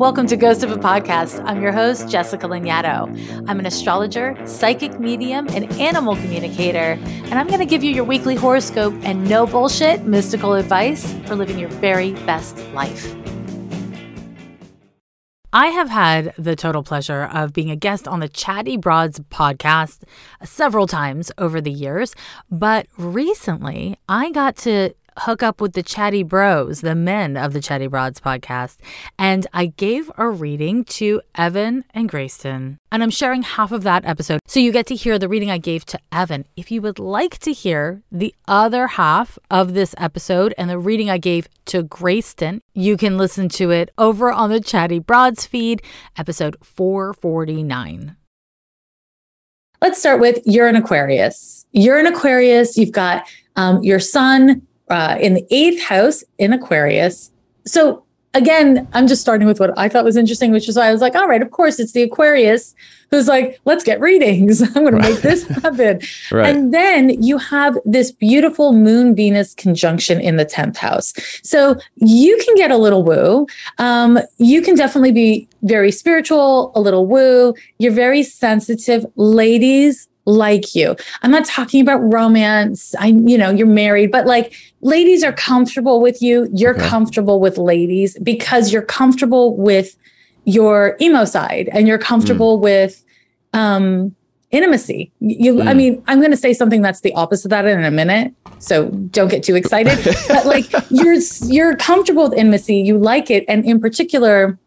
Welcome 0.00 0.28
to 0.28 0.36
Ghost 0.38 0.62
of 0.62 0.72
a 0.72 0.78
Podcast. 0.78 1.44
I'm 1.44 1.60
your 1.60 1.72
host, 1.72 2.08
Jessica 2.08 2.48
Lanyadoo. 2.48 3.44
I'm 3.46 3.58
an 3.58 3.66
astrologer, 3.66 4.34
psychic 4.46 4.98
medium, 4.98 5.46
and 5.48 5.70
animal 5.74 6.16
communicator, 6.16 6.98
and 7.04 7.34
I'm 7.34 7.48
going 7.48 7.58
to 7.58 7.66
give 7.66 7.84
you 7.84 7.92
your 7.92 8.04
weekly 8.04 8.34
horoscope 8.34 8.94
and 9.02 9.28
no 9.28 9.46
bullshit 9.46 10.04
mystical 10.04 10.54
advice 10.54 11.12
for 11.26 11.36
living 11.36 11.58
your 11.58 11.68
very 11.68 12.12
best 12.24 12.56
life. 12.72 13.14
I 15.52 15.66
have 15.66 15.90
had 15.90 16.32
the 16.38 16.56
total 16.56 16.82
pleasure 16.82 17.24
of 17.24 17.52
being 17.52 17.70
a 17.70 17.76
guest 17.76 18.08
on 18.08 18.20
the 18.20 18.28
Chatty 18.28 18.78
Broads 18.78 19.18
podcast 19.30 20.04
several 20.44 20.86
times 20.86 21.30
over 21.36 21.60
the 21.60 21.72
years, 21.72 22.14
but 22.50 22.86
recently 22.96 23.98
I 24.08 24.30
got 24.30 24.56
to 24.58 24.94
hook 25.18 25.42
up 25.42 25.60
with 25.60 25.72
the 25.72 25.82
Chatty 25.82 26.22
Bros, 26.22 26.80
the 26.80 26.94
men 26.94 27.36
of 27.36 27.52
the 27.52 27.60
Chatty 27.60 27.86
Broads 27.86 28.20
podcast, 28.20 28.78
and 29.18 29.46
I 29.52 29.66
gave 29.66 30.10
a 30.16 30.28
reading 30.28 30.84
to 30.84 31.20
Evan 31.34 31.84
and 31.92 32.10
Grayston. 32.10 32.76
And 32.92 33.02
I'm 33.02 33.10
sharing 33.10 33.42
half 33.42 33.72
of 33.72 33.82
that 33.82 34.04
episode. 34.04 34.40
So 34.46 34.60
you 34.60 34.72
get 34.72 34.86
to 34.86 34.94
hear 34.94 35.18
the 35.18 35.28
reading 35.28 35.50
I 35.50 35.58
gave 35.58 35.84
to 35.86 35.98
Evan. 36.10 36.46
If 36.56 36.70
you 36.70 36.82
would 36.82 36.98
like 36.98 37.38
to 37.40 37.52
hear 37.52 38.02
the 38.10 38.34
other 38.48 38.86
half 38.86 39.38
of 39.50 39.74
this 39.74 39.94
episode 39.98 40.54
and 40.58 40.68
the 40.68 40.78
reading 40.78 41.10
I 41.10 41.18
gave 41.18 41.48
to 41.66 41.82
Grayston, 41.82 42.60
you 42.74 42.96
can 42.96 43.16
listen 43.16 43.48
to 43.50 43.70
it 43.70 43.90
over 43.98 44.32
on 44.32 44.50
the 44.50 44.60
Chatty 44.60 44.98
Broads 44.98 45.46
feed, 45.46 45.82
episode 46.16 46.56
449. 46.62 48.16
Let's 49.82 49.98
start 49.98 50.20
with 50.20 50.40
you're 50.44 50.66
an 50.66 50.76
Aquarius. 50.76 51.64
You're 51.72 51.98
an 51.98 52.06
Aquarius. 52.06 52.76
You've 52.76 52.92
got 52.92 53.26
um, 53.56 53.82
your 53.82 53.98
sun 53.98 54.62
uh, 54.90 55.16
in 55.20 55.34
the 55.34 55.46
eighth 55.50 55.82
house 55.82 56.22
in 56.38 56.52
Aquarius. 56.52 57.30
So 57.66 58.04
again, 58.34 58.86
I'm 58.92 59.06
just 59.06 59.20
starting 59.20 59.46
with 59.46 59.60
what 59.60 59.76
I 59.78 59.88
thought 59.88 60.04
was 60.04 60.16
interesting, 60.16 60.52
which 60.52 60.68
is 60.68 60.76
why 60.76 60.88
I 60.88 60.92
was 60.92 61.00
like, 61.00 61.14
all 61.14 61.28
right, 61.28 61.42
of 61.42 61.50
course, 61.50 61.80
it's 61.80 61.92
the 61.92 62.02
Aquarius 62.02 62.74
who's 63.10 63.26
like, 63.26 63.60
let's 63.64 63.82
get 63.82 64.00
readings. 64.00 64.62
I'm 64.76 64.84
going 64.84 64.94
right. 64.94 65.04
to 65.04 65.10
make 65.10 65.22
this 65.22 65.46
happen. 65.48 66.00
right. 66.32 66.54
And 66.54 66.72
then 66.72 67.20
you 67.22 67.38
have 67.38 67.76
this 67.84 68.12
beautiful 68.12 68.72
Moon 68.72 69.14
Venus 69.16 69.54
conjunction 69.54 70.20
in 70.20 70.36
the 70.36 70.46
10th 70.46 70.76
house. 70.76 71.12
So 71.42 71.76
you 71.96 72.38
can 72.44 72.54
get 72.54 72.70
a 72.70 72.76
little 72.76 73.02
woo. 73.02 73.46
Um, 73.78 74.18
you 74.38 74.62
can 74.62 74.76
definitely 74.76 75.12
be 75.12 75.48
very 75.62 75.90
spiritual, 75.90 76.72
a 76.74 76.80
little 76.80 77.06
woo. 77.06 77.54
You're 77.78 77.92
very 77.92 78.22
sensitive. 78.22 79.04
Ladies, 79.16 80.08
like 80.26 80.74
you. 80.74 80.94
I'm 81.22 81.30
not 81.30 81.44
talking 81.44 81.80
about 81.80 81.98
romance. 81.98 82.94
I, 82.96 83.08
you 83.08 83.36
know, 83.36 83.50
you're 83.50 83.66
married, 83.66 84.12
but 84.12 84.26
like 84.26 84.54
ladies 84.80 85.22
are 85.22 85.32
comfortable 85.32 86.00
with 86.00 86.22
you. 86.22 86.48
You're 86.52 86.76
okay. 86.76 86.88
comfortable 86.88 87.40
with 87.40 87.58
ladies 87.58 88.18
because 88.22 88.72
you're 88.72 88.82
comfortable 88.82 89.56
with 89.56 89.96
your 90.44 90.96
emo 91.00 91.24
side 91.24 91.68
and 91.72 91.86
you're 91.86 91.98
comfortable 91.98 92.58
mm. 92.58 92.62
with 92.62 93.04
um 93.52 94.14
intimacy. 94.50 95.12
You 95.20 95.54
mm. 95.54 95.68
I 95.68 95.74
mean, 95.74 96.02
I'm 96.06 96.18
going 96.18 96.32
to 96.32 96.36
say 96.36 96.52
something 96.52 96.82
that's 96.82 97.00
the 97.00 97.12
opposite 97.14 97.46
of 97.46 97.50
that 97.50 97.66
in 97.66 97.84
a 97.84 97.90
minute. 97.90 98.34
So 98.58 98.88
don't 98.88 99.28
get 99.28 99.42
too 99.42 99.54
excited. 99.54 99.98
but 100.28 100.46
like 100.46 100.66
you're 100.90 101.18
you're 101.44 101.76
comfortable 101.76 102.24
with 102.24 102.38
intimacy, 102.38 102.76
you 102.76 102.98
like 102.98 103.30
it 103.30 103.44
and 103.48 103.64
in 103.64 103.80
particular 103.80 104.58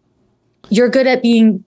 you're 0.69 0.89
good 0.89 1.08
at 1.08 1.22
being 1.22 1.64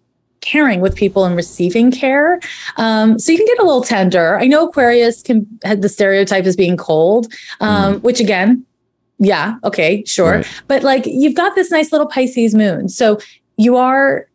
caring 0.47 0.81
with 0.81 0.95
people 0.95 1.25
and 1.25 1.37
receiving 1.37 1.91
care. 1.91 2.41
Um, 2.77 3.19
so 3.19 3.33
you 3.33 3.39
can 3.39 3.47
get 3.47 3.59
a 3.59 3.65
little 3.65 3.83
tender. 3.83 4.39
I 4.39 4.47
know 4.47 4.69
Aquarius 4.69 5.23
can 5.23 5.47
have 5.65 5.83
the 5.83 5.89
stereotype 5.89 6.45
as 6.45 6.57
being 6.57 6.77
cold, 6.77 7.33
um, 7.61 7.97
mm. 7.97 8.03
which 8.03 8.21
again, 8.21 8.65
yeah, 9.19 9.57
okay, 9.65 10.05
sure. 10.05 10.37
Right. 10.37 10.63
But 10.69 10.83
like 10.83 11.05
you've 11.07 11.35
got 11.35 11.55
this 11.55 11.71
nice 11.71 11.93
little 11.93 12.07
Pisces 12.07 12.55
moon. 12.55 12.89
So 12.89 13.19
you 13.57 13.77
are 13.77 14.29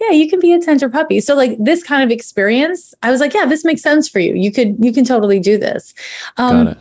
yeah, 0.00 0.12
you 0.12 0.30
can 0.30 0.40
be 0.40 0.54
a 0.54 0.58
tender 0.58 0.88
puppy. 0.88 1.20
So 1.20 1.34
like 1.34 1.58
this 1.58 1.82
kind 1.82 2.02
of 2.02 2.10
experience, 2.10 2.94
I 3.02 3.10
was 3.10 3.20
like, 3.20 3.34
yeah, 3.34 3.44
this 3.44 3.66
makes 3.66 3.82
sense 3.82 4.08
for 4.08 4.18
you. 4.18 4.34
You 4.34 4.50
could 4.50 4.82
you 4.82 4.92
can 4.92 5.04
totally 5.04 5.38
do 5.38 5.58
this. 5.58 5.94
Um, 6.36 6.64
Got 6.64 6.72
it. 6.72 6.78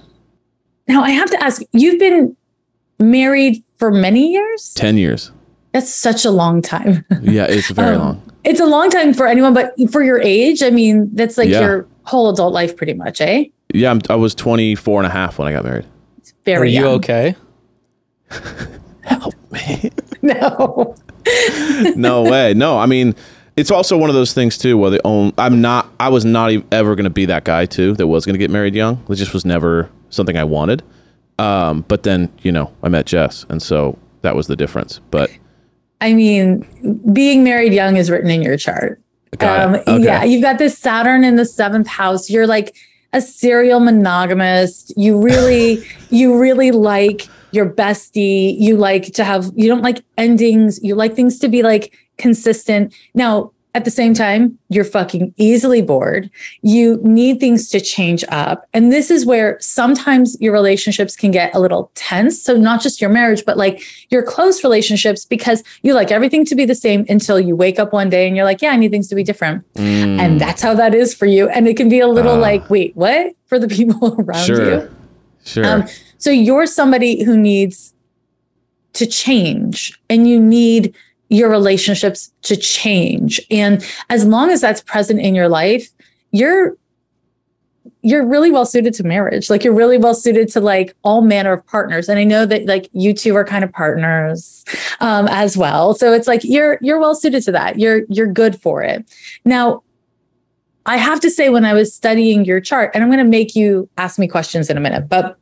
Now 0.88 1.03
I 1.03 1.12
have 1.12 1.29
to 1.31 1.44
ask, 1.44 1.62
you've 1.73 2.00
been 2.00 2.35
married 3.00 3.63
for 3.78 3.91
many 3.91 4.31
years? 4.31 4.73
10 4.73 4.97
years. 4.97 5.31
That's 5.72 5.94
such 5.94 6.25
a 6.25 6.31
long 6.31 6.62
time. 6.62 7.06
yeah, 7.22 7.45
it's 7.45 7.69
very 7.69 7.95
um, 7.95 8.01
long. 8.01 8.28
It's 8.44 8.59
a 8.59 8.66
long 8.66 8.89
time 8.89 9.13
for 9.13 9.27
anyone, 9.27 9.53
but 9.53 9.73
for 9.91 10.01
your 10.01 10.22
age, 10.22 10.63
I 10.63 10.69
mean, 10.69 11.09
that's 11.13 11.38
like 11.38 11.50
yeah. 11.50 11.61
your 11.61 11.88
whole 12.03 12.29
adult 12.29 12.53
life 12.53 12.75
pretty 12.77 12.94
much, 12.94 13.22
eh? 13.22 13.45
Yeah, 13.73 13.91
I'm, 13.91 14.01
i 14.09 14.16
was 14.16 14.33
24 14.33 15.01
and 15.01 15.07
a 15.07 15.09
half 15.09 15.38
when 15.38 15.47
I 15.47 15.51
got 15.51 15.63
married. 15.63 15.85
It's 16.17 16.33
very 16.45 16.75
Are 16.77 16.81
you 16.81 16.88
okay? 16.88 17.35
Help 19.01 19.35
me. 19.51 19.91
no. 20.22 20.95
no 21.95 22.23
way. 22.23 22.53
No, 22.53 22.79
I 22.79 22.85
mean, 22.85 23.16
it's 23.55 23.72
also 23.72 23.97
one 23.97 24.09
of 24.09 24.16
those 24.16 24.33
things 24.33 24.57
too 24.57 24.77
where 24.77 24.89
the 24.89 25.01
own 25.06 25.33
I'm 25.38 25.61
not 25.61 25.91
I 26.00 26.09
was 26.09 26.25
not 26.25 26.51
ever 26.71 26.95
going 26.95 27.03
to 27.03 27.09
be 27.09 27.25
that 27.25 27.44
guy 27.44 27.66
too 27.66 27.94
that 27.95 28.07
was 28.07 28.25
going 28.25 28.33
to 28.33 28.39
get 28.39 28.50
married 28.50 28.73
young. 28.73 29.03
It 29.09 29.16
just 29.16 29.33
was 29.33 29.45
never 29.45 29.89
something 30.09 30.38
I 30.38 30.45
wanted. 30.45 30.81
Um, 31.38 31.85
but 31.88 32.03
then, 32.03 32.31
you 32.41 32.51
know, 32.51 32.73
I 32.83 32.89
met 32.89 33.06
Jess 33.06 33.45
and 33.50 33.61
so 33.61 33.97
that 34.21 34.35
was 34.35 34.47
the 34.47 34.56
difference. 34.56 35.00
But 35.11 35.29
I 36.01 36.13
mean, 36.13 36.65
being 37.13 37.43
married 37.43 37.73
young 37.73 37.97
is 37.97 38.09
written 38.09 38.29
in 38.29 38.41
your 38.41 38.57
chart. 38.57 39.01
Um, 39.41 39.75
okay. 39.75 40.03
Yeah, 40.03 40.23
you've 40.23 40.41
got 40.41 40.57
this 40.57 40.77
Saturn 40.77 41.23
in 41.23 41.35
the 41.35 41.45
seventh 41.45 41.87
house. 41.87 42.29
You're 42.29 42.47
like 42.47 42.75
a 43.13 43.21
serial 43.21 43.79
monogamist. 43.79 44.93
You 44.97 45.21
really, 45.21 45.83
you 46.09 46.39
really 46.39 46.71
like 46.71 47.27
your 47.51 47.69
bestie. 47.69 48.59
You 48.59 48.77
like 48.77 49.13
to 49.13 49.23
have, 49.23 49.51
you 49.55 49.67
don't 49.67 49.81
like 49.81 50.03
endings. 50.17 50.81
You 50.83 50.95
like 50.95 51.15
things 51.15 51.39
to 51.39 51.47
be 51.47 51.63
like 51.63 51.93
consistent. 52.17 52.93
Now, 53.13 53.51
at 53.75 53.85
the 53.85 53.91
same 53.91 54.16
time, 54.16 54.57
you're 54.69 54.84
fucking 54.84 55.31
easily 55.38 55.84
bored. 55.84 56.30
You 56.63 57.00
need 57.03 57.40
things 57.40 57.69
to 57.69 57.80
change 57.80 58.25
up. 58.30 58.68
And 58.74 58.91
this 58.91 59.12
is 59.12 59.28
where 59.28 59.59
sometimes 59.59 60.35
your 60.41 60.53
relationships 60.53 61.16
can 61.16 61.30
get 61.30 61.53
a 61.53 61.59
little 61.59 61.91
tense. 61.94 62.41
So, 62.41 62.57
not 62.57 62.81
just 62.81 63.00
your 63.00 63.12
marriage, 63.12 63.46
but 63.46 63.57
like 63.57 63.84
your 64.09 64.24
close 64.24 64.63
relationships, 64.63 65.24
because 65.24 65.63
you 65.84 65.94
like 65.94 66.09
everything 66.09 66.46
to 66.46 66.56
be 66.56 66.66
the 66.66 66.74
same 66.74 67.06
until 67.09 67.40
you 67.40 67.56
wake 67.56 67.78
up 67.78 67.94
one 67.94 68.09
day 68.09 68.28
and 68.28 68.35
you're 68.35 68.46
like, 68.46 68.62
yeah, 68.63 68.72
I 68.72 68.75
need 68.75 68.90
things 68.90 69.07
to 69.09 69.16
be 69.16 69.24
different. 69.24 69.63
Mm. 69.75 70.19
And 70.19 70.41
that's 70.41 70.63
how 70.63 70.74
that 70.74 70.96
is 70.96 71.13
for 71.13 71.28
you. 71.28 71.47
And 71.50 71.68
it 71.68 71.78
can 71.78 71.90
be 71.90 72.00
a 72.00 72.07
little 72.07 72.34
uh, 72.34 72.40
like, 72.40 72.68
wait, 72.72 72.96
what? 72.96 73.36
For 73.46 73.59
the 73.59 73.68
people 73.78 74.16
around 74.19 74.46
sure. 74.47 74.72
you. 74.72 74.96
Sure. 75.46 75.66
Um, 75.66 75.88
so, 76.18 76.31
you're 76.31 76.66
somebody 76.66 77.24
who 77.24 77.38
needs 77.38 77.94
to 78.94 79.06
change 79.06 79.97
and 80.09 80.28
you 80.28 80.40
need 80.40 80.96
your 81.29 81.50
relationships 81.50 82.31
to 82.44 82.56
change. 82.56 83.40
And 83.50 83.85
as 84.09 84.25
long 84.25 84.50
as 84.50 84.62
that's 84.62 84.81
present 84.81 85.22
in 85.22 85.35
your 85.35 85.50
life, 85.50 85.90
you're 86.31 86.75
you're 88.01 88.25
really 88.25 88.50
well 88.50 88.66
suited 88.66 88.94
to 88.94 89.03
marriage. 89.03 89.50
Like 89.50 89.63
you're 89.63 89.73
really 89.73 89.97
well 89.97 90.13
suited 90.13 90.47
to 90.50 90.62
like 90.62 90.95
all 91.03 91.22
manner 91.22 91.51
of 91.51 91.66
partners. 91.68 92.07
And 92.07 92.18
I 92.18 92.23
know 92.23 92.45
that 92.45 92.66
like 92.66 92.89
you 92.94 93.13
two 93.13 93.35
are 93.35 93.44
kind 93.44 93.63
of 93.63 93.72
partners 93.73 94.63
um, 95.01 95.28
as 95.28 95.57
well. 95.57 95.94
So 95.94 96.13
it's 96.13 96.28
like 96.28 96.41
you're 96.44 96.78
you're 96.81 97.00
well 97.00 97.16
suited 97.16 97.44
to 97.44 97.51
that. 97.51 97.78
You're 97.78 98.03
you're 98.09 98.31
good 98.31 98.59
for 98.62 98.81
it. 98.84 99.06
Now, 99.44 99.84
I 100.85 100.97
have 100.97 101.19
to 101.22 101.29
say 101.29 101.50
when 101.50 101.66
I 101.66 101.73
was 101.73 101.94
studying 101.94 102.45
your 102.45 102.62
chart, 102.62 102.91
and 102.94 103.03
I'm 103.03 103.09
going 103.09 103.23
to 103.23 103.29
make 103.29 103.56
you 103.56 103.89
ask 103.97 104.18
me 104.18 104.28
questions 104.28 104.69
in 104.69 104.78
a 104.78 104.79
minute, 104.79 105.09
but 105.09 105.38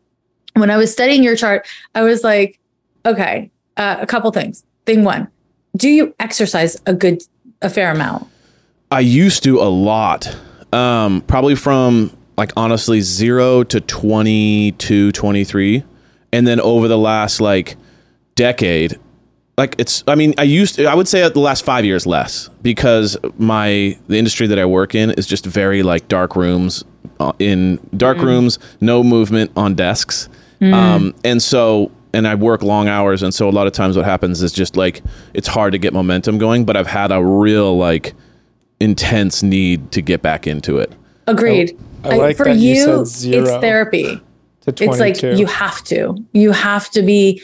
when 0.56 0.72
I 0.72 0.78
was 0.78 0.92
studying 0.92 1.24
your 1.24 1.36
chart, 1.36 1.68
I 1.96 2.02
was 2.02 2.24
like, 2.24 2.59
okay, 3.06 3.52
uh, 3.78 3.97
a 4.02 4.08
couple 4.08 4.31
things. 4.31 4.66
Thing 4.86 5.03
one, 5.03 5.28
do 5.78 5.90
you 5.90 6.14
exercise 6.20 6.76
a 6.86 6.94
good 6.94 7.24
a 7.62 7.70
fair 7.70 7.92
amount? 7.92 8.28
I 8.92 9.00
used 9.00 9.44
to 9.44 9.60
a 9.60 9.70
lot. 9.70 10.36
Um, 10.74 11.22
probably 11.22 11.56
from 11.56 12.16
like 12.38 12.52
honestly 12.58 13.00
0 13.02 13.64
to 13.64 13.80
22, 13.80 15.12
23 15.12 15.84
and 16.34 16.48
then 16.48 16.60
over 16.60 16.88
the 16.88 16.98
last 16.98 17.42
like 17.42 17.76
decade 18.36 19.00
like 19.58 19.76
it's 19.80 20.04
i 20.08 20.16
mean 20.16 20.34
i 20.38 20.44
used 20.44 20.76
to, 20.76 20.86
i 20.86 20.94
would 20.94 21.08
say 21.08 21.28
the 21.28 21.40
last 21.40 21.66
five 21.66 21.84
years 21.84 22.06
less 22.06 22.50
because 22.62 23.18
my 23.38 23.97
the 24.08 24.18
industry 24.18 24.46
that 24.47 24.59
i 24.59 24.66
work 24.66 24.94
in 24.94 25.12
is 25.12 25.26
just 25.26 25.46
very 25.46 25.82
like 25.84 26.08
dark 26.08 26.35
rooms 26.35 26.84
uh, 27.20 27.32
in 27.40 27.80
dark 27.96 28.18
mm. 28.18 28.23
rooms 28.23 28.59
no 28.82 29.03
movement 29.03 29.52
on 29.56 29.73
desks 29.73 30.30
mm. 30.62 30.73
um, 30.73 31.16
and 31.23 31.41
so 31.41 31.91
and 32.17 32.28
I 32.28 32.34
work 32.34 32.64
long 32.64 32.87
hours, 32.87 33.22
and 33.22 33.31
so 33.31 33.47
a 33.47 33.52
lot 33.52 33.67
of 33.67 33.73
times 33.73 33.96
what 33.96 34.03
happens 34.03 34.41
is 34.41 34.52
just 34.52 34.75
like 34.75 35.03
it's 35.35 35.47
hard 35.47 35.72
to 35.73 35.78
get 35.78 35.93
momentum 35.93 36.40
going. 36.40 36.66
But 36.66 36.75
I've 36.75 36.87
had 36.87 37.11
a 37.11 37.23
real 37.23 37.78
like 37.78 38.16
intense 38.79 39.43
need 39.43 39.91
to 39.91 40.02
get 40.02 40.23
back 40.23 40.47
into 40.47 40.79
it. 40.79 40.91
Agreed. 41.28 41.78
I, 42.03 42.09
I 42.09 42.16
like 42.16 42.37
for 42.37 42.49
you, 42.49 42.73
you 42.75 42.99
it's 43.02 43.23
therapy. 43.23 44.19
It's 44.66 44.99
like 44.99 45.22
you 45.22 45.46
have 45.46 45.84
to. 45.85 46.17
You 46.34 46.52
have 46.52 46.90
to 46.91 47.03
be, 47.03 47.41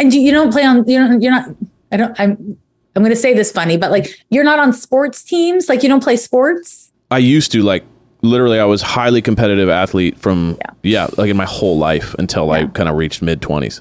and 0.00 0.12
you, 0.12 0.20
you 0.20 0.32
don't 0.32 0.50
play 0.50 0.64
on. 0.64 0.86
You 0.88 0.98
know, 0.98 1.18
you're 1.18 1.30
not. 1.30 1.48
I 1.92 1.96
don't. 1.96 2.20
I'm. 2.20 2.58
I'm 2.96 3.02
going 3.02 3.14
to 3.14 3.20
say 3.20 3.34
this 3.34 3.52
funny, 3.52 3.76
but 3.76 3.90
like 3.92 4.08
you're 4.30 4.44
not 4.44 4.58
on 4.58 4.72
sports 4.72 5.22
teams. 5.22 5.68
Like 5.68 5.84
you 5.84 5.88
don't 5.88 6.02
play 6.02 6.16
sports. 6.16 6.90
I 7.10 7.18
used 7.18 7.52
to 7.52 7.62
like 7.62 7.84
literally 8.22 8.58
I 8.58 8.64
was 8.64 8.82
highly 8.82 9.22
competitive 9.22 9.68
athlete 9.68 10.18
from 10.18 10.58
yeah, 10.60 10.72
yeah 10.82 11.08
like 11.16 11.30
in 11.30 11.36
my 11.36 11.44
whole 11.44 11.78
life 11.78 12.14
until 12.18 12.46
yeah. 12.46 12.52
I 12.52 12.66
kind 12.66 12.88
of 12.88 12.96
reached 12.96 13.22
mid 13.22 13.40
20s. 13.40 13.80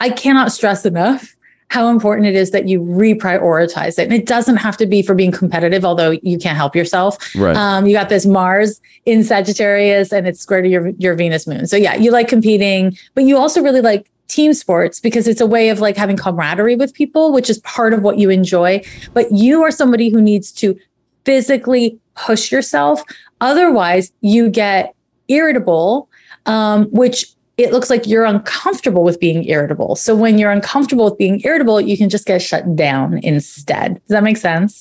I 0.00 0.10
cannot 0.10 0.50
stress 0.50 0.84
enough 0.84 1.36
how 1.72 1.88
important 1.88 2.26
it 2.26 2.34
is 2.34 2.50
that 2.50 2.68
you 2.68 2.80
reprioritize 2.80 3.98
it. 3.98 4.00
And 4.00 4.12
it 4.12 4.26
doesn't 4.26 4.58
have 4.58 4.76
to 4.76 4.84
be 4.84 5.00
for 5.00 5.14
being 5.14 5.32
competitive, 5.32 5.86
although 5.86 6.10
you 6.22 6.36
can't 6.36 6.56
help 6.56 6.76
yourself. 6.76 7.16
Right. 7.34 7.56
Um, 7.56 7.86
you 7.86 7.94
got 7.94 8.10
this 8.10 8.26
Mars 8.26 8.78
in 9.06 9.24
Sagittarius 9.24 10.12
and 10.12 10.28
it's 10.28 10.38
square 10.38 10.60
to 10.60 10.68
your, 10.68 10.88
your 10.98 11.14
Venus 11.14 11.46
moon. 11.46 11.66
So 11.66 11.78
yeah, 11.78 11.94
you 11.94 12.10
like 12.10 12.28
competing, 12.28 12.94
but 13.14 13.24
you 13.24 13.38
also 13.38 13.62
really 13.62 13.80
like 13.80 14.10
team 14.28 14.52
sports 14.52 15.00
because 15.00 15.26
it's 15.26 15.40
a 15.40 15.46
way 15.46 15.70
of 15.70 15.80
like 15.80 15.96
having 15.96 16.18
camaraderie 16.18 16.76
with 16.76 16.92
people, 16.92 17.32
which 17.32 17.48
is 17.48 17.58
part 17.60 17.94
of 17.94 18.02
what 18.02 18.18
you 18.18 18.28
enjoy. 18.28 18.82
But 19.14 19.32
you 19.32 19.62
are 19.62 19.70
somebody 19.70 20.10
who 20.10 20.20
needs 20.20 20.52
to 20.52 20.78
physically 21.24 21.98
push 22.14 22.52
yourself. 22.52 23.02
Otherwise, 23.40 24.12
you 24.20 24.48
get 24.48 24.94
irritable, 25.28 26.08
um, 26.46 26.86
which 26.86 27.26
it 27.58 27.72
looks 27.72 27.90
like 27.90 28.06
you're 28.06 28.24
uncomfortable 28.24 29.04
with 29.04 29.20
being 29.20 29.44
irritable. 29.48 29.94
So 29.96 30.14
when 30.14 30.38
you're 30.38 30.50
uncomfortable 30.50 31.04
with 31.04 31.18
being 31.18 31.40
irritable, 31.44 31.80
you 31.80 31.96
can 31.96 32.08
just 32.08 32.26
get 32.26 32.40
shut 32.40 32.74
down 32.74 33.18
instead. 33.18 33.94
Does 33.94 34.08
that 34.08 34.22
make 34.22 34.36
sense? 34.36 34.80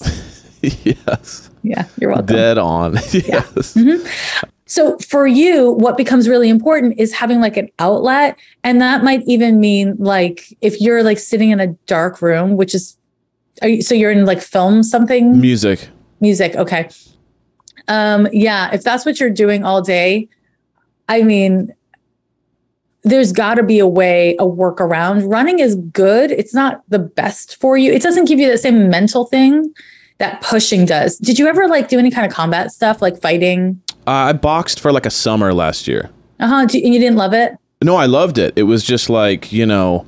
yes. 0.61 1.49
Yeah, 1.63 1.85
you're 1.99 2.11
welcome. 2.11 2.35
Dead 2.35 2.57
on. 2.57 2.93
yes. 3.11 3.13
Yeah. 3.13 3.41
Mm-hmm. 3.41 4.07
So 4.65 4.97
for 4.99 5.27
you, 5.27 5.73
what 5.73 5.97
becomes 5.97 6.29
really 6.29 6.47
important 6.47 6.97
is 6.97 7.13
having 7.13 7.41
like 7.41 7.57
an 7.57 7.69
outlet. 7.79 8.37
And 8.63 8.79
that 8.79 9.03
might 9.03 9.21
even 9.27 9.59
mean 9.59 9.95
like 9.99 10.57
if 10.61 10.79
you're 10.79 11.03
like 11.03 11.19
sitting 11.19 11.51
in 11.51 11.59
a 11.59 11.67
dark 11.87 12.21
room, 12.21 12.55
which 12.55 12.73
is, 12.73 12.97
you, 13.61 13.81
so 13.81 13.93
you're 13.93 14.11
in 14.11 14.25
like 14.25 14.41
film 14.41 14.81
something? 14.81 15.39
Music. 15.41 15.89
Music. 16.21 16.55
Okay. 16.55 16.89
Um, 17.91 18.29
yeah. 18.31 18.73
If 18.73 18.83
that's 18.83 19.05
what 19.05 19.19
you're 19.19 19.29
doing 19.29 19.65
all 19.65 19.81
day, 19.81 20.29
I 21.09 21.23
mean, 21.23 21.75
there's 23.03 23.33
got 23.33 23.55
to 23.55 23.63
be 23.63 23.79
a 23.79 23.87
way, 23.87 24.37
a 24.39 24.45
workaround. 24.45 25.29
Running 25.29 25.59
is 25.59 25.75
good. 25.75 26.31
It's 26.31 26.53
not 26.53 26.83
the 26.87 26.99
best 26.99 27.59
for 27.59 27.77
you. 27.77 27.91
It 27.91 28.01
doesn't 28.01 28.29
give 28.29 28.39
you 28.39 28.49
the 28.49 28.57
same 28.57 28.89
mental 28.89 29.25
thing 29.25 29.73
that 30.19 30.39
pushing 30.39 30.85
does. 30.85 31.17
Did 31.17 31.37
you 31.37 31.47
ever 31.47 31.67
like 31.67 31.89
do 31.89 31.99
any 31.99 32.11
kind 32.11 32.25
of 32.25 32.31
combat 32.31 32.71
stuff 32.71 33.01
like 33.01 33.19
fighting? 33.19 33.81
Uh, 34.07 34.11
I 34.29 34.33
boxed 34.33 34.79
for 34.79 34.93
like 34.93 35.05
a 35.05 35.11
summer 35.11 35.53
last 35.53 35.85
year. 35.85 36.09
Uh 36.39 36.47
huh. 36.47 36.55
And 36.61 36.73
you 36.73 36.99
didn't 36.99 37.17
love 37.17 37.33
it? 37.33 37.57
No, 37.83 37.97
I 37.97 38.05
loved 38.05 38.37
it. 38.37 38.53
It 38.55 38.63
was 38.63 38.85
just 38.85 39.09
like 39.09 39.51
you 39.51 39.65
know, 39.65 40.07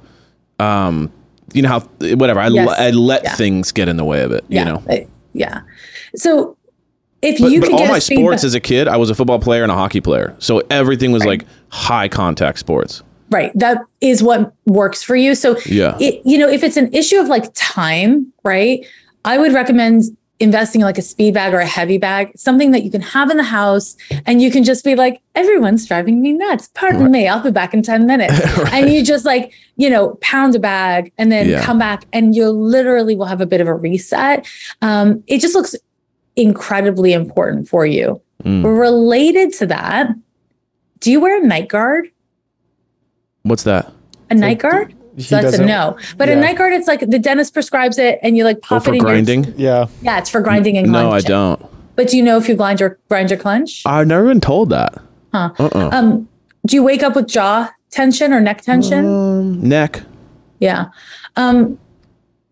um, 0.59 1.11
you 1.53 1.61
know 1.63 1.69
how 1.69 1.79
whatever. 2.15 2.39
I, 2.39 2.47
yes. 2.47 2.79
I 2.79 2.91
let 2.91 3.23
yeah. 3.23 3.35
things 3.35 3.73
get 3.73 3.89
in 3.89 3.97
the 3.97 4.05
way 4.05 4.23
of 4.23 4.31
it. 4.31 4.45
Yeah. 4.47 4.59
You 4.59 4.65
know. 4.65 5.07
Yeah. 5.33 5.61
So 6.15 6.55
if 7.23 7.39
but, 7.39 7.51
you 7.51 7.61
but 7.61 7.71
all 7.71 7.87
my 7.87 7.99
sports 7.99 8.43
as 8.43 8.53
a 8.53 8.59
kid, 8.59 8.87
I 8.87 8.97
was 8.97 9.09
a 9.09 9.15
football 9.15 9.39
player 9.39 9.63
and 9.63 9.71
a 9.71 9.75
hockey 9.75 10.01
player, 10.01 10.35
so 10.39 10.59
everything 10.69 11.11
was 11.11 11.21
right. 11.21 11.39
like 11.39 11.47
high 11.69 12.07
contact 12.07 12.59
sports. 12.59 13.01
Right. 13.29 13.51
That 13.55 13.83
is 14.01 14.21
what 14.21 14.53
works 14.65 15.01
for 15.01 15.15
you. 15.15 15.33
So 15.33 15.57
yeah, 15.65 15.97
it, 15.99 16.21
you 16.25 16.37
know, 16.37 16.47
if 16.47 16.63
it's 16.63 16.77
an 16.77 16.93
issue 16.93 17.19
of 17.19 17.27
like 17.27 17.51
time, 17.55 18.31
right? 18.43 18.85
I 19.25 19.37
would 19.37 19.53
recommend 19.53 20.03
investing 20.39 20.81
in 20.81 20.85
like 20.85 20.97
a 20.97 21.01
speed 21.01 21.33
bag 21.33 21.53
or 21.53 21.59
a 21.59 21.65
heavy 21.65 21.97
bag, 21.97 22.31
something 22.35 22.71
that 22.71 22.83
you 22.83 22.91
can 22.91 23.01
have 23.01 23.29
in 23.29 23.37
the 23.37 23.43
house 23.43 23.95
and 24.25 24.41
you 24.41 24.51
can 24.51 24.63
just 24.63 24.83
be 24.83 24.95
like, 24.95 25.21
everyone's 25.35 25.85
driving 25.87 26.21
me 26.21 26.33
nuts. 26.33 26.69
Pardon 26.73 27.03
right. 27.03 27.11
me, 27.11 27.27
I'll 27.27 27.41
be 27.41 27.51
back 27.51 27.73
in 27.73 27.81
10 27.81 28.05
minutes. 28.05 28.33
right. 28.57 28.73
And 28.73 28.91
you 28.91 29.03
just 29.03 29.25
like, 29.25 29.53
you 29.77 29.89
know, 29.89 30.15
pound 30.21 30.55
a 30.55 30.59
bag 30.59 31.13
and 31.17 31.31
then 31.31 31.49
yeah. 31.49 31.63
come 31.63 31.79
back 31.79 32.05
and 32.11 32.35
you 32.35 32.49
literally 32.49 33.15
will 33.15 33.25
have 33.25 33.41
a 33.41 33.45
bit 33.45 33.61
of 33.61 33.67
a 33.67 33.73
reset. 33.73 34.45
Um, 34.81 35.23
it 35.27 35.39
just 35.39 35.55
looks 35.55 35.75
incredibly 36.35 37.13
important 37.13 37.67
for 37.67 37.85
you. 37.85 38.21
Mm. 38.43 38.79
Related 38.79 39.53
to 39.53 39.65
that, 39.67 40.09
do 40.99 41.11
you 41.11 41.19
wear 41.19 41.41
a 41.41 41.45
night 41.45 41.69
guard? 41.69 42.09
What's 43.43 43.63
that? 43.63 43.91
A 44.29 44.35
night 44.35 44.59
guard? 44.59 44.95
So 45.17 45.41
that's 45.41 45.59
a 45.59 45.65
no. 45.65 45.97
But 46.17 46.27
yeah. 46.27 46.35
a 46.35 46.39
night 46.39 46.57
guard, 46.57 46.73
it's 46.73 46.87
like 46.87 47.01
the 47.01 47.19
dentist 47.19 47.53
prescribes 47.53 47.97
it 47.97 48.19
and 48.23 48.35
you 48.35 48.43
like 48.43 48.61
pop 48.61 48.81
oh, 48.81 48.85
for 48.85 48.93
it 48.93 48.97
in 48.97 49.03
grinding. 49.03 49.43
Your, 49.43 49.53
yeah. 49.57 49.87
Yeah, 50.01 50.17
it's 50.17 50.29
for 50.29 50.41
grinding 50.41 50.77
and 50.77 50.91
No, 50.91 51.11
I 51.11 51.21
don't. 51.21 51.63
But 51.95 52.07
do 52.07 52.17
you 52.17 52.23
know 52.23 52.37
if 52.37 52.49
you 52.49 52.55
grind 52.55 52.79
your 52.79 52.97
grind 53.09 53.29
your 53.29 53.39
clench? 53.39 53.83
I've 53.85 54.07
never 54.07 54.27
been 54.27 54.41
told 54.41 54.71
that. 54.71 54.95
Huh. 55.31 55.51
Uh-uh. 55.59 55.89
Um, 55.91 56.27
do 56.65 56.75
you 56.75 56.83
wake 56.83 57.03
up 57.03 57.15
with 57.15 57.27
jaw 57.27 57.69
tension 57.91 58.33
or 58.33 58.39
neck 58.39 58.61
tension? 58.61 59.05
Um, 59.05 59.61
neck. 59.61 60.01
Yeah. 60.59 60.85
Um, 61.35 61.77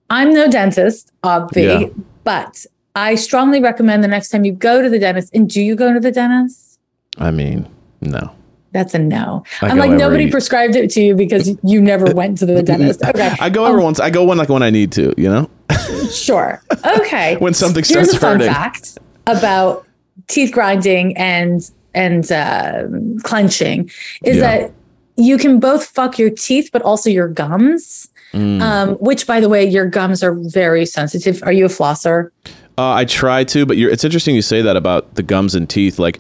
I'm 0.10 0.34
no 0.34 0.50
dentist, 0.50 1.12
obviously, 1.24 1.88
yeah. 1.88 1.94
but 2.24 2.66
I 2.96 3.16
strongly 3.16 3.62
recommend 3.62 4.04
the 4.04 4.08
next 4.08 4.30
time 4.30 4.46
you 4.46 4.52
go 4.52 4.82
to 4.82 4.90
the 4.90 5.00
dentist. 5.00 5.34
And 5.34 5.50
do 5.50 5.62
you 5.62 5.76
go 5.76 5.94
to 5.94 6.00
the 6.00 6.12
dentist? 6.12 6.80
I 7.18 7.32
mean, 7.32 7.68
no. 8.02 8.34
That's 8.74 8.94
a 8.94 9.00
no. 9.00 9.44
I 9.62 9.70
am 9.70 9.78
like 9.78 9.88
every, 9.88 9.98
nobody 9.98 10.32
prescribed 10.32 10.76
it 10.76 10.90
to 10.92 11.02
you 11.02 11.14
because 11.14 11.58
you 11.62 11.82
never 11.82 12.06
went 12.16 12.38
to 12.40 12.46
the 12.46 12.64
dentist. 12.64 13.02
Okay. 13.12 13.36
I 13.40 13.50
go 13.50 13.66
every 13.66 13.80
um, 13.80 13.86
once. 13.86 14.00
I 14.00 14.10
go 14.10 14.24
when 14.24 14.38
like 14.38 14.50
when 14.50 14.64
I 14.64 14.70
need 14.70 14.92
to. 14.94 15.14
You 15.18 15.30
know. 15.30 15.50
sure. 16.12 16.64
Okay. 17.00 17.36
when 17.38 17.54
something 17.54 17.84
starts 17.84 18.12
Here's 18.12 18.24
a 18.24 18.26
hurting. 18.26 18.48
Fun 18.48 18.56
fact 18.56 18.98
about 19.28 19.86
teeth 20.28 20.54
grinding 20.54 21.18
and 21.18 21.70
and 21.94 22.32
uh, 22.32 22.84
clenching 23.24 23.90
is 24.24 24.38
yeah. 24.38 24.42
that 24.42 24.72
you 25.18 25.38
can 25.38 25.60
both 25.60 25.86
fuck 25.86 26.18
your 26.18 26.30
teeth, 26.30 26.70
but 26.72 26.82
also 26.82 27.10
your 27.10 27.28
gums. 27.28 28.08
Mm. 28.34 28.62
Um, 28.62 28.90
which, 28.96 29.28
by 29.28 29.42
the 29.42 29.50
way, 29.50 29.66
your 29.66 29.86
gums 29.86 30.24
are 30.24 30.34
very 30.34 30.86
sensitive. 30.86 31.44
Are 31.44 31.52
you 31.52 31.66
a 31.66 31.70
flosser? 31.70 32.32
Uh, 32.82 32.96
I 32.96 33.06
try 33.06 33.44
to, 33.44 33.68
but 33.68 33.78
it's 33.78 34.04
interesting 34.04 34.34
you 34.34 34.42
say 34.42 34.64
that 34.64 34.76
about 34.76 35.14
the 35.14 35.22
gums 35.22 35.54
and 35.54 35.70
teeth. 35.70 36.00
Like 36.00 36.20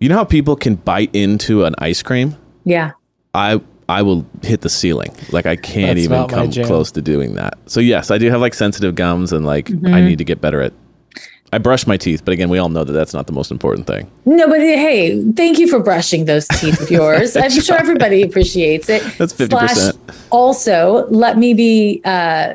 you 0.00 0.08
know 0.08 0.16
how 0.16 0.24
people 0.24 0.56
can 0.56 0.74
bite 0.74 1.14
into 1.14 1.64
an 1.64 1.76
ice 1.78 2.02
cream? 2.02 2.36
Yeah. 2.64 2.92
I 3.32 3.60
I 3.88 4.02
will 4.02 4.26
hit 4.42 4.62
the 4.62 4.68
ceiling. 4.68 5.14
Like 5.30 5.46
I 5.46 5.54
can't 5.54 5.96
That's 5.96 6.06
even 6.06 6.26
come 6.26 6.50
close 6.66 6.90
to 6.92 7.00
doing 7.00 7.34
that. 7.34 7.58
So 7.66 7.78
yes, 7.78 8.10
I 8.10 8.18
do 8.18 8.28
have 8.28 8.40
like 8.40 8.54
sensitive 8.54 8.96
gums 8.96 9.32
and 9.32 9.46
like 9.46 9.66
mm-hmm. 9.66 9.94
I 9.94 10.00
need 10.00 10.18
to 10.18 10.24
get 10.24 10.40
better 10.40 10.60
at 10.60 10.72
I 11.52 11.58
brush 11.58 11.86
my 11.86 11.96
teeth, 11.96 12.24
but 12.24 12.32
again, 12.32 12.48
we 12.48 12.58
all 12.58 12.70
know 12.70 12.82
that 12.82 12.92
that's 12.92 13.14
not 13.14 13.28
the 13.28 13.32
most 13.32 13.52
important 13.52 13.86
thing. 13.86 14.10
No, 14.24 14.48
but 14.48 14.58
hey, 14.58 15.20
thank 15.32 15.58
you 15.58 15.68
for 15.68 15.78
brushing 15.80 16.24
those 16.24 16.48
teeth 16.48 16.80
of 16.80 16.90
yours. 16.90 17.36
I'm 17.36 17.50
sure 17.50 17.76
everybody 17.76 18.22
appreciates 18.22 18.88
it. 18.88 19.02
That's 19.16 19.32
50%. 19.32 19.96
also, 20.30 21.06
let 21.08 21.38
me 21.38 21.54
be 21.54 22.00
uh, 22.04 22.54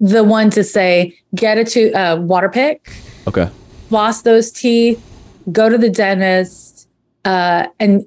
the 0.00 0.24
one 0.24 0.50
to 0.50 0.62
say 0.62 1.18
get 1.34 1.58
a 1.58 1.64
to, 1.64 1.92
uh, 1.92 2.16
water 2.16 2.48
pick. 2.48 2.92
Okay. 3.26 3.48
Floss 3.88 4.22
those 4.22 4.50
teeth, 4.50 5.02
go 5.52 5.68
to 5.68 5.78
the 5.78 5.90
dentist, 5.90 6.88
uh, 7.24 7.66
and 7.80 8.06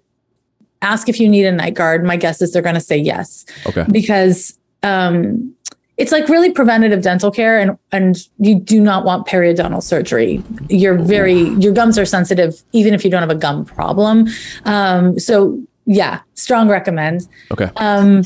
ask 0.81 1.09
if 1.09 1.19
you 1.19 1.27
need 1.27 1.45
a 1.45 1.51
night 1.51 1.73
guard. 1.73 2.03
My 2.03 2.15
guess 2.15 2.41
is 2.41 2.51
they're 2.51 2.61
going 2.61 2.75
to 2.75 2.81
say 2.81 2.97
yes. 2.97 3.45
Okay. 3.65 3.85
Because 3.91 4.57
um, 4.83 5.53
it's 5.97 6.11
like 6.11 6.29
really 6.29 6.51
preventative 6.51 7.01
dental 7.01 7.31
care, 7.31 7.59
and 7.59 7.77
and 7.91 8.17
you 8.37 8.59
do 8.59 8.79
not 8.79 9.03
want 9.03 9.27
periodontal 9.27 9.83
surgery. 9.83 10.41
You're 10.69 10.97
very 10.97 11.49
your 11.55 11.73
gums 11.73 11.99
are 11.99 12.05
sensitive, 12.05 12.63
even 12.71 12.93
if 12.93 13.03
you 13.03 13.11
don't 13.11 13.21
have 13.21 13.29
a 13.29 13.35
gum 13.35 13.65
problem. 13.65 14.27
Um, 14.63 15.19
so 15.19 15.61
yeah, 15.85 16.21
strong 16.35 16.69
recommend. 16.69 17.27
Okay. 17.51 17.69
Um, 17.75 18.23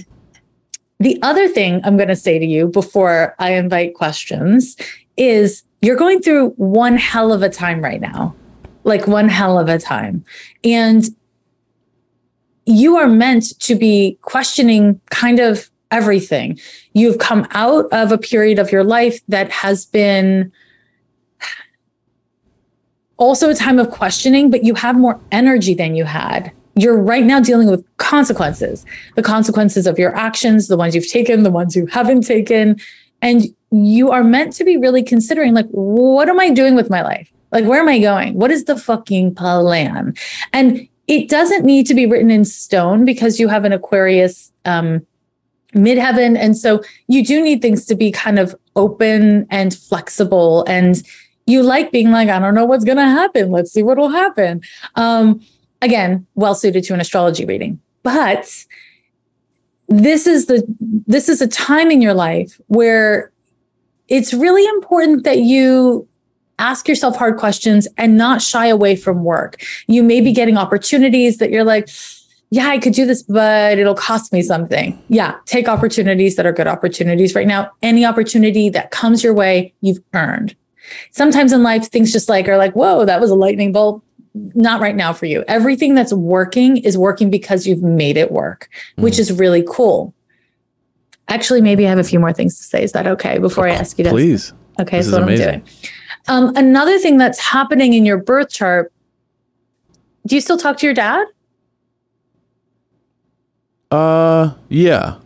the 1.03 1.19
other 1.21 1.47
thing 1.47 1.81
I'm 1.83 1.97
going 1.97 2.09
to 2.09 2.15
say 2.15 2.39
to 2.39 2.45
you 2.45 2.67
before 2.67 3.35
I 3.39 3.53
invite 3.53 3.93
questions 3.93 4.75
is 5.17 5.63
you're 5.81 5.97
going 5.97 6.21
through 6.21 6.49
one 6.51 6.97
hell 6.97 7.31
of 7.31 7.43
a 7.43 7.49
time 7.49 7.81
right 7.81 8.01
now 8.01 8.35
like 8.83 9.07
one 9.07 9.29
hell 9.29 9.59
of 9.59 9.69
a 9.69 9.79
time. 9.79 10.23
And 10.63 11.05
you 12.65 12.97
are 12.97 13.07
meant 13.07 13.57
to 13.59 13.75
be 13.75 14.17
questioning 14.21 14.99
kind 15.09 15.39
of 15.39 15.69
everything. 15.91 16.59
You've 16.93 17.19
come 17.19 17.47
out 17.51 17.85
of 17.91 18.11
a 18.11 18.17
period 18.17 18.59
of 18.59 18.71
your 18.71 18.83
life 18.83 19.19
that 19.27 19.51
has 19.51 19.85
been 19.85 20.51
also 23.17 23.49
a 23.49 23.55
time 23.55 23.79
of 23.79 23.89
questioning, 23.91 24.49
but 24.49 24.63
you 24.63 24.73
have 24.75 24.97
more 24.97 25.19
energy 25.31 25.73
than 25.73 25.95
you 25.95 26.03
had. 26.03 26.51
You're 26.75 26.97
right 26.97 27.23
now 27.23 27.39
dealing 27.39 27.69
with 27.69 27.85
consequences, 27.97 28.85
the 29.15 29.21
consequences 29.21 29.85
of 29.85 29.99
your 29.99 30.15
actions, 30.15 30.67
the 30.67 30.77
ones 30.77 30.95
you've 30.95 31.09
taken, 31.09 31.43
the 31.43 31.51
ones 31.51 31.75
you 31.75 31.85
haven't 31.87 32.21
taken. 32.21 32.79
And 33.21 33.43
you 33.71 34.11
are 34.11 34.23
meant 34.23 34.53
to 34.53 34.63
be 34.63 34.77
really 34.77 35.03
considering, 35.03 35.53
like, 35.53 35.67
what 35.67 36.29
am 36.29 36.39
I 36.39 36.49
doing 36.49 36.75
with 36.75 36.89
my 36.89 37.01
life? 37.01 37.31
Like, 37.51 37.65
where 37.65 37.79
am 37.79 37.87
I 37.89 37.99
going? 37.99 38.33
What 38.33 38.51
is 38.51 38.65
the 38.65 38.75
fucking 38.75 39.35
plan? 39.35 40.15
And 40.51 40.87
it 41.07 41.29
doesn't 41.29 41.65
need 41.65 41.85
to 41.87 41.93
be 41.93 42.05
written 42.05 42.31
in 42.31 42.45
stone 42.45 43.05
because 43.05 43.39
you 43.39 43.47
have 43.47 43.65
an 43.65 43.71
Aquarius 43.71 44.51
um, 44.65 45.05
midheaven. 45.73 46.37
And 46.37 46.57
so 46.57 46.81
you 47.07 47.23
do 47.23 47.41
need 47.41 47.61
things 47.61 47.85
to 47.85 47.95
be 47.95 48.11
kind 48.11 48.39
of 48.39 48.55
open 48.75 49.45
and 49.49 49.73
flexible. 49.73 50.63
And 50.67 51.03
you 51.45 51.61
like 51.61 51.91
being 51.91 52.11
like, 52.11 52.29
I 52.29 52.39
don't 52.39 52.55
know 52.55 52.65
what's 52.65 52.85
going 52.85 52.97
to 52.97 53.03
happen. 53.03 53.51
Let's 53.51 53.71
see 53.71 53.83
what 53.83 53.97
will 53.97 54.09
happen. 54.09 54.61
Um, 54.95 55.41
again, 55.83 56.25
well 56.35 56.55
suited 56.55 56.83
to 56.85 56.93
an 56.93 57.01
astrology 57.01 57.45
reading. 57.45 57.79
But 58.01 58.65
this 59.87 60.25
is 60.25 60.47
the 60.47 60.63
this 60.79 61.29
is 61.29 61.41
a 61.41 61.47
time 61.47 61.91
in 61.91 62.01
your 62.01 62.13
life 62.13 62.59
where 62.67 63.31
it's 64.07 64.33
really 64.33 64.65
important 64.65 65.23
that 65.23 65.39
you 65.39 66.07
ask 66.59 66.87
yourself 66.87 67.15
hard 67.15 67.37
questions 67.37 67.87
and 67.97 68.17
not 68.17 68.41
shy 68.41 68.67
away 68.67 68.95
from 68.95 69.23
work. 69.23 69.61
You 69.87 70.03
may 70.03 70.21
be 70.21 70.31
getting 70.31 70.57
opportunities 70.57 71.37
that 71.37 71.49
you're 71.49 71.63
like, 71.63 71.89
yeah, 72.51 72.67
I 72.67 72.77
could 72.77 72.93
do 72.93 73.05
this, 73.05 73.23
but 73.23 73.79
it'll 73.79 73.95
cost 73.95 74.31
me 74.31 74.41
something. 74.41 75.01
Yeah, 75.09 75.35
take 75.45 75.67
opportunities 75.67 76.35
that 76.35 76.45
are 76.45 76.53
good 76.53 76.67
opportunities 76.67 77.33
right 77.33 77.47
now. 77.47 77.71
Any 77.81 78.05
opportunity 78.05 78.69
that 78.69 78.91
comes 78.91 79.23
your 79.23 79.33
way, 79.33 79.73
you've 79.81 79.99
earned. 80.13 80.55
Sometimes 81.11 81.51
in 81.51 81.63
life, 81.63 81.89
things 81.89 82.11
just 82.11 82.29
like 82.29 82.47
are 82.47 82.57
like, 82.57 82.73
whoa, 82.73 83.05
that 83.05 83.19
was 83.19 83.31
a 83.31 83.35
lightning 83.35 83.71
bolt. 83.71 84.03
Not 84.35 84.81
right 84.81 84.95
now 84.95 85.13
for 85.13 85.25
you. 85.25 85.43
Everything 85.47 85.93
that's 85.93 86.11
working 86.11 86.77
is 86.77 86.97
working 86.97 87.29
because 87.29 87.67
you've 87.67 87.83
made 87.83 88.17
it 88.17 88.31
work, 88.31 88.69
mm. 88.97 89.03
which 89.03 89.19
is 89.19 89.31
really 89.31 89.63
cool. 89.67 90.13
Actually, 91.27 91.61
maybe 91.61 91.85
I 91.85 91.89
have 91.89 91.99
a 91.99 92.03
few 92.03 92.19
more 92.19 92.33
things 92.33 92.57
to 92.57 92.63
say. 92.63 92.83
Is 92.83 92.91
that 92.93 93.07
okay 93.07 93.37
before 93.37 93.67
I 93.67 93.71
ask 93.71 93.97
you 93.97 94.03
to? 94.05 94.09
Please. 94.09 94.53
Okay, 94.79 94.97
this 94.97 95.09
so 95.09 95.13
what 95.13 95.23
amazing. 95.23 95.47
I'm 95.47 95.59
doing. 95.59 95.69
Um, 96.27 96.55
another 96.55 96.97
thing 96.97 97.17
that's 97.17 97.39
happening 97.39 97.93
in 97.93 98.05
your 98.05 98.17
birth 98.17 98.49
chart. 98.49 98.91
Do 100.25 100.35
you 100.35 100.41
still 100.41 100.57
talk 100.57 100.77
to 100.77 100.85
your 100.87 100.95
dad? 100.95 101.27
Uh, 103.91 104.53
yeah, 104.69 105.17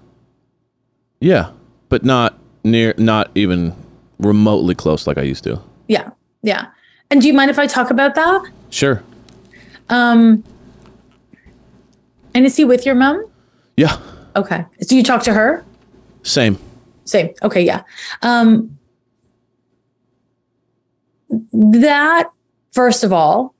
yeah, 1.21 1.51
but 1.87 2.03
not 2.03 2.37
near, 2.65 2.93
not 2.97 3.31
even 3.35 3.73
remotely 4.19 4.75
close 4.75 5.07
like 5.07 5.17
I 5.17 5.21
used 5.21 5.43
to. 5.45 5.61
Yeah, 5.87 6.09
yeah. 6.43 6.67
And 7.09 7.21
do 7.21 7.27
you 7.27 7.33
mind 7.33 7.49
if 7.49 7.59
I 7.59 7.67
talk 7.67 7.91
about 7.91 8.15
that? 8.15 8.43
Sure. 8.69 9.03
Um, 9.89 10.43
and 12.33 12.45
is 12.45 12.55
he 12.55 12.65
with 12.65 12.85
your 12.85 12.95
mom? 12.95 13.25
Yeah. 13.75 13.97
Okay. 14.35 14.65
Do 14.87 14.95
you 14.95 15.03
talk 15.03 15.23
to 15.23 15.33
her? 15.33 15.65
Same. 16.23 16.57
Same. 17.05 17.33
Okay. 17.41 17.61
Yeah. 17.61 17.83
Um, 18.21 18.77
that 21.29 22.29
first 22.71 23.03
of 23.03 23.13
all, 23.13 23.55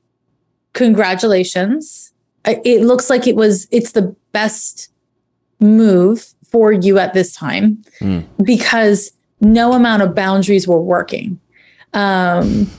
congratulations. 0.73 2.13
It 2.45 2.83
looks 2.83 3.09
like 3.09 3.27
it 3.27 3.35
was. 3.35 3.67
It's 3.71 3.91
the 3.91 4.15
best 4.31 4.89
move 5.59 6.33
for 6.49 6.71
you 6.71 6.97
at 6.97 7.13
this 7.13 7.33
time 7.33 7.83
mm. 7.99 8.25
because 8.43 9.11
no 9.41 9.73
amount 9.73 10.01
of 10.01 10.15
boundaries 10.15 10.67
were 10.67 10.81
working. 10.81 11.39
Um, 11.93 12.69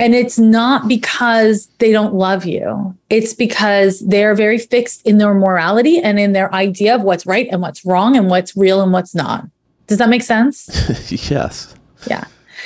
and 0.00 0.14
it's 0.14 0.38
not 0.38 0.86
because 0.86 1.68
they 1.78 1.90
don't 1.90 2.14
love 2.14 2.44
you. 2.44 2.96
It's 3.10 3.34
because 3.34 4.00
they're 4.00 4.34
very 4.34 4.58
fixed 4.58 5.04
in 5.06 5.18
their 5.18 5.34
morality 5.34 5.98
and 5.98 6.18
in 6.18 6.32
their 6.32 6.52
idea 6.54 6.94
of 6.94 7.02
what's 7.02 7.26
right 7.26 7.48
and 7.50 7.60
what's 7.60 7.84
wrong 7.84 8.16
and 8.16 8.28
what's 8.28 8.56
real 8.56 8.80
and 8.80 8.92
what's 8.92 9.14
not. 9.14 9.46
Does 9.86 9.98
that 9.98 10.08
make 10.08 10.22
sense? 10.22 10.68
yes. 11.30 11.74
Yeah. 12.08 12.24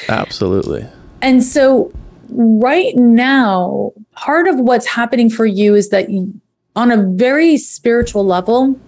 Absolutely. 0.08 0.86
And 1.22 1.42
so, 1.42 1.92
right 2.30 2.94
now, 2.96 3.92
part 4.12 4.48
of 4.48 4.58
what's 4.58 4.86
happening 4.86 5.30
for 5.30 5.46
you 5.46 5.74
is 5.74 5.90
that 5.90 6.08
on 6.74 6.90
a 6.90 7.02
very 7.02 7.56
spiritual 7.56 8.26
level, 8.26 8.78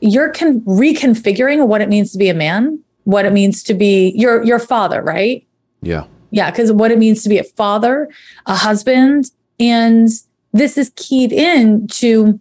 you're 0.00 0.30
con- 0.30 0.60
reconfiguring 0.62 1.66
what 1.66 1.80
it 1.80 1.88
means 1.88 2.12
to 2.12 2.18
be 2.18 2.28
a 2.28 2.34
man, 2.34 2.82
what 3.04 3.24
it 3.26 3.32
means 3.32 3.62
to 3.64 3.74
be 3.74 4.12
your 4.16 4.42
your 4.42 4.58
father, 4.58 5.02
right? 5.02 5.46
Yeah. 5.82 6.04
Yeah, 6.32 6.50
because 6.50 6.72
what 6.72 6.90
it 6.90 6.98
means 6.98 7.22
to 7.22 7.28
be 7.28 7.38
a 7.38 7.44
father, 7.44 8.08
a 8.46 8.54
husband, 8.54 9.30
and 9.60 10.08
this 10.52 10.78
is 10.78 10.90
keyed 10.96 11.30
in 11.30 11.86
to 11.88 12.40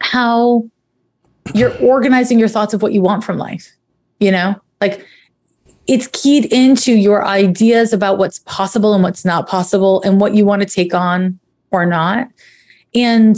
how 0.00 0.68
you're 1.54 1.76
organizing 1.78 2.38
your 2.38 2.48
thoughts 2.48 2.74
of 2.74 2.82
what 2.82 2.92
you 2.92 3.02
want 3.02 3.22
from 3.22 3.36
life. 3.36 3.70
You 4.18 4.32
know, 4.32 4.56
like 4.80 5.06
it's 5.86 6.08
keyed 6.08 6.46
into 6.46 6.92
your 6.92 7.26
ideas 7.26 7.92
about 7.92 8.16
what's 8.16 8.38
possible 8.40 8.94
and 8.94 9.02
what's 9.02 9.26
not 9.26 9.46
possible 9.46 10.00
and 10.02 10.18
what 10.18 10.34
you 10.34 10.46
want 10.46 10.62
to 10.62 10.68
take 10.68 10.94
on 10.94 11.38
or 11.70 11.84
not. 11.84 12.28
And 12.94 13.36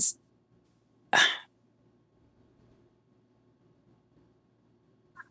I 1.13 1.21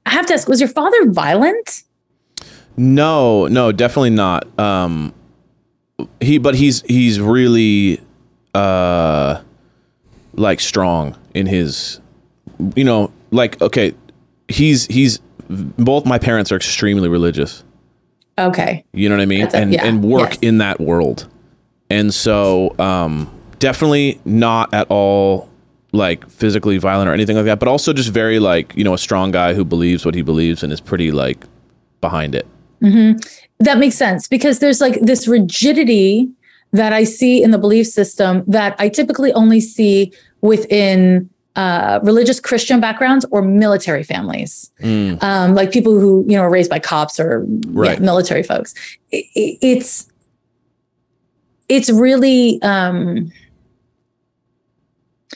have 0.10 0.26
to 0.28 0.34
ask, 0.34 0.50
was 0.50 0.60
your 0.60 0.70
father 0.70 1.10
violent? 1.10 1.84
No, 2.78 3.48
no, 3.48 3.72
definitely 3.72 4.12
not. 4.12 4.48
Um, 4.60 5.14
he, 6.22 6.38
but 6.38 6.56
he's 6.56 6.82
he's 6.84 7.20
really, 7.20 8.00
uh, 8.54 9.42
like 10.34 10.60
strong 10.60 11.18
in 11.34 11.48
his, 11.48 12.00
you 12.76 12.84
know, 12.84 13.12
like 13.32 13.60
okay, 13.62 13.94
he's 14.48 14.86
he's 14.86 15.20
both 15.50 16.06
my 16.06 16.20
parents 16.20 16.52
are 16.52 16.56
extremely 16.56 17.10
religious. 17.10 17.64
Okay. 18.38 18.86
You 18.94 19.10
know 19.10 19.16
what 19.16 19.22
I 19.22 19.26
mean? 19.26 19.48
A, 19.48 19.56
and 19.56 19.74
yeah, 19.74 19.86
and 19.86 20.04
work 20.04 20.32
yes. 20.32 20.40
in 20.42 20.58
that 20.60 20.80
world. 20.80 21.28
And 21.90 22.14
so 22.14 22.76
um 22.80 23.34
definitely 23.60 24.20
not 24.26 24.74
at 24.74 24.88
all 24.90 25.50
like 25.94 26.30
physically 26.30 26.78
violent 26.78 27.10
or 27.10 27.14
anything 27.14 27.36
like 27.36 27.46
that, 27.46 27.60
but 27.60 27.68
also 27.68 27.94
just 27.94 28.10
very 28.10 28.40
like 28.40 28.76
you 28.76 28.84
know 28.84 28.94
a 28.94 28.98
strong 28.98 29.32
guy 29.32 29.54
who 29.54 29.66
believes 29.66 30.06
what 30.06 30.16
he 30.16 30.22
believes 30.22 30.64
and 30.64 30.72
is 30.72 30.82
pretty 30.82 31.12
like 31.12 31.46
behind 32.02 32.36
it. 32.36 32.46
Mm-hmm. 32.82 33.18
That 33.60 33.78
makes 33.80 33.96
sense 33.96 34.28
because 34.28 34.60
there's 34.60 34.82
like 34.82 35.00
this 35.02 35.28
rigidity 35.28 36.30
that 36.74 36.94
I 36.94 37.04
see 37.04 37.42
in 37.42 37.52
the 37.52 37.58
belief 37.58 37.88
system 37.88 38.44
that 38.48 38.76
I 38.78 38.90
typically 38.90 39.34
only 39.34 39.60
see 39.60 40.12
within 40.42 41.30
uh, 41.56 42.00
religious 42.04 42.40
Christian 42.40 42.80
backgrounds 42.80 43.26
or 43.32 43.42
military 43.42 44.04
families, 44.04 44.72
mm. 44.80 45.22
um, 45.24 45.56
like 45.56 45.72
people 45.72 46.00
who 46.00 46.24
you 46.28 46.38
know 46.38 46.44
are 46.44 46.52
raised 46.52 46.70
by 46.70 46.78
cops 46.78 47.20
or 47.20 47.46
right. 47.70 47.98
yeah, 47.98 48.06
military 48.06 48.44
folks. 48.44 48.76
It, 49.12 49.26
it's 49.62 50.08
it's 51.68 51.90
really 51.90 52.62
um, 52.62 53.32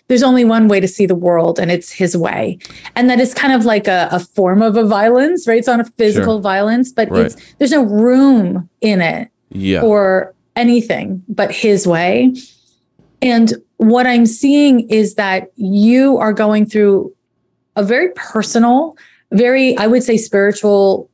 there's 0.07 0.23
only 0.23 0.45
one 0.45 0.67
way 0.67 0.79
to 0.79 0.87
see 0.87 1.05
the 1.05 1.15
world 1.15 1.59
and 1.59 1.71
it's 1.71 1.91
his 1.91 2.15
way 2.15 2.57
and 2.95 3.09
that 3.09 3.19
is 3.19 3.33
kind 3.33 3.53
of 3.53 3.65
like 3.65 3.87
a, 3.87 4.07
a 4.11 4.19
form 4.19 4.61
of 4.61 4.77
a 4.77 4.85
violence 4.85 5.47
right 5.47 5.57
it's 5.57 5.67
not 5.67 5.79
a 5.79 5.85
physical 5.85 6.37
sure. 6.37 6.41
violence 6.41 6.91
but 6.91 7.09
right. 7.09 7.27
it's 7.27 7.53
there's 7.55 7.71
no 7.71 7.83
room 7.83 8.69
in 8.81 9.01
it 9.01 9.29
yeah. 9.49 9.81
for 9.81 10.33
anything 10.55 11.23
but 11.27 11.51
his 11.51 11.85
way 11.85 12.33
and 13.21 13.53
what 13.77 14.07
i'm 14.07 14.25
seeing 14.25 14.87
is 14.89 15.15
that 15.15 15.51
you 15.55 16.17
are 16.17 16.33
going 16.33 16.65
through 16.65 17.13
a 17.75 17.83
very 17.83 18.09
personal 18.15 18.95
very 19.31 19.77
i 19.77 19.87
would 19.87 20.03
say 20.03 20.17
spiritual 20.17 21.09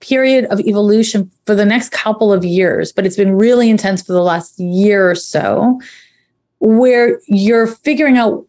period 0.00 0.44
of 0.46 0.58
evolution 0.60 1.30
for 1.46 1.54
the 1.54 1.64
next 1.64 1.90
couple 1.90 2.32
of 2.32 2.44
years 2.44 2.92
but 2.92 3.06
it's 3.06 3.16
been 3.16 3.32
really 3.32 3.70
intense 3.70 4.02
for 4.02 4.12
the 4.12 4.22
last 4.22 4.58
year 4.58 5.08
or 5.08 5.14
so 5.14 5.80
where 6.62 7.20
you're 7.26 7.66
figuring 7.66 8.16
out 8.16 8.46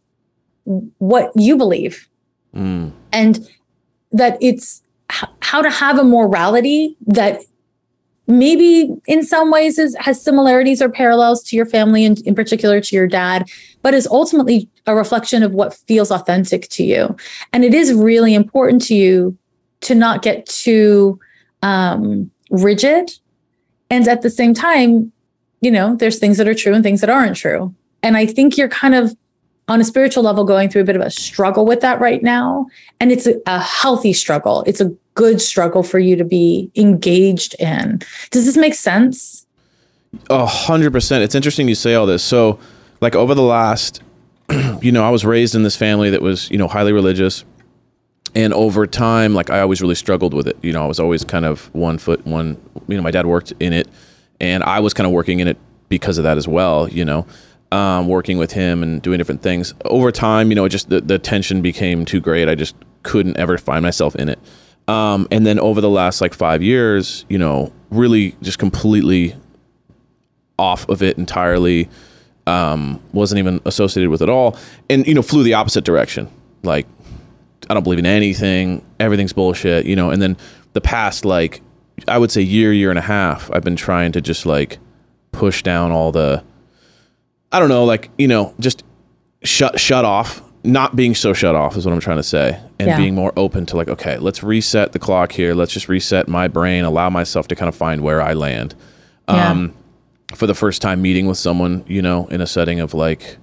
what 0.99 1.31
you 1.35 1.57
believe. 1.57 2.07
Mm. 2.55 2.91
and 3.11 3.49
that 4.11 4.37
it's 4.39 4.83
h- 5.11 5.27
how 5.41 5.59
to 5.63 5.71
have 5.71 5.97
a 5.97 6.03
morality 6.03 6.95
that 7.07 7.41
maybe 8.27 8.95
in 9.07 9.25
some 9.25 9.49
ways 9.49 9.79
is, 9.79 9.95
has 9.99 10.21
similarities 10.21 10.79
or 10.79 10.87
parallels 10.87 11.41
to 11.45 11.55
your 11.55 11.65
family 11.65 12.05
and 12.05 12.19
in 12.27 12.35
particular 12.35 12.79
to 12.79 12.95
your 12.95 13.07
dad 13.07 13.49
but 13.81 13.95
is 13.95 14.05
ultimately 14.05 14.69
a 14.85 14.93
reflection 14.93 15.41
of 15.41 15.53
what 15.53 15.73
feels 15.73 16.11
authentic 16.11 16.69
to 16.69 16.83
you. 16.83 17.17
And 17.51 17.65
it 17.65 17.73
is 17.73 17.91
really 17.91 18.35
important 18.35 18.83
to 18.83 18.93
you 18.93 19.35
to 19.81 19.95
not 19.95 20.21
get 20.21 20.45
too 20.45 21.19
um, 21.63 22.29
rigid. 22.51 23.11
And 23.89 24.07
at 24.07 24.21
the 24.21 24.29
same 24.29 24.53
time 24.53 25.11
you 25.61 25.71
know 25.71 25.95
there's 25.95 26.19
things 26.19 26.37
that 26.37 26.47
are 26.47 26.53
true 26.53 26.73
and 26.73 26.83
things 26.83 27.01
that 27.01 27.09
aren't 27.09 27.37
true 27.37 27.73
and 28.03 28.17
I 28.17 28.25
think 28.25 28.57
you're 28.57 28.69
kind 28.69 28.93
of 28.93 29.15
on 29.67 29.79
a 29.79 29.83
spiritual 29.83 30.23
level 30.23 30.43
going 30.43 30.69
through 30.69 30.81
a 30.81 30.85
bit 30.85 30.95
of 30.95 31.01
a 31.01 31.09
struggle 31.09 31.65
with 31.65 31.79
that 31.81 31.99
right 32.01 32.21
now. 32.21 32.67
And 32.99 33.11
it's 33.11 33.25
a, 33.25 33.41
a 33.45 33.59
healthy 33.59 34.11
struggle. 34.13 34.63
It's 34.67 34.81
a 34.81 34.93
good 35.15 35.41
struggle 35.41 35.83
for 35.83 35.99
you 35.99 36.15
to 36.17 36.25
be 36.25 36.69
engaged 36.75 37.55
in. 37.59 38.01
Does 38.31 38.45
this 38.45 38.57
make 38.57 38.73
sense? 38.73 39.45
A 40.29 40.45
hundred 40.45 40.91
percent. 40.91 41.23
It's 41.23 41.33
interesting 41.33 41.67
you 41.67 41.75
say 41.75 41.95
all 41.95 42.05
this. 42.05 42.23
So, 42.23 42.59
like 43.01 43.15
over 43.15 43.33
the 43.33 43.41
last, 43.41 44.01
you 44.81 44.91
know, 44.91 45.03
I 45.03 45.09
was 45.09 45.25
raised 45.25 45.55
in 45.55 45.63
this 45.63 45.75
family 45.75 46.09
that 46.11 46.21
was, 46.21 46.51
you 46.51 46.57
know, 46.57 46.67
highly 46.67 46.91
religious. 46.91 47.45
And 48.35 48.53
over 48.53 48.85
time, 48.85 49.33
like 49.33 49.49
I 49.49 49.61
always 49.61 49.81
really 49.81 49.95
struggled 49.95 50.33
with 50.33 50.47
it. 50.47 50.57
You 50.61 50.73
know, 50.73 50.83
I 50.83 50.87
was 50.87 50.99
always 50.99 51.23
kind 51.23 51.45
of 51.45 51.73
one 51.73 51.97
foot, 51.97 52.25
one, 52.25 52.57
you 52.87 52.97
know, 52.97 53.03
my 53.03 53.11
dad 53.11 53.25
worked 53.25 53.53
in 53.59 53.73
it 53.73 53.87
and 54.39 54.63
I 54.63 54.79
was 54.79 54.93
kind 54.93 55.05
of 55.07 55.13
working 55.13 55.39
in 55.39 55.47
it 55.47 55.57
because 55.89 56.17
of 56.17 56.23
that 56.23 56.37
as 56.37 56.47
well, 56.47 56.89
you 56.89 57.05
know 57.05 57.25
um, 57.73 58.07
working 58.07 58.37
with 58.37 58.51
him 58.51 58.83
and 58.83 59.01
doing 59.01 59.17
different 59.17 59.41
things. 59.41 59.73
Over 59.85 60.11
time, 60.11 60.51
you 60.51 60.55
know, 60.55 60.67
just 60.67 60.89
the, 60.89 61.01
the 61.01 61.17
tension 61.17 61.63
became 61.63 62.05
too 62.05 62.21
great. 62.21 62.47
I 62.47 62.53
just 62.53 62.75
couldn't 63.01 63.35
ever 63.37 63.57
find 63.57 63.81
myself 63.81 64.15
in 64.15 64.29
it. 64.29 64.39
Um, 64.87 65.27
and 65.31 65.45
then 65.45 65.59
over 65.59 65.81
the 65.81 65.89
last 65.89 66.21
like 66.21 66.35
five 66.35 66.61
years, 66.61 67.25
you 67.29 67.39
know, 67.39 67.73
really 67.89 68.35
just 68.43 68.59
completely 68.59 69.35
off 70.59 70.87
of 70.87 71.01
it 71.01 71.17
entirely. 71.17 71.89
Um, 72.45 73.01
wasn't 73.11 73.39
even 73.39 73.59
associated 73.65 74.09
with 74.11 74.21
it 74.21 74.29
all, 74.29 74.57
and 74.89 75.07
you 75.07 75.13
know, 75.13 75.21
flew 75.21 75.43
the 75.43 75.53
opposite 75.53 75.85
direction. 75.85 76.29
Like, 76.61 76.85
I 77.69 77.73
don't 77.73 77.83
believe 77.83 77.99
in 77.99 78.05
anything. 78.05 78.85
Everything's 78.99 79.33
bullshit. 79.33 79.85
You 79.85 79.95
know. 79.95 80.09
And 80.09 80.21
then 80.21 80.35
the 80.73 80.81
past 80.81 81.23
like, 81.23 81.61
I 82.07 82.17
would 82.17 82.31
say 82.31 82.41
year, 82.41 82.73
year 82.73 82.89
and 82.89 82.99
a 82.99 83.03
half, 83.03 83.49
I've 83.53 83.63
been 83.63 83.77
trying 83.77 84.11
to 84.11 84.21
just 84.21 84.45
like 84.45 84.77
push 85.31 85.63
down 85.63 85.91
all 85.91 86.11
the 86.11 86.43
I 87.53 87.59
don't 87.59 87.69
know, 87.69 87.85
like, 87.85 88.09
you 88.17 88.27
know, 88.27 88.53
just 88.59 88.83
shut 89.43 89.79
shut 89.79 90.03
off 90.03 90.41
not 90.63 90.95
being 90.95 91.13
so 91.13 91.33
shut 91.33 91.55
off 91.55 91.75
is 91.75 91.85
what 91.85 91.93
I'm 91.93 91.99
trying 91.99 92.17
to 92.17 92.23
say, 92.23 92.59
and 92.79 92.87
yeah. 92.87 92.97
being 92.97 93.15
more 93.15 93.33
open 93.35 93.65
to 93.67 93.77
like, 93.77 93.89
okay, 93.89 94.17
let's 94.17 94.43
reset 94.43 94.93
the 94.93 94.99
clock 94.99 95.33
here. 95.33 95.53
Let's 95.53 95.73
just 95.73 95.89
reset 95.89 96.27
my 96.27 96.47
brain, 96.47 96.85
allow 96.85 97.09
myself 97.09 97.47
to 97.49 97.55
kind 97.55 97.67
of 97.67 97.75
find 97.75 98.01
where 98.01 98.21
I 98.21 98.33
land. 98.33 98.75
Yeah. 99.27 99.51
Um, 99.51 99.73
for 100.35 100.47
the 100.47 100.55
first 100.55 100.81
time 100.81 101.01
meeting 101.01 101.27
with 101.27 101.37
someone, 101.37 101.83
you 101.87 102.01
know, 102.01 102.27
in 102.27 102.41
a 102.41 102.47
setting 102.47 102.79
of 102.79 102.93
like, 102.93 103.37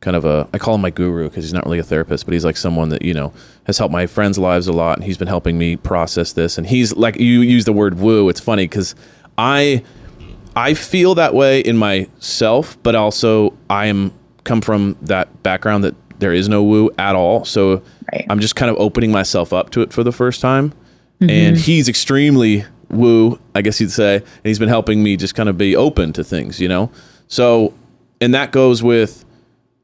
kind 0.00 0.16
of 0.16 0.24
a, 0.24 0.48
I 0.54 0.58
call 0.58 0.76
him 0.76 0.80
my 0.80 0.90
guru 0.90 1.28
because 1.28 1.44
he's 1.44 1.52
not 1.52 1.66
really 1.66 1.78
a 1.78 1.84
therapist, 1.84 2.24
but 2.24 2.32
he's 2.32 2.44
like 2.44 2.56
someone 2.56 2.88
that 2.90 3.02
you 3.02 3.12
know 3.12 3.32
has 3.64 3.76
helped 3.78 3.92
my 3.92 4.06
friends' 4.06 4.38
lives 4.38 4.68
a 4.68 4.72
lot, 4.72 4.96
and 4.96 5.04
he's 5.04 5.18
been 5.18 5.28
helping 5.28 5.58
me 5.58 5.76
process 5.76 6.32
this. 6.32 6.56
And 6.56 6.66
he's 6.66 6.94
like, 6.94 7.16
you 7.16 7.40
use 7.40 7.64
the 7.64 7.72
word 7.72 7.98
woo. 7.98 8.28
It's 8.28 8.40
funny 8.40 8.64
because 8.64 8.94
I, 9.36 9.82
I 10.56 10.74
feel 10.74 11.14
that 11.14 11.34
way 11.34 11.60
in 11.60 11.76
myself, 11.76 12.76
but 12.82 12.94
also 12.94 13.56
I 13.68 13.86
am 13.86 14.12
come 14.44 14.60
from 14.60 14.96
that 15.02 15.42
background 15.42 15.84
that 15.84 15.94
there 16.18 16.32
is 16.32 16.48
no 16.48 16.62
woo 16.62 16.90
at 16.98 17.14
all. 17.14 17.44
So 17.44 17.82
right. 18.12 18.26
I'm 18.28 18.40
just 18.40 18.56
kind 18.56 18.70
of 18.70 18.76
opening 18.78 19.10
myself 19.10 19.52
up 19.52 19.70
to 19.70 19.82
it 19.82 19.92
for 19.92 20.02
the 20.04 20.12
first 20.12 20.40
time. 20.40 20.70
Mm-hmm. 21.20 21.30
And 21.30 21.56
he's 21.56 21.88
extremely 21.88 22.64
woo, 22.88 23.38
I 23.54 23.62
guess 23.62 23.80
you'd 23.80 23.90
say. 23.90 24.16
And 24.16 24.44
he's 24.44 24.58
been 24.58 24.68
helping 24.68 25.02
me 25.02 25.16
just 25.16 25.34
kind 25.34 25.48
of 25.48 25.56
be 25.56 25.76
open 25.76 26.12
to 26.14 26.24
things, 26.24 26.60
you 26.60 26.68
know? 26.68 26.90
So, 27.28 27.74
and 28.20 28.34
that 28.34 28.52
goes 28.52 28.82
with 28.82 29.24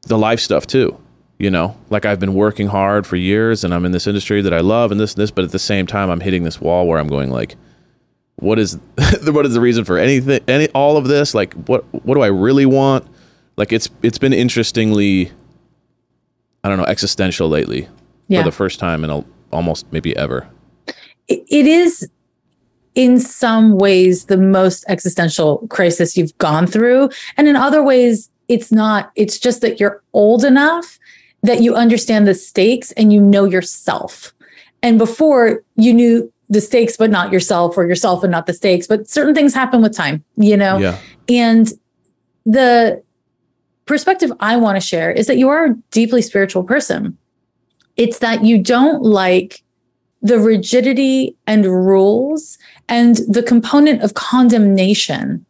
the 0.03 0.17
life 0.17 0.39
stuff 0.39 0.67
too, 0.67 0.99
you 1.39 1.49
know? 1.49 1.77
Like 1.89 2.05
I've 2.05 2.19
been 2.19 2.33
working 2.33 2.67
hard 2.67 3.07
for 3.07 3.15
years 3.15 3.63
and 3.63 3.73
I'm 3.73 3.85
in 3.85 3.91
this 3.91 4.07
industry 4.07 4.41
that 4.41 4.53
I 4.53 4.59
love 4.59 4.91
and 4.91 4.99
this 4.99 5.13
and 5.13 5.21
this, 5.21 5.31
but 5.31 5.43
at 5.43 5.51
the 5.51 5.59
same 5.59 5.87
time, 5.87 6.09
I'm 6.09 6.19
hitting 6.19 6.43
this 6.43 6.59
wall 6.59 6.87
where 6.87 6.99
I'm 6.99 7.07
going 7.07 7.31
like, 7.31 7.55
what 8.37 8.59
is 8.59 8.77
what 9.25 9.45
is 9.45 9.53
the 9.53 9.61
reason 9.61 9.83
for 9.83 9.97
anything 9.97 10.39
any 10.47 10.67
all 10.69 10.97
of 10.97 11.07
this 11.07 11.33
like 11.33 11.53
what 11.53 11.83
what 12.05 12.15
do 12.15 12.21
i 12.21 12.27
really 12.27 12.65
want 12.65 13.05
like 13.57 13.71
it's 13.71 13.89
it's 14.03 14.17
been 14.17 14.33
interestingly 14.33 15.31
I 16.67 16.69
don't 16.69 16.79
know, 16.79 16.85
existential 16.85 17.47
lately 17.47 17.87
yeah. 18.27 18.41
for 18.41 18.49
the 18.49 18.51
first 18.51 18.77
time 18.77 19.05
in 19.05 19.09
a, 19.09 19.23
almost 19.53 19.85
maybe 19.93 20.13
ever. 20.17 20.49
it 21.29 21.65
is 21.65 22.09
in 22.95 23.19
some 23.19 23.77
ways 23.77 24.25
the 24.25 24.35
most 24.35 24.83
existential 24.89 25.65
crisis 25.69 26.17
you've 26.17 26.37
gone 26.39 26.67
through. 26.67 27.09
And 27.37 27.47
in 27.47 27.55
other 27.55 27.81
ways, 27.81 28.29
it's 28.49 28.69
not. 28.69 29.11
It's 29.15 29.39
just 29.39 29.61
that 29.61 29.79
you're 29.79 30.01
old 30.11 30.43
enough 30.43 30.99
that 31.43 31.61
you 31.61 31.73
understand 31.73 32.27
the 32.27 32.33
stakes 32.33 32.91
and 32.93 33.13
you 33.13 33.21
know 33.21 33.45
yourself. 33.45 34.33
And 34.81 34.97
before 34.97 35.63
you 35.75 35.93
knew 35.93 36.33
the 36.49 36.61
stakes, 36.61 36.95
but 36.95 37.09
not 37.09 37.31
yourself, 37.31 37.77
or 37.77 37.87
yourself 37.87 38.23
and 38.23 38.31
not 38.31 38.45
the 38.45 38.53
stakes. 38.53 38.87
But 38.87 39.09
certain 39.09 39.35
things 39.35 39.53
happen 39.53 39.81
with 39.81 39.95
time, 39.95 40.23
you 40.37 40.55
know? 40.55 40.77
Yeah. 40.77 40.97
And 41.27 41.71
the 42.45 43.03
perspective 43.85 44.31
I 44.39 44.57
want 44.57 44.75
to 44.75 44.81
share 44.81 45.11
is 45.11 45.27
that 45.27 45.37
you 45.37 45.49
are 45.49 45.65
a 45.65 45.75
deeply 45.91 46.21
spiritual 46.21 46.63
person. 46.63 47.17
It's 47.95 48.19
that 48.19 48.43
you 48.43 48.61
don't 48.61 49.01
like 49.01 49.63
the 50.21 50.39
rigidity 50.39 51.35
and 51.45 51.65
rules 51.65 52.57
and 52.87 53.17
the 53.27 53.43
component 53.43 54.01
of 54.01 54.13
condemnation, 54.13 55.45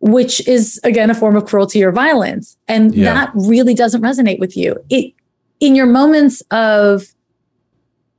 which 0.00 0.46
is 0.46 0.80
again 0.84 1.10
a 1.10 1.14
form 1.14 1.36
of 1.36 1.46
cruelty 1.46 1.82
or 1.82 1.92
violence. 1.92 2.56
And 2.68 2.94
yeah. 2.94 3.14
that 3.14 3.32
really 3.34 3.74
doesn't 3.74 4.02
resonate 4.02 4.38
with 4.38 4.56
you. 4.56 4.76
It 4.90 5.12
in 5.60 5.74
your 5.74 5.86
moments 5.86 6.40
of 6.50 7.06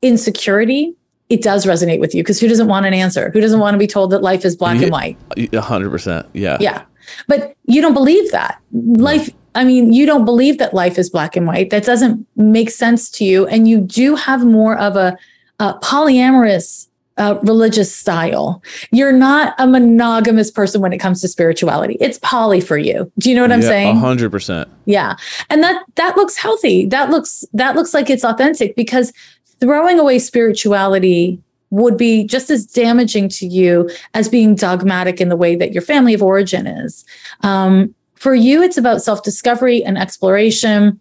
insecurity, 0.01 0.95
it 1.29 1.41
does 1.41 1.65
resonate 1.65 1.99
with 1.99 2.13
you 2.15 2.23
because 2.23 2.39
who 2.39 2.47
doesn't 2.47 2.67
want 2.67 2.85
an 2.85 2.93
answer? 2.93 3.29
Who 3.31 3.39
doesn't 3.39 3.59
want 3.59 3.75
to 3.75 3.77
be 3.77 3.87
told 3.87 4.11
that 4.11 4.21
life 4.21 4.45
is 4.45 4.55
black 4.55 4.77
yeah, 4.77 4.83
and 4.83 4.91
white? 4.91 5.17
A 5.53 5.61
hundred 5.61 5.91
percent. 5.91 6.27
Yeah. 6.33 6.57
Yeah. 6.59 6.83
But 7.27 7.55
you 7.65 7.81
don't 7.81 7.93
believe 7.93 8.31
that. 8.31 8.59
Life 8.71 9.29
I 9.55 9.63
mean, 9.63 9.93
you 9.93 10.05
don't 10.05 10.25
believe 10.25 10.57
that 10.59 10.73
life 10.73 10.97
is 10.97 11.09
black 11.09 11.35
and 11.35 11.47
white. 11.47 11.69
That 11.69 11.83
doesn't 11.83 12.25
make 12.35 12.69
sense 12.69 13.09
to 13.11 13.25
you. 13.25 13.47
And 13.47 13.67
you 13.67 13.79
do 13.79 14.15
have 14.15 14.45
more 14.45 14.77
of 14.77 14.95
a, 14.95 15.17
a 15.59 15.73
polyamorous 15.79 16.87
uh, 17.17 17.37
religious 17.43 17.93
style. 17.93 18.63
You're 18.91 19.11
not 19.11 19.53
a 19.57 19.67
monogamous 19.67 20.49
person 20.49 20.79
when 20.79 20.93
it 20.93 20.99
comes 20.99 21.19
to 21.21 21.27
spirituality. 21.27 21.97
It's 21.99 22.17
poly 22.19 22.61
for 22.61 22.77
you. 22.77 23.11
Do 23.19 23.29
you 23.29 23.35
know 23.35 23.41
what 23.41 23.51
I'm 23.51 23.61
saying? 23.61 23.97
A 23.97 23.99
hundred 23.99 24.31
percent. 24.31 24.69
Yeah. 24.85 25.17
And 25.49 25.61
that, 25.61 25.83
that 25.95 26.15
looks 26.15 26.37
healthy. 26.37 26.85
That 26.85 27.09
looks, 27.09 27.43
that 27.53 27.75
looks 27.75 27.93
like 27.93 28.09
it's 28.09 28.23
authentic 28.23 28.75
because 28.75 29.11
throwing 29.59 29.99
away 29.99 30.19
spirituality 30.19 31.41
would 31.71 31.97
be 31.97 32.23
just 32.23 32.49
as 32.49 32.65
damaging 32.65 33.29
to 33.29 33.45
you 33.45 33.89
as 34.13 34.27
being 34.27 34.55
dogmatic 34.55 35.21
in 35.21 35.29
the 35.29 35.35
way 35.35 35.55
that 35.55 35.71
your 35.71 35.81
family 35.81 36.13
of 36.13 36.23
origin 36.23 36.65
is. 36.65 37.05
Um, 37.41 37.93
for 38.15 38.33
you, 38.33 38.61
it's 38.61 38.77
about 38.77 39.01
self 39.01 39.23
discovery 39.23 39.83
and 39.83 39.97
exploration. 39.97 40.99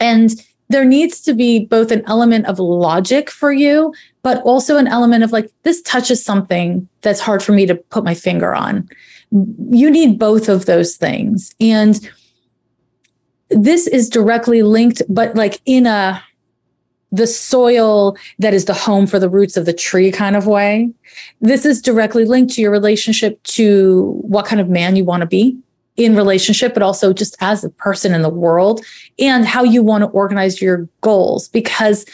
And 0.00 0.30
there 0.68 0.84
needs 0.84 1.20
to 1.22 1.34
be 1.34 1.64
both 1.64 1.90
an 1.90 2.02
element 2.06 2.46
of 2.46 2.58
logic 2.58 3.30
for 3.30 3.52
you, 3.52 3.92
but 4.22 4.42
also 4.42 4.76
an 4.76 4.86
element 4.86 5.24
of 5.24 5.32
like, 5.32 5.50
this 5.62 5.82
touches 5.82 6.24
something 6.24 6.88
that's 7.00 7.20
hard 7.20 7.42
for 7.42 7.52
me 7.52 7.66
to 7.66 7.74
put 7.74 8.04
my 8.04 8.14
finger 8.14 8.54
on. 8.54 8.88
You 9.70 9.90
need 9.90 10.18
both 10.18 10.48
of 10.48 10.66
those 10.66 10.96
things. 10.96 11.54
And 11.60 12.08
this 13.50 13.86
is 13.86 14.08
directly 14.10 14.62
linked, 14.62 15.02
but 15.08 15.34
like 15.34 15.60
in 15.64 15.86
a, 15.86 16.22
the 17.10 17.26
soil 17.26 18.16
that 18.38 18.52
is 18.52 18.66
the 18.66 18.74
home 18.74 19.06
for 19.06 19.18
the 19.18 19.28
roots 19.28 19.56
of 19.56 19.64
the 19.64 19.72
tree 19.72 20.12
kind 20.12 20.36
of 20.36 20.46
way. 20.46 20.90
This 21.40 21.64
is 21.64 21.80
directly 21.80 22.24
linked 22.24 22.52
to 22.54 22.60
your 22.60 22.70
relationship 22.70 23.42
to 23.44 24.18
what 24.20 24.46
kind 24.46 24.60
of 24.60 24.68
man 24.68 24.96
you 24.96 25.04
want 25.04 25.22
to 25.22 25.26
be 25.26 25.56
in 25.96 26.14
relationship, 26.14 26.74
but 26.74 26.82
also 26.82 27.12
just 27.12 27.36
as 27.40 27.64
a 27.64 27.70
person 27.70 28.14
in 28.14 28.22
the 28.22 28.28
world 28.28 28.84
and 29.18 29.44
how 29.44 29.64
you 29.64 29.82
want 29.82 30.02
to 30.02 30.08
organize 30.08 30.62
your 30.62 30.88
goals. 31.00 31.48
Because 31.48 32.04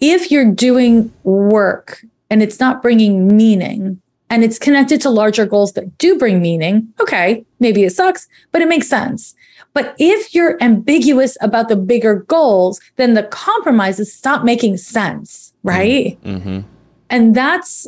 if 0.00 0.30
you're 0.30 0.50
doing 0.50 1.12
work 1.24 2.04
and 2.30 2.42
it's 2.42 2.58
not 2.58 2.82
bringing 2.82 3.36
meaning 3.36 4.00
and 4.30 4.44
it's 4.44 4.58
connected 4.58 5.00
to 5.02 5.10
larger 5.10 5.44
goals 5.44 5.72
that 5.72 5.98
do 5.98 6.16
bring 6.16 6.40
meaning, 6.40 6.88
okay, 7.00 7.44
maybe 7.58 7.84
it 7.84 7.90
sucks, 7.90 8.28
but 8.52 8.62
it 8.62 8.68
makes 8.68 8.88
sense. 8.88 9.34
But 9.72 9.94
if 9.98 10.34
you're 10.34 10.60
ambiguous 10.62 11.36
about 11.40 11.68
the 11.68 11.76
bigger 11.76 12.16
goals, 12.16 12.80
then 12.96 13.14
the 13.14 13.22
compromises 13.22 14.12
stop 14.12 14.44
making 14.44 14.78
sense, 14.78 15.52
right? 15.62 16.20
Mm-hmm. 16.22 16.60
And 17.08 17.34
that's, 17.34 17.86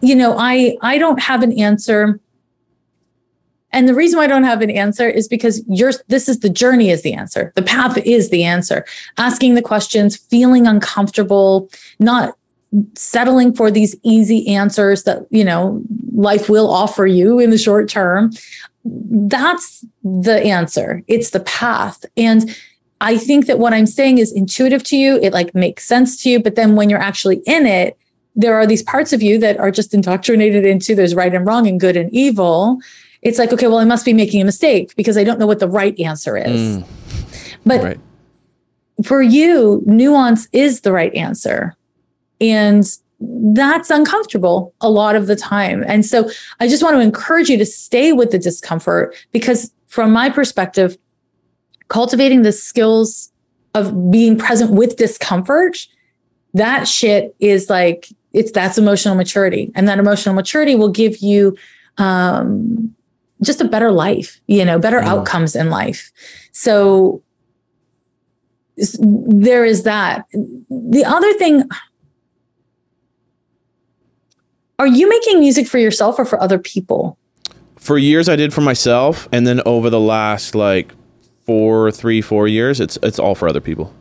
you 0.00 0.14
know, 0.14 0.36
I 0.38 0.76
I 0.82 0.98
don't 0.98 1.20
have 1.20 1.42
an 1.42 1.58
answer 1.58 2.20
and 3.76 3.86
the 3.86 3.94
reason 3.94 4.16
why 4.16 4.24
I 4.24 4.28
don't 4.28 4.44
have 4.44 4.62
an 4.62 4.70
answer 4.70 5.06
is 5.06 5.28
because 5.28 5.62
you're 5.68 5.92
this 6.08 6.30
is 6.30 6.40
the 6.40 6.48
journey 6.48 6.88
is 6.88 7.02
the 7.02 7.12
answer. 7.12 7.52
The 7.56 7.62
path 7.62 7.98
is 7.98 8.30
the 8.30 8.42
answer. 8.42 8.86
Asking 9.18 9.54
the 9.54 9.60
questions, 9.60 10.16
feeling 10.16 10.66
uncomfortable, 10.66 11.68
not 11.98 12.38
settling 12.94 13.54
for 13.54 13.70
these 13.70 13.94
easy 14.02 14.48
answers 14.48 15.02
that, 15.02 15.26
you 15.30 15.44
know, 15.44 15.82
life 16.14 16.48
will 16.48 16.70
offer 16.70 17.06
you 17.06 17.38
in 17.38 17.50
the 17.50 17.58
short 17.58 17.88
term. 17.88 18.30
That's 19.28 19.84
the 20.02 20.42
answer. 20.42 21.02
It's 21.08 21.30
the 21.30 21.40
path. 21.40 22.04
And 22.16 22.56
I 23.00 23.18
think 23.18 23.46
that 23.46 23.58
what 23.58 23.74
I'm 23.74 23.86
saying 23.86 24.18
is 24.18 24.32
intuitive 24.32 24.82
to 24.84 24.96
you. 24.96 25.18
It 25.22 25.32
like 25.32 25.54
makes 25.54 25.84
sense 25.84 26.22
to 26.22 26.30
you. 26.30 26.40
But 26.40 26.54
then 26.54 26.76
when 26.76 26.88
you're 26.88 27.00
actually 27.00 27.42
in 27.46 27.66
it, 27.66 27.98
there 28.34 28.54
are 28.54 28.66
these 28.66 28.82
parts 28.82 29.12
of 29.12 29.22
you 29.22 29.38
that 29.38 29.58
are 29.58 29.70
just 29.70 29.94
indoctrinated 29.94 30.64
into 30.64 30.94
there's 30.94 31.14
right 31.14 31.34
and 31.34 31.46
wrong 31.46 31.66
and 31.66 31.80
good 31.80 31.96
and 31.96 32.12
evil 32.12 32.80
it's 33.26 33.40
like, 33.40 33.52
okay, 33.52 33.66
well, 33.66 33.78
I 33.78 33.84
must 33.84 34.04
be 34.04 34.12
making 34.12 34.40
a 34.40 34.44
mistake 34.44 34.94
because 34.94 35.16
I 35.16 35.24
don't 35.24 35.40
know 35.40 35.48
what 35.48 35.58
the 35.58 35.68
right 35.68 35.98
answer 35.98 36.36
is. 36.36 36.78
Mm. 36.78 36.84
But 37.64 37.82
right. 37.82 38.00
for 39.04 39.20
you, 39.20 39.82
nuance 39.84 40.46
is 40.52 40.82
the 40.82 40.92
right 40.92 41.12
answer. 41.12 41.74
And 42.40 42.84
that's 43.20 43.90
uncomfortable 43.90 44.74
a 44.80 44.90
lot 44.90 45.16
of 45.16 45.26
the 45.26 45.36
time. 45.36 45.84
And 45.86 46.04
so 46.04 46.30
I 46.60 46.68
just 46.68 46.82
want 46.82 46.96
to 46.96 47.00
encourage 47.00 47.48
you 47.48 47.56
to 47.56 47.66
stay 47.66 48.12
with 48.12 48.30
the 48.30 48.38
discomfort 48.38 49.14
because, 49.32 49.72
from 49.86 50.12
my 50.12 50.28
perspective, 50.28 50.98
cultivating 51.88 52.42
the 52.42 52.52
skills 52.52 53.32
of 53.74 54.10
being 54.10 54.36
present 54.36 54.72
with 54.72 54.96
discomfort, 54.96 55.86
that 56.54 56.88
shit 56.88 57.34
is 57.38 57.70
like, 57.70 58.08
it's 58.32 58.50
that's 58.50 58.76
emotional 58.76 59.14
maturity. 59.14 59.72
And 59.74 59.88
that 59.88 59.98
emotional 59.98 60.34
maturity 60.34 60.74
will 60.74 60.90
give 60.90 61.18
you 61.18 61.56
um, 61.98 62.94
just 63.42 63.60
a 63.60 63.64
better 63.64 63.90
life, 63.90 64.40
you 64.46 64.64
know, 64.64 64.78
better 64.78 65.00
yeah. 65.00 65.08
outcomes 65.08 65.56
in 65.56 65.70
life. 65.70 66.10
So 66.52 67.22
there 68.76 69.64
is 69.64 69.84
that. 69.84 70.26
The 70.32 71.04
other 71.06 71.32
thing, 71.34 71.62
are 74.78 74.86
you 74.86 75.08
making 75.08 75.40
music 75.40 75.66
for 75.66 75.78
yourself 75.78 76.18
or 76.18 76.24
for 76.24 76.40
other 76.40 76.58
people? 76.58 77.18
For 77.76 77.98
years, 77.98 78.28
I 78.28 78.36
did 78.36 78.52
for 78.52 78.60
myself, 78.60 79.28
and 79.32 79.46
then 79.46 79.60
over 79.64 79.90
the 79.90 80.00
last 80.00 80.54
like 80.54 80.92
four, 81.44 81.90
three, 81.90 82.20
four 82.20 82.48
years, 82.48 82.80
it's 82.80 82.98
it's 83.02 83.18
all 83.18 83.34
for 83.34 83.48
other 83.48 83.60
people. 83.60 83.94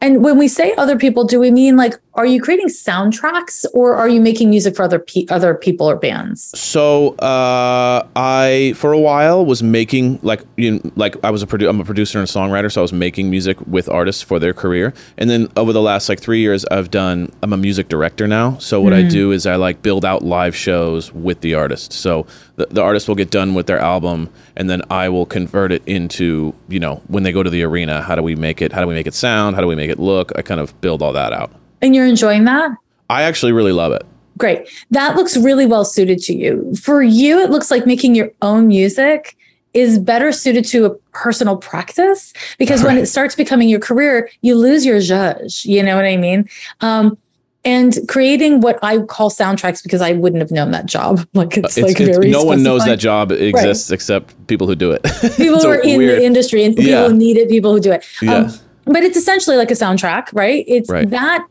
And 0.00 0.22
when 0.22 0.36
we 0.36 0.48
say 0.48 0.74
other 0.74 0.98
people, 0.98 1.24
do 1.24 1.40
we 1.40 1.50
mean 1.50 1.76
like 1.76 1.94
are 2.18 2.26
you 2.26 2.42
creating 2.42 2.66
soundtracks 2.66 3.64
or 3.72 3.94
are 3.94 4.08
you 4.08 4.20
making 4.20 4.50
music 4.50 4.74
for 4.74 4.82
other 4.82 4.98
pe- 4.98 5.26
other 5.30 5.54
people 5.54 5.88
or 5.88 5.94
bands? 5.94 6.50
So 6.58 7.10
uh, 7.18 8.04
I 8.16 8.74
for 8.74 8.92
a 8.92 8.98
while 8.98 9.46
was 9.46 9.62
making 9.62 10.18
like 10.22 10.42
you 10.56 10.72
know, 10.72 10.92
like 10.96 11.14
I 11.24 11.30
was 11.30 11.44
a 11.44 11.46
produ- 11.46 11.68
I'm 11.68 11.80
a 11.80 11.84
producer 11.84 12.18
and 12.18 12.26
songwriter, 12.26 12.72
so 12.72 12.80
I 12.80 12.82
was 12.82 12.92
making 12.92 13.30
music 13.30 13.56
with 13.68 13.88
artists 13.88 14.20
for 14.20 14.40
their 14.40 14.52
career. 14.52 14.92
And 15.16 15.30
then 15.30 15.46
over 15.56 15.72
the 15.72 15.80
last 15.80 16.08
like 16.08 16.18
three 16.18 16.40
years, 16.40 16.64
I've 16.64 16.90
done 16.90 17.30
I'm 17.40 17.52
a 17.52 17.56
music 17.56 17.88
director 17.88 18.26
now. 18.26 18.58
So 18.58 18.80
what 18.80 18.92
mm. 18.92 19.06
I 19.06 19.08
do 19.08 19.30
is 19.30 19.46
I 19.46 19.54
like 19.54 19.80
build 19.82 20.04
out 20.04 20.24
live 20.24 20.56
shows 20.56 21.14
with 21.14 21.40
the 21.40 21.54
artist. 21.54 21.92
So 21.92 22.26
the, 22.56 22.66
the 22.66 22.82
artist 22.82 23.06
will 23.06 23.14
get 23.14 23.30
done 23.30 23.54
with 23.54 23.68
their 23.68 23.78
album, 23.78 24.28
and 24.56 24.68
then 24.68 24.82
I 24.90 25.08
will 25.08 25.24
convert 25.24 25.70
it 25.70 25.84
into 25.86 26.52
you 26.68 26.80
know 26.80 26.96
when 27.06 27.22
they 27.22 27.30
go 27.30 27.44
to 27.44 27.50
the 27.50 27.62
arena, 27.62 28.02
how 28.02 28.16
do 28.16 28.24
we 28.24 28.34
make 28.34 28.60
it? 28.60 28.72
How 28.72 28.80
do 28.80 28.88
we 28.88 28.94
make 28.94 29.06
it 29.06 29.14
sound? 29.14 29.54
How 29.54 29.62
do 29.62 29.68
we 29.68 29.76
make 29.76 29.90
it 29.90 30.00
look? 30.00 30.32
I 30.34 30.42
kind 30.42 30.60
of 30.60 30.78
build 30.80 31.00
all 31.00 31.12
that 31.12 31.32
out. 31.32 31.52
And 31.80 31.94
you're 31.94 32.06
enjoying 32.06 32.44
that? 32.44 32.72
I 33.10 33.22
actually 33.22 33.52
really 33.52 33.72
love 33.72 33.92
it. 33.92 34.04
Great. 34.36 34.68
That 34.90 35.16
looks 35.16 35.36
really 35.36 35.66
well 35.66 35.84
suited 35.84 36.20
to 36.20 36.34
you. 36.34 36.74
For 36.76 37.02
you, 37.02 37.40
it 37.40 37.50
looks 37.50 37.70
like 37.70 37.86
making 37.86 38.14
your 38.14 38.30
own 38.40 38.68
music 38.68 39.36
is 39.74 39.98
better 39.98 40.32
suited 40.32 40.64
to 40.66 40.86
a 40.86 40.90
personal 41.12 41.56
practice 41.56 42.32
because 42.58 42.82
right. 42.82 42.94
when 42.94 42.98
it 42.98 43.06
starts 43.06 43.34
becoming 43.34 43.68
your 43.68 43.80
career, 43.80 44.30
you 44.42 44.54
lose 44.54 44.86
your 44.86 45.00
judge. 45.00 45.64
You 45.64 45.82
know 45.82 45.96
what 45.96 46.04
I 46.04 46.16
mean? 46.16 46.48
Um, 46.80 47.18
and 47.64 47.98
creating 48.08 48.60
what 48.60 48.78
I 48.82 49.00
call 49.00 49.30
soundtracks 49.30 49.82
because 49.82 50.00
I 50.00 50.12
wouldn't 50.12 50.40
have 50.40 50.50
known 50.50 50.70
that 50.70 50.86
job. 50.86 51.26
Like 51.34 51.56
it's, 51.56 51.76
it's 51.76 51.86
like 51.86 52.00
it's, 52.00 52.16
very 52.16 52.30
no 52.30 52.42
one 52.42 52.62
knows 52.62 52.84
that 52.84 52.98
job 52.98 53.30
exists 53.30 53.90
right. 53.90 53.94
except 53.94 54.46
people 54.46 54.66
who 54.66 54.74
do 54.74 54.90
it. 54.90 55.02
People 55.36 55.60
who 55.60 55.68
are 55.68 55.80
in 55.80 55.98
weird. 55.98 56.20
the 56.20 56.24
industry 56.24 56.64
and 56.64 56.74
people 56.74 56.90
yeah. 56.90 57.06
who 57.06 57.14
need 57.14 57.36
it, 57.36 57.48
people 57.48 57.72
who 57.72 57.80
do 57.80 57.92
it. 57.92 58.04
Yeah. 58.22 58.34
Um, 58.34 58.52
but 58.86 59.02
it's 59.02 59.16
essentially 59.16 59.56
like 59.56 59.70
a 59.70 59.74
soundtrack, 59.74 60.32
right? 60.32 60.64
It's 60.66 60.88
right. 60.90 61.08
that 61.10 61.46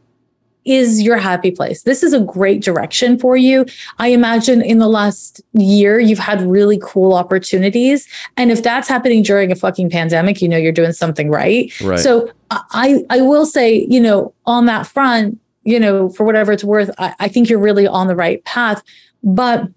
is 0.67 1.01
your 1.01 1.17
happy 1.17 1.51
place. 1.51 1.83
This 1.83 2.03
is 2.03 2.13
a 2.13 2.19
great 2.19 2.61
direction 2.61 3.17
for 3.17 3.37
you. 3.37 3.65
I 3.99 4.09
imagine 4.09 4.61
in 4.61 4.79
the 4.79 4.87
last 4.87 5.41
year, 5.53 5.99
you've 5.99 6.19
had 6.19 6.41
really 6.41 6.79
cool 6.83 7.13
opportunities. 7.13 8.07
And 8.35 8.51
if 8.51 8.61
that's 8.63 8.87
happening 8.87 9.23
during 9.23 9.51
a 9.51 9.55
fucking 9.55 9.89
pandemic, 9.89 10.41
you 10.41 10.49
know, 10.49 10.57
you're 10.57 10.71
doing 10.71 10.93
something 10.93 11.29
right. 11.29 11.71
right. 11.81 11.99
So 11.99 12.31
I, 12.51 13.05
I 13.09 13.21
will 13.21 13.45
say, 13.45 13.85
you 13.89 13.99
know, 13.99 14.33
on 14.45 14.65
that 14.65 14.85
front, 14.85 15.39
you 15.63 15.79
know, 15.79 16.09
for 16.09 16.25
whatever 16.25 16.51
it's 16.51 16.63
worth, 16.63 16.89
I, 16.97 17.15
I 17.19 17.27
think 17.27 17.49
you're 17.49 17.59
really 17.59 17.87
on 17.87 18.07
the 18.07 18.15
right 18.15 18.43
path. 18.45 18.83
But 19.23 19.69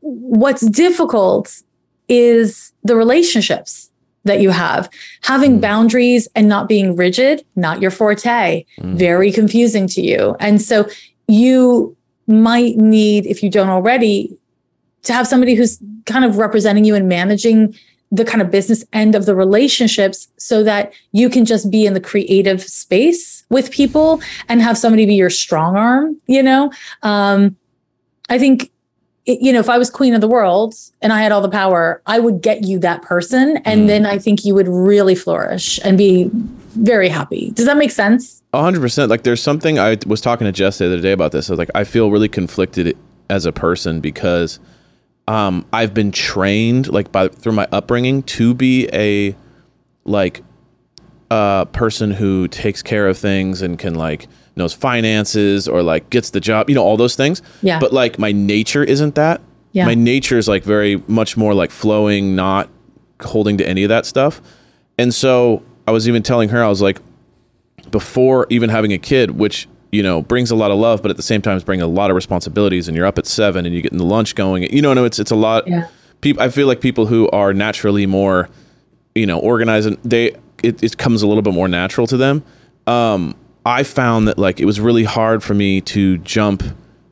what's 0.00 0.66
difficult 0.68 1.62
is 2.08 2.72
the 2.84 2.96
relationships 2.96 3.87
that 4.28 4.40
you 4.40 4.50
have. 4.50 4.88
Having 5.22 5.58
mm. 5.58 5.60
boundaries 5.60 6.28
and 6.34 6.48
not 6.48 6.68
being 6.68 6.94
rigid, 6.94 7.44
not 7.56 7.82
your 7.82 7.90
forte, 7.90 8.64
mm. 8.80 8.94
very 8.94 9.32
confusing 9.32 9.88
to 9.88 10.00
you. 10.00 10.36
And 10.38 10.62
so 10.62 10.88
you 11.26 11.96
might 12.26 12.76
need, 12.76 13.26
if 13.26 13.42
you 13.42 13.50
don't 13.50 13.68
already, 13.68 14.38
to 15.02 15.12
have 15.12 15.26
somebody 15.26 15.54
who's 15.54 15.78
kind 16.06 16.24
of 16.24 16.38
representing 16.38 16.84
you 16.84 16.94
and 16.94 17.08
managing 17.08 17.74
the 18.10 18.24
kind 18.24 18.40
of 18.40 18.50
business 18.50 18.84
end 18.92 19.14
of 19.14 19.26
the 19.26 19.34
relationships 19.34 20.28
so 20.38 20.62
that 20.62 20.92
you 21.12 21.28
can 21.28 21.44
just 21.44 21.70
be 21.70 21.84
in 21.84 21.92
the 21.92 22.00
creative 22.00 22.62
space 22.62 23.44
with 23.50 23.70
people 23.70 24.20
and 24.48 24.62
have 24.62 24.78
somebody 24.78 25.04
be 25.04 25.14
your 25.14 25.30
strong 25.30 25.76
arm, 25.76 26.16
you 26.26 26.42
know? 26.42 26.72
Um, 27.02 27.56
I 28.30 28.38
think 28.38 28.70
it, 29.28 29.42
you 29.42 29.52
know, 29.52 29.60
if 29.60 29.68
I 29.68 29.78
was 29.78 29.90
queen 29.90 30.14
of 30.14 30.20
the 30.22 30.26
world 30.26 30.74
and 31.02 31.12
I 31.12 31.22
had 31.22 31.30
all 31.30 31.42
the 31.42 31.50
power, 31.50 32.02
I 32.06 32.18
would 32.18 32.40
get 32.40 32.64
you 32.64 32.78
that 32.80 33.02
person. 33.02 33.58
And 33.58 33.82
mm. 33.82 33.86
then 33.86 34.06
I 34.06 34.18
think 34.18 34.44
you 34.44 34.54
would 34.54 34.66
really 34.66 35.14
flourish 35.14 35.78
and 35.84 35.98
be 35.98 36.30
very 36.32 37.10
happy. 37.10 37.50
Does 37.50 37.66
that 37.66 37.76
make 37.76 37.90
sense? 37.90 38.42
A 38.54 38.62
hundred 38.62 38.80
percent. 38.80 39.10
Like 39.10 39.24
there's 39.24 39.42
something 39.42 39.78
I 39.78 39.98
was 40.06 40.22
talking 40.22 40.46
to 40.46 40.52
Jess 40.52 40.78
the 40.78 40.86
other 40.86 41.00
day 41.00 41.12
about 41.12 41.32
this. 41.32 41.50
I 41.50 41.52
was 41.52 41.58
like, 41.58 41.70
I 41.74 41.84
feel 41.84 42.10
really 42.10 42.28
conflicted 42.28 42.96
as 43.28 43.44
a 43.44 43.52
person 43.52 44.00
because 44.00 44.58
um, 45.28 45.66
I've 45.74 45.92
been 45.92 46.10
trained 46.10 46.88
like 46.88 47.12
by 47.12 47.28
through 47.28 47.52
my 47.52 47.68
upbringing 47.70 48.22
to 48.22 48.54
be 48.54 48.88
a 48.94 49.36
like 50.04 50.42
a 51.30 51.34
uh, 51.34 51.64
person 51.66 52.12
who 52.12 52.48
takes 52.48 52.82
care 52.82 53.06
of 53.06 53.18
things 53.18 53.60
and 53.60 53.78
can 53.78 53.94
like 53.94 54.26
knows 54.58 54.74
finances 54.74 55.68
or 55.68 55.82
like 55.82 56.10
gets 56.10 56.30
the 56.30 56.40
job, 56.40 56.68
you 56.68 56.74
know, 56.74 56.84
all 56.84 56.96
those 56.96 57.16
things. 57.16 57.42
Yeah. 57.62 57.78
But 57.78 57.92
like 57.92 58.18
my 58.18 58.32
nature 58.32 58.84
isn't 58.84 59.14
that. 59.14 59.40
Yeah. 59.72 59.86
My 59.86 59.94
nature 59.94 60.38
is 60.38 60.48
like 60.48 60.64
very 60.64 61.02
much 61.06 61.36
more 61.36 61.54
like 61.54 61.70
flowing, 61.70 62.34
not 62.34 62.68
holding 63.22 63.58
to 63.58 63.68
any 63.68 63.84
of 63.84 63.88
that 63.88 64.06
stuff. 64.06 64.40
And 64.98 65.14
so 65.14 65.62
I 65.86 65.90
was 65.90 66.08
even 66.08 66.22
telling 66.22 66.48
her, 66.50 66.62
I 66.62 66.68
was 66.68 66.82
like, 66.82 67.00
before 67.90 68.46
even 68.50 68.70
having 68.70 68.92
a 68.92 68.98
kid, 68.98 69.32
which 69.32 69.68
you 69.90 70.02
know 70.02 70.20
brings 70.20 70.50
a 70.50 70.56
lot 70.56 70.70
of 70.70 70.78
love, 70.78 71.00
but 71.00 71.10
at 71.10 71.16
the 71.16 71.22
same 71.22 71.40
time 71.40 71.56
is 71.56 71.64
bringing 71.64 71.82
a 71.82 71.88
lot 71.88 72.10
of 72.10 72.14
responsibilities. 72.14 72.88
And 72.88 72.96
you're 72.96 73.06
up 73.06 73.18
at 73.18 73.26
seven, 73.26 73.64
and 73.64 73.74
you 73.74 73.82
get 73.82 73.92
in 73.92 73.98
the 73.98 74.04
lunch 74.04 74.34
going. 74.34 74.64
You 74.64 74.82
know, 74.82 74.92
no, 74.94 75.04
it's 75.04 75.18
it's 75.18 75.30
a 75.30 75.36
lot. 75.36 75.66
Yeah. 75.66 75.88
People, 76.20 76.42
I 76.42 76.48
feel 76.48 76.66
like 76.66 76.80
people 76.80 77.06
who 77.06 77.28
are 77.30 77.54
naturally 77.54 78.04
more, 78.06 78.48
you 79.14 79.26
know, 79.26 79.38
organized, 79.38 79.86
and 79.86 79.96
they 80.04 80.36
it, 80.62 80.82
it 80.82 80.98
comes 80.98 81.22
a 81.22 81.26
little 81.26 81.42
bit 81.42 81.54
more 81.54 81.68
natural 81.68 82.06
to 82.08 82.16
them. 82.16 82.44
Um, 82.86 83.34
I 83.68 83.82
found 83.82 84.28
that 84.28 84.38
like 84.38 84.60
it 84.60 84.64
was 84.64 84.80
really 84.80 85.04
hard 85.04 85.42
for 85.42 85.52
me 85.52 85.82
to 85.82 86.16
jump 86.18 86.62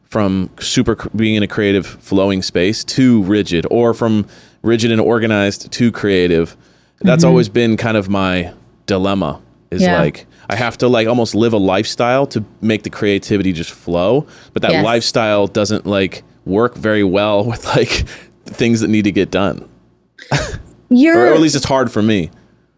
from 0.04 0.48
super 0.58 0.96
being 1.14 1.34
in 1.34 1.42
a 1.42 1.46
creative 1.46 1.86
flowing 1.86 2.40
space 2.40 2.82
to 2.84 3.22
rigid 3.24 3.66
or 3.70 3.92
from 3.92 4.26
rigid 4.62 4.90
and 4.90 4.98
organized 4.98 5.70
to 5.70 5.92
creative. 5.92 6.56
That's 7.00 7.22
mm-hmm. 7.22 7.28
always 7.28 7.50
been 7.50 7.76
kind 7.76 7.98
of 7.98 8.08
my 8.08 8.54
dilemma 8.86 9.42
is 9.70 9.82
yeah. 9.82 10.00
like 10.00 10.26
I 10.48 10.56
have 10.56 10.78
to 10.78 10.88
like 10.88 11.06
almost 11.06 11.34
live 11.34 11.52
a 11.52 11.58
lifestyle 11.58 12.26
to 12.28 12.42
make 12.62 12.84
the 12.84 12.90
creativity 12.90 13.52
just 13.52 13.72
flow, 13.72 14.26
but 14.54 14.62
that 14.62 14.70
yes. 14.70 14.84
lifestyle 14.84 15.46
doesn't 15.48 15.84
like 15.84 16.22
work 16.46 16.74
very 16.74 17.04
well 17.04 17.44
with 17.50 17.66
like 17.66 18.06
things 18.46 18.80
that 18.80 18.88
need 18.88 19.04
to 19.04 19.12
get 19.12 19.30
done. 19.30 19.68
or 21.28 21.34
at 21.34 21.40
least 21.40 21.54
it's 21.54 21.66
hard 21.66 21.92
for 21.92 22.00
me. 22.00 22.30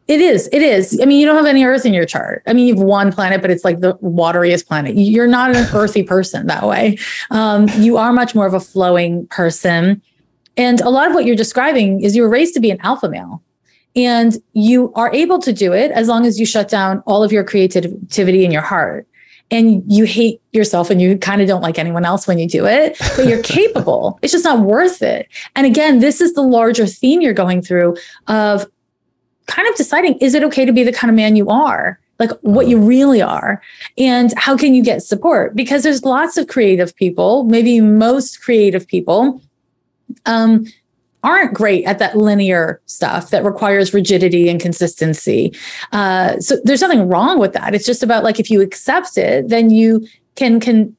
It 0.08 0.22
is. 0.22 0.48
It 0.52 0.62
is. 0.62 0.98
I 1.02 1.04
mean, 1.04 1.20
you 1.20 1.26
don't 1.26 1.36
have 1.36 1.44
any 1.44 1.62
Earth 1.64 1.84
in 1.84 1.92
your 1.92 2.06
chart. 2.06 2.42
I 2.46 2.54
mean, 2.54 2.66
you 2.66 2.74
have 2.74 2.82
one 2.82 3.12
planet, 3.12 3.42
but 3.42 3.50
it's 3.50 3.62
like 3.62 3.80
the 3.80 3.94
wateriest 3.96 4.66
planet. 4.66 4.96
You're 4.96 5.26
not 5.26 5.54
an 5.54 5.66
earthy 5.74 6.02
person 6.02 6.46
that 6.46 6.66
way. 6.66 6.96
Um, 7.30 7.68
you 7.76 7.98
are 7.98 8.10
much 8.10 8.34
more 8.34 8.46
of 8.46 8.54
a 8.54 8.60
flowing 8.60 9.26
person. 9.26 10.00
And 10.56 10.80
a 10.80 10.88
lot 10.88 11.08
of 11.08 11.14
what 11.14 11.26
you're 11.26 11.36
describing 11.36 12.02
is 12.02 12.16
you 12.16 12.22
were 12.22 12.28
raised 12.28 12.54
to 12.54 12.60
be 12.60 12.70
an 12.70 12.80
alpha 12.80 13.08
male. 13.10 13.42
And 13.94 14.34
you 14.54 14.92
are 14.94 15.12
able 15.12 15.40
to 15.40 15.52
do 15.52 15.74
it 15.74 15.90
as 15.90 16.08
long 16.08 16.24
as 16.24 16.40
you 16.40 16.46
shut 16.46 16.68
down 16.70 17.02
all 17.06 17.22
of 17.22 17.30
your 17.30 17.44
creativity 17.44 18.44
in 18.46 18.50
your 18.50 18.62
heart. 18.62 19.06
And 19.50 19.82
you 19.86 20.04
hate 20.04 20.40
yourself 20.52 20.88
and 20.88 21.02
you 21.02 21.18
kind 21.18 21.42
of 21.42 21.48
don't 21.48 21.62
like 21.62 21.78
anyone 21.78 22.04
else 22.04 22.26
when 22.26 22.38
you 22.38 22.46
do 22.46 22.66
it, 22.66 22.96
but 23.16 23.26
you're 23.26 23.42
capable. 23.42 24.18
It's 24.22 24.32
just 24.32 24.44
not 24.44 24.60
worth 24.60 25.02
it. 25.02 25.28
And 25.54 25.66
again, 25.66 26.00
this 26.00 26.20
is 26.20 26.34
the 26.34 26.42
larger 26.42 26.86
theme 26.86 27.20
you're 27.20 27.32
going 27.32 27.62
through 27.62 27.96
of 28.26 28.66
kind 29.48 29.68
of 29.68 29.74
deciding 29.74 30.14
is 30.18 30.34
it 30.34 30.44
okay 30.44 30.64
to 30.64 30.72
be 30.72 30.84
the 30.84 30.92
kind 30.92 31.10
of 31.10 31.16
man 31.16 31.34
you 31.34 31.48
are? 31.48 31.98
Like 32.20 32.30
what 32.40 32.68
you 32.68 32.76
mm-hmm. 32.76 32.86
really 32.86 33.22
are, 33.22 33.62
and 33.96 34.32
how 34.36 34.56
can 34.56 34.74
you 34.74 34.82
get 34.82 35.02
support? 35.02 35.54
Because 35.54 35.82
there's 35.82 36.04
lots 36.04 36.36
of 36.36 36.48
creative 36.48 36.94
people, 36.96 37.44
maybe 37.44 37.80
most 37.80 38.42
creative 38.42 38.86
people, 38.86 39.40
um, 40.26 40.66
aren't 41.22 41.54
great 41.54 41.84
at 41.84 41.98
that 41.98 42.16
linear 42.16 42.80
stuff 42.86 43.30
that 43.30 43.44
requires 43.44 43.92
rigidity 43.92 44.48
and 44.48 44.60
consistency. 44.60 45.52
Uh, 45.92 46.38
so 46.38 46.56
there's 46.64 46.80
nothing 46.80 47.08
wrong 47.08 47.38
with 47.38 47.52
that. 47.52 47.74
It's 47.74 47.86
just 47.86 48.02
about 48.02 48.24
like 48.24 48.38
if 48.38 48.50
you 48.50 48.60
accept 48.60 49.18
it, 49.18 49.48
then 49.48 49.70
you 49.70 50.06
can 50.38 50.60
can 50.60 50.94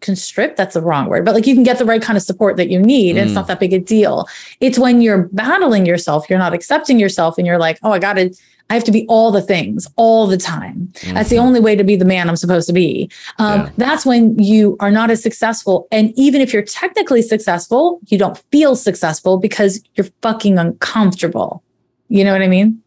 constrict 0.00 0.56
that's 0.56 0.74
the 0.74 0.80
wrong 0.80 1.06
word 1.06 1.24
but 1.24 1.32
like 1.32 1.46
you 1.46 1.54
can 1.54 1.62
get 1.62 1.78
the 1.78 1.84
right 1.84 2.02
kind 2.02 2.16
of 2.16 2.22
support 2.22 2.56
that 2.56 2.70
you 2.70 2.78
need 2.78 3.14
mm. 3.14 3.20
and 3.20 3.26
it's 3.28 3.34
not 3.34 3.44
mm. 3.44 3.48
that 3.48 3.60
big 3.60 3.72
a 3.72 3.78
deal 3.78 4.26
it's 4.58 4.78
when 4.78 5.00
you're 5.00 5.28
battling 5.32 5.86
yourself 5.86 6.28
you're 6.28 6.38
not 6.38 6.52
accepting 6.52 6.98
yourself 6.98 7.38
and 7.38 7.46
you're 7.46 7.58
like 7.58 7.78
oh 7.84 7.92
i 7.92 7.98
gotta 8.00 8.34
i 8.70 8.74
have 8.74 8.82
to 8.82 8.90
be 8.90 9.06
all 9.06 9.30
the 9.30 9.40
things 9.40 9.86
all 9.94 10.26
the 10.26 10.36
time 10.36 10.88
mm-hmm. 10.94 11.14
that's 11.14 11.28
the 11.28 11.36
mm-hmm. 11.36 11.46
only 11.46 11.60
way 11.60 11.76
to 11.76 11.84
be 11.84 11.94
the 11.94 12.04
man 12.04 12.28
i'm 12.28 12.36
supposed 12.36 12.66
to 12.66 12.72
be 12.72 13.08
um, 13.38 13.60
yeah. 13.60 13.70
that's 13.76 14.04
when 14.04 14.36
you 14.38 14.76
are 14.80 14.90
not 14.90 15.08
as 15.08 15.22
successful 15.22 15.86
and 15.92 16.12
even 16.16 16.40
if 16.40 16.52
you're 16.52 16.62
technically 16.62 17.22
successful 17.22 18.00
you 18.06 18.18
don't 18.18 18.38
feel 18.50 18.74
successful 18.74 19.38
because 19.38 19.80
you're 19.94 20.08
fucking 20.20 20.58
uncomfortable 20.58 21.62
you 22.08 22.24
know 22.24 22.32
what 22.32 22.42
i 22.42 22.48
mean 22.48 22.82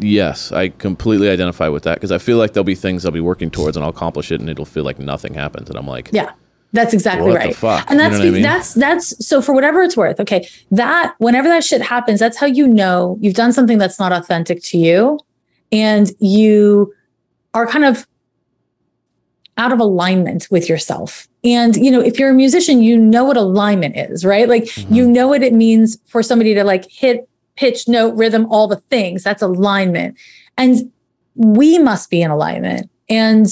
Yes, 0.00 0.52
I 0.52 0.68
completely 0.68 1.28
identify 1.28 1.68
with 1.68 1.84
that 1.84 1.94
because 1.94 2.12
I 2.12 2.18
feel 2.18 2.36
like 2.36 2.52
there'll 2.52 2.64
be 2.64 2.74
things 2.74 3.04
I'll 3.04 3.12
be 3.12 3.20
working 3.20 3.50
towards 3.50 3.76
and 3.76 3.84
I'll 3.84 3.90
accomplish 3.90 4.30
it 4.30 4.40
and 4.40 4.50
it'll 4.50 4.64
feel 4.64 4.84
like 4.84 4.98
nothing 4.98 5.34
happens 5.34 5.68
and 5.68 5.78
I'm 5.78 5.86
like, 5.86 6.10
yeah. 6.12 6.32
That's 6.72 6.92
exactly 6.92 7.32
right. 7.32 7.56
And 7.88 7.98
that's 7.98 8.18
you 8.18 8.24
know 8.24 8.28
I 8.28 8.30
mean? 8.30 8.42
that's 8.42 8.74
that's 8.74 9.26
so 9.26 9.40
for 9.40 9.54
whatever 9.54 9.82
it's 9.82 9.96
worth. 9.96 10.20
Okay, 10.20 10.46
that 10.70 11.14
whenever 11.18 11.48
that 11.48 11.64
shit 11.64 11.80
happens, 11.80 12.20
that's 12.20 12.36
how 12.36 12.44
you 12.46 12.68
know 12.68 13.16
you've 13.20 13.34
done 13.34 13.54
something 13.54 13.78
that's 13.78 13.98
not 13.98 14.12
authentic 14.12 14.62
to 14.64 14.78
you, 14.78 15.18
and 15.72 16.10
you 16.18 16.92
are 17.54 17.66
kind 17.66 17.86
of 17.86 18.06
out 19.56 19.72
of 19.72 19.80
alignment 19.80 20.46
with 20.50 20.68
yourself. 20.68 21.26
And 21.42 21.74
you 21.76 21.90
know, 21.90 22.00
if 22.00 22.18
you're 22.18 22.30
a 22.30 22.34
musician, 22.34 22.82
you 22.82 22.98
know 22.98 23.24
what 23.24 23.38
alignment 23.38 23.96
is, 23.96 24.24
right? 24.24 24.46
Like 24.46 24.64
mm-hmm. 24.64 24.92
you 24.92 25.08
know 25.08 25.26
what 25.26 25.42
it 25.42 25.54
means 25.54 25.96
for 26.06 26.22
somebody 26.22 26.52
to 26.52 26.64
like 26.64 26.84
hit 26.90 27.28
pitch, 27.58 27.88
note, 27.88 28.14
rhythm, 28.14 28.46
all 28.50 28.68
the 28.68 28.76
things. 28.76 29.24
That's 29.24 29.42
alignment. 29.42 30.16
And 30.56 30.92
we 31.34 31.78
must 31.78 32.08
be 32.08 32.22
in 32.22 32.30
alignment. 32.30 32.88
And 33.08 33.46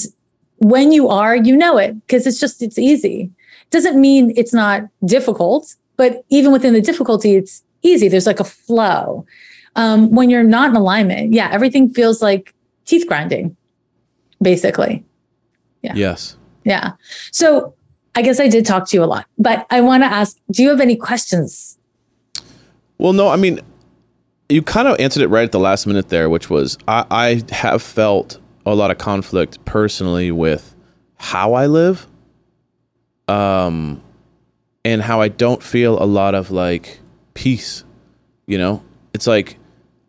when 0.57 0.93
you 0.93 1.09
are, 1.09 1.35
you 1.35 1.57
know 1.57 1.77
it 1.77 1.93
because 2.07 2.25
it's 2.25 2.39
just, 2.39 2.63
it's 2.63 2.79
easy. 2.79 3.29
Doesn't 3.69 3.99
mean 3.99 4.33
it's 4.37 4.53
not 4.53 4.83
difficult, 5.05 5.75
but 5.97 6.23
even 6.29 6.53
within 6.53 6.73
the 6.73 6.81
difficulty, 6.81 7.35
it's 7.35 7.63
easy. 7.81 8.07
There's 8.07 8.25
like 8.25 8.39
a 8.39 8.45
flow. 8.45 9.25
Um, 9.75 10.09
when 10.11 10.29
you're 10.29 10.41
not 10.41 10.69
in 10.69 10.77
alignment, 10.77 11.33
yeah, 11.33 11.49
everything 11.51 11.93
feels 11.93 12.21
like 12.21 12.53
teeth 12.85 13.05
grinding, 13.07 13.57
basically. 14.41 15.03
Yeah. 15.81 15.93
Yes. 15.95 16.37
Yeah. 16.63 16.93
So 17.31 17.75
I 18.15 18.21
guess 18.21 18.39
I 18.39 18.47
did 18.47 18.65
talk 18.65 18.87
to 18.87 18.97
you 18.97 19.03
a 19.03 19.05
lot, 19.05 19.25
but 19.37 19.67
I 19.69 19.81
want 19.81 20.03
to 20.03 20.07
ask 20.07 20.37
do 20.49 20.63
you 20.63 20.69
have 20.69 20.79
any 20.79 20.95
questions? 20.95 21.77
Well, 22.97 23.13
no, 23.13 23.27
I 23.27 23.35
mean, 23.35 23.59
you 24.49 24.61
kind 24.61 24.87
of 24.87 24.99
answered 24.99 25.23
it 25.23 25.27
right 25.27 25.43
at 25.43 25.51
the 25.51 25.59
last 25.59 25.87
minute 25.87 26.09
there, 26.09 26.29
which 26.29 26.49
was 26.49 26.77
I, 26.87 27.05
I 27.09 27.53
have 27.53 27.81
felt 27.81 28.39
a 28.65 28.75
lot 28.75 28.91
of 28.91 28.97
conflict 28.97 29.63
personally 29.65 30.31
with 30.31 30.75
how 31.17 31.53
I 31.53 31.67
live. 31.67 32.07
Um, 33.27 34.01
and 34.87 35.01
how 35.01 35.19
I 35.19 35.27
don't 35.27 35.61
feel 35.61 36.01
a 36.01 36.05
lot 36.05 36.33
of 36.33 36.49
like 36.49 36.99
peace. 37.33 37.83
You 38.45 38.57
know, 38.57 38.83
it's 39.13 39.27
like 39.27 39.59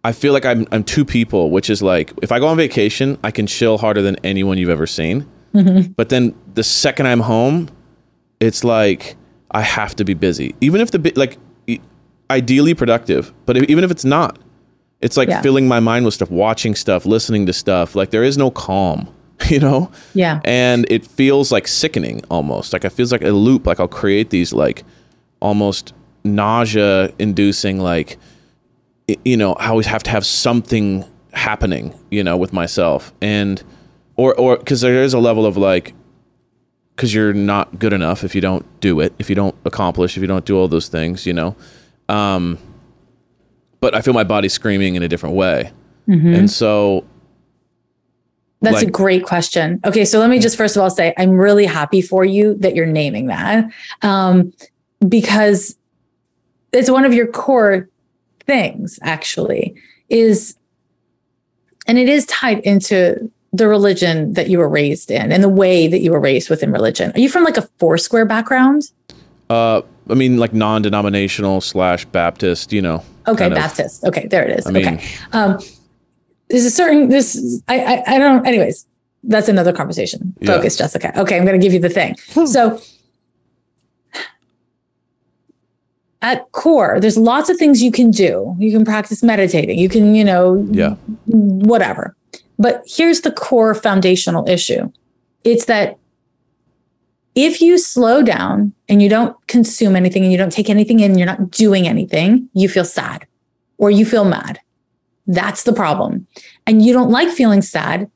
I 0.05 0.13
feel 0.13 0.33
like 0.33 0.47
I'm 0.47 0.67
I'm 0.71 0.85
two 0.85 1.05
people, 1.05 1.51
which 1.51 1.69
is 1.69 1.83
like 1.83 2.13
if 2.23 2.31
I 2.31 2.39
go 2.39 2.47
on 2.47 2.57
vacation, 2.57 3.19
I 3.25 3.33
can 3.33 3.49
chill 3.49 3.79
harder 3.79 4.03
than 4.03 4.17
anyone 4.23 4.57
you've 4.57 4.71
ever 4.71 4.87
seen. 4.87 5.27
Mm-hmm. 5.53 5.93
But 5.97 6.11
then 6.11 6.35
the 6.55 6.63
second 6.63 7.09
I'm 7.09 7.21
home, 7.21 7.69
it's 8.39 8.63
like 8.63 9.17
I 9.51 9.63
have 9.63 9.97
to 9.97 10.05
be 10.05 10.15
busy, 10.15 10.55
even 10.61 10.81
if 10.81 10.93
the 10.93 11.13
like 11.17 11.39
ideally 12.31 12.75
productive, 12.75 13.33
but 13.47 13.57
if, 13.57 13.65
even 13.65 13.85
if 13.85 13.91
it's 13.91 14.05
not, 14.05 14.39
it's 15.01 15.17
like 15.17 15.29
yeah. 15.29 15.41
filling 15.43 15.69
my 15.69 15.81
mind 15.81 16.05
with 16.05 16.15
stuff, 16.15 16.31
watching 16.31 16.75
stuff, 16.75 17.07
listening 17.07 17.47
to 17.47 17.53
stuff. 17.53 17.95
Like 17.95 18.11
there 18.11 18.25
is 18.25 18.37
no 18.37 18.51
calm, 18.51 19.13
you 19.49 19.61
know? 19.61 19.91
Yeah. 20.15 20.41
And 20.45 20.87
it 20.91 21.07
feels 21.07 21.53
like 21.53 21.69
sickening 21.69 22.23
almost. 22.31 22.73
Like 22.73 22.85
it 22.85 22.91
feels 22.91 23.13
like 23.13 23.23
a 23.23 23.31
loop. 23.31 23.67
Like 23.67 23.81
I'll 23.81 23.89
create 23.89 24.31
these 24.31 24.53
like 24.53 24.85
almost 25.41 25.93
nausea 26.25 27.13
inducing, 27.19 27.79
like, 27.79 28.19
you 29.25 29.37
know, 29.37 29.55
I 29.55 29.69
always 29.69 29.87
have 29.87 30.03
to 30.05 30.11
have 30.11 30.27
something 30.27 31.05
happening, 31.33 31.99
you 32.11 32.25
know, 32.25 32.37
with 32.37 32.53
myself. 32.53 33.13
And, 33.23 33.63
or, 34.17 34.35
or, 34.35 34.57
cause 34.59 34.81
there 34.81 35.03
is 35.03 35.15
a 35.15 35.21
level 35.21 35.47
of 35.47 35.57
like, 35.57 35.95
because 36.97 37.15
you're 37.15 37.33
not 37.33 37.79
good 37.79 37.93
enough 37.93 38.25
if 38.25 38.35
you 38.35 38.41
don't 38.41 38.67
do 38.81 38.99
it, 38.99 39.15
if 39.21 39.31
you 39.31 39.37
don't 39.37 39.55
accomplish, 39.65 40.17
if 40.17 40.21
you 40.21 40.27
don't 40.27 40.45
do 40.45 40.59
all 40.59 40.67
those 40.67 40.89
things, 40.89 41.25
you 41.25 41.33
know. 41.33 41.55
Um, 42.09 42.59
but 43.81 43.95
I 43.95 44.01
feel 44.01 44.15
my 44.15 44.25
body 44.25 44.49
screaming 44.49 44.97
in 44.97 45.03
a 45.03 45.09
different 45.09 45.37
way, 45.37 45.73
mm-hmm. 46.09 46.35
and 46.35 46.51
so 46.51 47.05
that's 48.61 48.77
like, 48.77 48.89
a 48.89 48.91
great 48.91 49.25
question. 49.25 49.81
Okay, 49.85 50.05
so 50.05 50.19
let 50.19 50.31
me 50.31 50.39
just 50.39 50.57
first 50.57 50.77
of 50.77 50.83
all 50.83 50.91
say 50.91 51.15
I'm 51.17 51.33
really 51.33 51.67
happy 51.67 52.03
for 52.03 52.25
you 52.25 52.55
that 52.55 52.75
you're 52.75 52.87
naming 52.87 53.27
that 53.27 53.71
um, 54.03 54.53
because 55.09 55.77
it's 56.73 56.91
one 56.91 57.05
of 57.05 57.15
your 57.15 57.27
core 57.27 57.89
things. 58.47 58.99
Actually, 59.03 59.75
is 60.09 60.57
and 61.87 61.99
it 61.99 62.09
is 62.09 62.27
tied 62.27 62.59
into 62.61 63.31
the 63.53 63.69
religion 63.69 64.35
that 64.35 64.51
you 64.51 64.59
were 64.59 64.69
raised 64.69 65.11
in 65.11 65.33
and 65.33 65.43
the 65.43 65.49
way 65.49 65.89
that 65.89 66.01
you 66.01 66.13
were 66.13 66.21
raised 66.21 66.51
within 66.51 66.71
religion. 66.71 67.13
Are 67.15 67.21
you 67.21 67.31
from 67.31 67.45
like 67.45 67.57
a 67.57 67.63
Foursquare 67.79 68.27
background? 68.27 68.83
Uh, 69.49 69.83
I 70.09 70.15
mean, 70.15 70.39
like 70.39 70.53
non-denominational 70.53 71.61
slash 71.61 72.05
Baptist. 72.07 72.73
You 72.73 72.83
know. 72.83 73.03
Okay, 73.27 73.49
Baptist. 73.49 74.05
Of, 74.05 74.09
okay, 74.09 74.27
there 74.27 74.47
it 74.49 74.59
is. 74.59 74.67
I 74.67 74.71
okay. 74.71 74.91
Mean, 74.91 75.01
um, 75.33 75.59
there's 76.49 76.65
a 76.65 76.71
certain 76.71 77.09
this. 77.09 77.63
I, 77.69 77.81
I 77.81 78.15
I 78.15 78.19
don't. 78.19 78.47
Anyways, 78.47 78.87
that's 79.25 79.49
another 79.49 79.73
conversation. 79.73 80.35
Focus, 80.45 80.77
yeah. 80.77 80.85
Jessica. 80.85 81.21
Okay, 81.21 81.37
I'm 81.37 81.45
going 81.45 81.59
to 81.59 81.65
give 81.65 81.73
you 81.73 81.81
the 81.81 81.91
thing. 81.91 82.17
so. 82.47 82.81
At 86.21 86.51
core, 86.51 86.99
there's 86.99 87.17
lots 87.17 87.49
of 87.49 87.57
things 87.59 87.81
you 87.81 87.93
can 87.93 88.11
do. 88.11 88.57
You 88.59 88.73
can 88.73 88.85
practice 88.85 89.23
meditating. 89.23 89.79
You 89.79 89.89
can, 89.89 90.17
you 90.17 90.25
know, 90.25 90.67
yeah, 90.73 90.97
whatever 91.27 92.17
but 92.59 92.83
here's 92.87 93.21
the 93.23 93.33
core 93.33 93.75
foundational 93.75 94.47
issue 94.49 94.91
it's 95.45 95.67
that 95.67 95.97
if 97.35 97.61
you 97.61 97.79
slow 97.79 98.23
down 98.23 98.73
and 98.89 99.03
you 99.03 99.09
don't 99.09 99.37
consume 99.47 99.95
anything 99.95 100.23
and 100.23 100.33
you 100.33 100.39
don't 100.39 100.53
take 100.53 100.71
anything 100.71 101.01
in, 101.01 101.17
you're 101.17 101.27
not 101.27 101.51
doing 101.51 101.87
anything, 101.87 102.49
you 102.53 102.69
feel 102.69 102.85
sad 102.85 103.27
or 103.77 103.91
you 103.91 104.05
feel 104.05 104.25
mad. 104.25 104.61
That's 105.27 105.63
the 105.63 105.73
problem. 105.73 106.27
And 106.67 106.85
you 106.85 106.93
don't 106.93 107.11
like 107.11 107.31
feeling 107.31 107.63
sad 107.63 108.11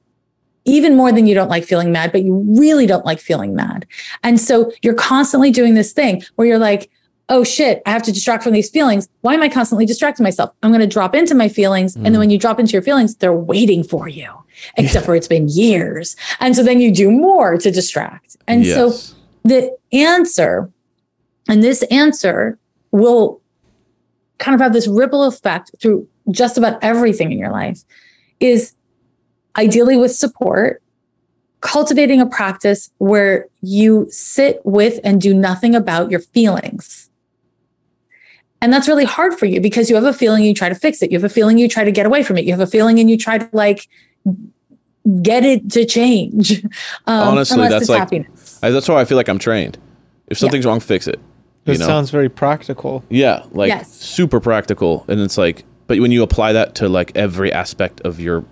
even 0.64 0.96
more 0.96 1.12
than 1.12 1.26
you 1.26 1.34
don't 1.34 1.48
like 1.48 1.64
feeling 1.64 1.92
mad, 1.92 2.12
but 2.12 2.22
you 2.22 2.44
really 2.46 2.86
don't 2.86 3.04
like 3.04 3.18
feeling 3.18 3.54
mad. 3.54 3.86
And 4.22 4.40
so 4.40 4.72
you're 4.82 4.94
constantly 4.94 5.50
doing 5.50 5.74
this 5.74 5.92
thing 5.92 6.22
where 6.36 6.46
you're 6.46 6.58
like, 6.58 6.90
oh 7.32 7.42
shit, 7.42 7.82
I 7.86 7.90
have 7.90 8.02
to 8.02 8.12
distract 8.12 8.44
from 8.44 8.52
these 8.52 8.68
feelings. 8.68 9.08
Why 9.22 9.32
am 9.32 9.42
I 9.42 9.48
constantly 9.48 9.86
distracting 9.86 10.22
myself? 10.22 10.54
I'm 10.62 10.70
going 10.70 10.82
to 10.82 10.86
drop 10.86 11.14
into 11.14 11.34
my 11.34 11.48
feelings. 11.48 11.94
Mm. 11.94 11.96
And 11.96 12.06
then 12.06 12.14
mm. 12.14 12.18
when 12.18 12.30
you 12.30 12.38
drop 12.38 12.60
into 12.60 12.72
your 12.72 12.82
feelings, 12.82 13.16
they're 13.16 13.32
waiting 13.32 13.82
for 13.82 14.06
you, 14.06 14.30
except 14.76 15.02
yeah. 15.02 15.06
for 15.06 15.16
it's 15.16 15.28
been 15.28 15.48
years. 15.48 16.14
And 16.40 16.54
so 16.54 16.62
then 16.62 16.78
you 16.78 16.92
do 16.92 17.10
more 17.10 17.56
to 17.56 17.70
distract. 17.70 18.36
And 18.46 18.64
yes. 18.64 18.76
so 18.76 19.16
the 19.44 19.74
answer, 19.92 20.70
and 21.48 21.62
this 21.62 21.82
answer 21.84 22.58
will 22.90 23.40
kind 24.36 24.54
of 24.54 24.60
have 24.60 24.74
this 24.74 24.86
ripple 24.86 25.24
effect 25.24 25.70
through 25.80 26.06
just 26.30 26.58
about 26.58 26.78
everything 26.84 27.32
in 27.32 27.38
your 27.38 27.50
life, 27.50 27.80
is 28.40 28.74
ideally 29.56 29.96
with 29.96 30.12
support 30.12 30.82
cultivating 31.62 32.20
a 32.20 32.26
practice 32.26 32.90
where 32.98 33.46
you 33.62 34.06
sit 34.10 34.60
with 34.64 35.00
and 35.02 35.20
do 35.20 35.32
nothing 35.32 35.74
about 35.74 36.10
your 36.10 36.20
feelings. 36.20 37.08
And 38.62 38.72
that's 38.72 38.86
really 38.86 39.04
hard 39.04 39.36
for 39.36 39.46
you 39.46 39.60
because 39.60 39.90
you 39.90 39.96
have 39.96 40.04
a 40.04 40.12
feeling 40.12 40.44
you 40.44 40.54
try 40.54 40.68
to 40.68 40.74
fix 40.76 41.02
it. 41.02 41.10
You 41.10 41.18
have 41.18 41.24
a 41.24 41.28
feeling 41.28 41.58
you 41.58 41.68
try 41.68 41.82
to 41.82 41.90
get 41.90 42.06
away 42.06 42.22
from 42.22 42.38
it. 42.38 42.44
You 42.44 42.52
have 42.52 42.60
a 42.60 42.66
feeling 42.66 43.00
and 43.00 43.10
you 43.10 43.18
try 43.18 43.36
to 43.36 43.48
like 43.52 43.88
get 45.20 45.44
it 45.44 45.68
to 45.72 45.84
change. 45.84 46.64
Um, 47.06 47.28
Honestly, 47.28 47.68
that's 47.68 47.88
like 47.88 47.98
happiness. 47.98 48.58
that's 48.60 48.88
why 48.88 49.00
I 49.00 49.04
feel 49.04 49.16
like 49.16 49.28
I'm 49.28 49.38
trained. 49.38 49.76
If 50.28 50.38
something's 50.38 50.64
yeah. 50.64 50.70
wrong, 50.70 50.80
fix 50.80 51.08
it. 51.08 51.18
It 51.66 51.78
sounds 51.78 52.10
very 52.10 52.28
practical. 52.28 53.04
Yeah, 53.08 53.44
like 53.50 53.68
yes. 53.68 53.92
super 53.92 54.38
practical. 54.38 55.04
And 55.08 55.20
it's 55.20 55.36
like, 55.36 55.64
but 55.88 55.98
when 55.98 56.12
you 56.12 56.22
apply 56.22 56.52
that 56.52 56.76
to 56.76 56.88
like 56.88 57.10
every 57.16 57.52
aspect 57.52 58.00
of 58.02 58.20
your 58.20 58.44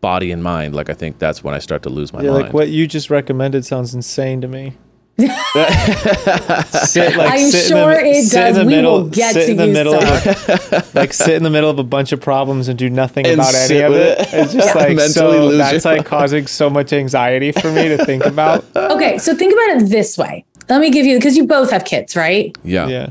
body 0.00 0.30
and 0.32 0.42
mind, 0.42 0.74
like 0.74 0.88
I 0.88 0.94
think 0.94 1.18
that's 1.18 1.44
when 1.44 1.54
I 1.54 1.58
start 1.58 1.82
to 1.82 1.90
lose 1.90 2.12
my 2.14 2.22
yeah, 2.22 2.30
mind. 2.30 2.44
Like 2.44 2.52
what 2.54 2.68
you 2.68 2.86
just 2.86 3.10
recommended 3.10 3.66
sounds 3.66 3.94
insane 3.94 4.40
to 4.40 4.48
me 4.48 4.72
sit, 5.18 7.16
like, 7.16 7.32
I'm 7.32 7.50
sure 7.50 7.94
the, 7.94 8.02
it 8.04 8.30
does. 8.30 8.56
we 8.58 8.64
middle, 8.66 9.02
will 9.02 9.08
get 9.08 9.32
to 9.32 9.50
in 9.50 9.56
the 9.56 9.66
middle 9.66 9.96
of 9.96 10.94
like 10.94 11.12
sit 11.12 11.34
in 11.34 11.42
the 11.42 11.50
middle 11.50 11.68
of 11.68 11.80
a 11.80 11.84
bunch 11.84 12.12
of 12.12 12.20
problems 12.20 12.68
and 12.68 12.78
do 12.78 12.88
nothing 12.88 13.26
and 13.26 13.34
about 13.34 13.52
any 13.52 13.80
of 13.80 13.94
it. 13.94 14.20
it. 14.20 14.28
It's 14.32 14.52
just 14.52 14.68
yeah. 14.68 14.74
like 14.74 15.00
so 15.00 15.56
that's 15.56 15.84
like 15.84 16.06
causing 16.06 16.46
so 16.46 16.70
much 16.70 16.92
anxiety 16.92 17.50
for 17.50 17.72
me 17.72 17.88
to 17.88 18.04
think 18.04 18.24
about. 18.24 18.64
Okay, 18.88 19.18
so 19.18 19.34
think 19.34 19.52
about 19.52 19.82
it 19.82 19.90
this 19.90 20.16
way. 20.16 20.44
Let 20.68 20.80
me 20.80 20.90
give 20.90 21.04
you 21.04 21.18
because 21.18 21.36
you 21.36 21.46
both 21.46 21.70
have 21.70 21.84
kids, 21.84 22.16
right? 22.16 22.56
Yeah. 22.62 22.86
Yeah. 22.86 23.10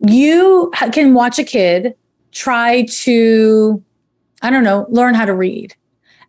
You 0.00 0.72
can 0.92 1.14
watch 1.14 1.38
a 1.38 1.44
kid 1.44 1.94
try 2.32 2.86
to, 2.86 3.82
I 4.42 4.50
don't 4.50 4.64
know, 4.64 4.86
learn 4.88 5.14
how 5.14 5.26
to 5.26 5.34
read. 5.34 5.74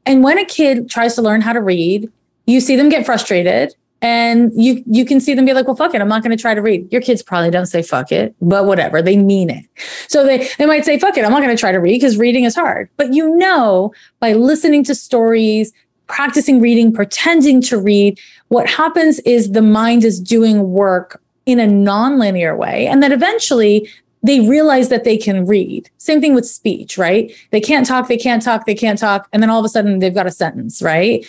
And 0.05 0.23
when 0.23 0.37
a 0.37 0.45
kid 0.45 0.89
tries 0.89 1.15
to 1.15 1.21
learn 1.21 1.41
how 1.41 1.53
to 1.53 1.61
read, 1.61 2.11
you 2.45 2.59
see 2.59 2.75
them 2.75 2.89
get 2.89 3.05
frustrated 3.05 3.73
and 4.01 4.51
you 4.55 4.83
you 4.87 5.05
can 5.05 5.19
see 5.19 5.33
them 5.33 5.45
be 5.45 5.53
like 5.53 5.67
well 5.67 5.75
fuck 5.75 5.93
it 5.93 6.01
i'm 6.01 6.07
not 6.07 6.23
going 6.23 6.35
to 6.35 6.41
try 6.41 6.53
to 6.53 6.61
read 6.61 6.91
your 6.91 7.01
kids 7.01 7.21
probably 7.21 7.51
don't 7.51 7.67
say 7.67 7.81
fuck 7.81 8.11
it 8.11 8.35
but 8.41 8.65
whatever 8.65 9.01
they 9.01 9.15
mean 9.15 9.49
it 9.49 9.65
so 10.07 10.25
they 10.25 10.47
they 10.57 10.65
might 10.65 10.85
say 10.85 10.97
fuck 10.97 11.17
it 11.17 11.25
i'm 11.25 11.31
not 11.31 11.41
going 11.41 11.55
to 11.55 11.59
try 11.59 11.71
to 11.71 11.79
read 11.79 11.93
because 11.93 12.17
reading 12.17 12.43
is 12.43 12.55
hard 12.55 12.89
but 12.97 13.13
you 13.13 13.35
know 13.37 13.93
by 14.19 14.33
listening 14.33 14.83
to 14.83 14.95
stories 14.95 15.71
practicing 16.07 16.59
reading 16.59 16.91
pretending 16.91 17.61
to 17.61 17.77
read 17.77 18.19
what 18.47 18.67
happens 18.67 19.19
is 19.19 19.51
the 19.51 19.61
mind 19.61 20.03
is 20.03 20.19
doing 20.19 20.71
work 20.71 21.21
in 21.45 21.59
a 21.59 21.67
non-linear 21.67 22.55
way 22.55 22.87
and 22.87 23.01
then 23.01 23.11
eventually 23.11 23.87
they 24.23 24.47
realize 24.47 24.89
that 24.89 25.03
they 25.03 25.17
can 25.17 25.47
read. 25.47 25.89
Same 25.97 26.21
thing 26.21 26.35
with 26.35 26.45
speech, 26.45 26.95
right? 26.95 27.31
They 27.49 27.59
can't 27.59 27.87
talk, 27.87 28.07
they 28.07 28.17
can't 28.17 28.43
talk, 28.43 28.65
they 28.65 28.75
can't 28.75 28.99
talk. 28.99 29.27
And 29.33 29.41
then 29.41 29.49
all 29.49 29.59
of 29.59 29.65
a 29.65 29.69
sudden 29.69 29.97
they've 29.97 30.13
got 30.13 30.27
a 30.27 30.31
sentence, 30.31 30.81
right? 30.81 31.25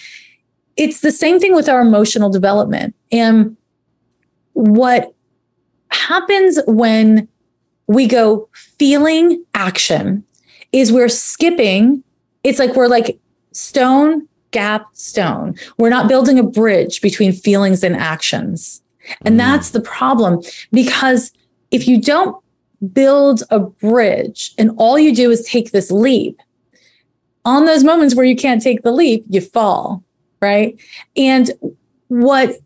It's 0.76 1.00
the 1.00 1.12
same 1.12 1.38
thing 1.38 1.54
with 1.54 1.68
our 1.68 1.80
emotional 1.80 2.30
development. 2.30 2.94
And 3.11 3.56
what 4.54 5.14
happens 5.90 6.58
when 6.66 7.28
we 7.87 8.06
go 8.06 8.48
feeling 8.52 9.44
action 9.54 10.24
is 10.72 10.92
we're 10.92 11.08
skipping. 11.08 12.02
It's 12.44 12.58
like 12.58 12.74
we're 12.74 12.88
like 12.88 13.18
stone, 13.52 14.26
gap, 14.50 14.87
stone. 14.94 15.54
We're 15.78 15.90
not 15.90 16.08
building 16.08 16.38
a 16.38 16.42
bridge 16.42 17.00
between 17.00 17.32
feelings 17.32 17.82
and 17.82 17.96
actions. 17.96 18.82
And 19.22 19.35
mm. 19.35 19.38
that's 19.38 19.70
the 19.70 19.80
problem 19.80 20.42
because 20.72 21.32
if 21.70 21.87
you 21.87 22.00
don't 22.00 22.37
build 22.92 23.42
a 23.50 23.61
bridge 23.61 24.52
and 24.58 24.70
all 24.76 24.98
you 24.98 25.14
do 25.14 25.30
is 25.30 25.44
take 25.46 25.72
this 25.72 25.90
leap, 25.90 26.40
on 27.44 27.66
those 27.66 27.82
moments 27.82 28.14
where 28.14 28.24
you 28.24 28.37
can't 28.37 28.62
take 28.62 28.82
the 28.82 28.92
leap, 28.92 29.24
you 29.28 29.40
fall 29.40 30.04
right? 30.42 30.78
And 31.16 31.50
what 32.09 32.57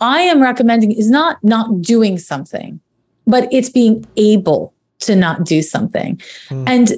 I 0.00 0.20
am 0.20 0.40
recommending 0.40 0.92
is 0.92 1.10
not 1.10 1.42
not 1.42 1.82
doing 1.82 2.18
something, 2.18 2.80
but 3.26 3.48
it's 3.52 3.68
being 3.68 4.06
able 4.16 4.72
to 5.00 5.16
not 5.16 5.44
do 5.44 5.60
something. 5.60 6.20
Mm. 6.48 6.64
And 6.66 6.92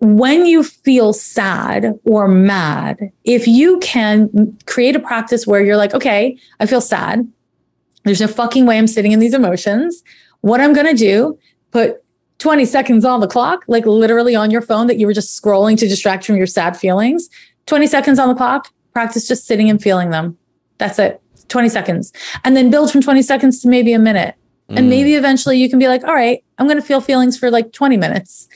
when 0.00 0.44
you 0.46 0.62
feel 0.62 1.12
sad 1.12 1.98
or 2.04 2.28
mad, 2.28 3.10
if 3.24 3.48
you 3.48 3.78
can 3.78 4.56
create 4.66 4.94
a 4.94 5.00
practice 5.00 5.46
where 5.46 5.64
you're 5.64 5.76
like, 5.76 5.94
okay, 5.94 6.38
I 6.60 6.66
feel 6.66 6.80
sad. 6.80 7.26
There's 8.04 8.20
no 8.20 8.26
fucking 8.26 8.66
way 8.66 8.76
I'm 8.76 8.86
sitting 8.86 9.12
in 9.12 9.18
these 9.18 9.32
emotions. 9.32 10.02
What 10.42 10.60
I'm 10.60 10.74
going 10.74 10.86
to 10.86 10.94
do, 10.94 11.38
put 11.70 12.02
20 12.38 12.66
seconds 12.66 13.04
on 13.04 13.20
the 13.20 13.26
clock, 13.26 13.64
like 13.66 13.86
literally 13.86 14.36
on 14.36 14.50
your 14.50 14.60
phone 14.60 14.88
that 14.88 14.98
you 14.98 15.06
were 15.06 15.14
just 15.14 15.40
scrolling 15.40 15.78
to 15.78 15.88
distract 15.88 16.26
from 16.26 16.36
your 16.36 16.46
sad 16.46 16.76
feelings. 16.76 17.30
20 17.66 17.86
seconds 17.86 18.18
on 18.18 18.28
the 18.28 18.34
clock, 18.34 18.70
practice 18.94 19.28
just 19.28 19.46
sitting 19.46 19.68
and 19.68 19.82
feeling 19.82 20.10
them. 20.10 20.38
That's 20.78 20.98
it. 20.98 21.20
20 21.48 21.68
seconds. 21.68 22.12
And 22.44 22.56
then 22.56 22.70
build 22.70 22.90
from 22.90 23.02
20 23.02 23.20
seconds 23.22 23.60
to 23.62 23.68
maybe 23.68 23.92
a 23.92 23.98
minute. 23.98 24.34
Mm. 24.70 24.78
And 24.78 24.90
maybe 24.90 25.14
eventually 25.14 25.58
you 25.58 25.68
can 25.68 25.78
be 25.78 25.88
like, 25.88 26.02
all 26.04 26.14
right, 26.14 26.42
I'm 26.58 26.66
going 26.66 26.80
to 26.80 26.86
feel 26.86 27.00
feelings 27.00 27.38
for 27.38 27.50
like 27.50 27.72
20 27.72 27.96
minutes. 27.96 28.48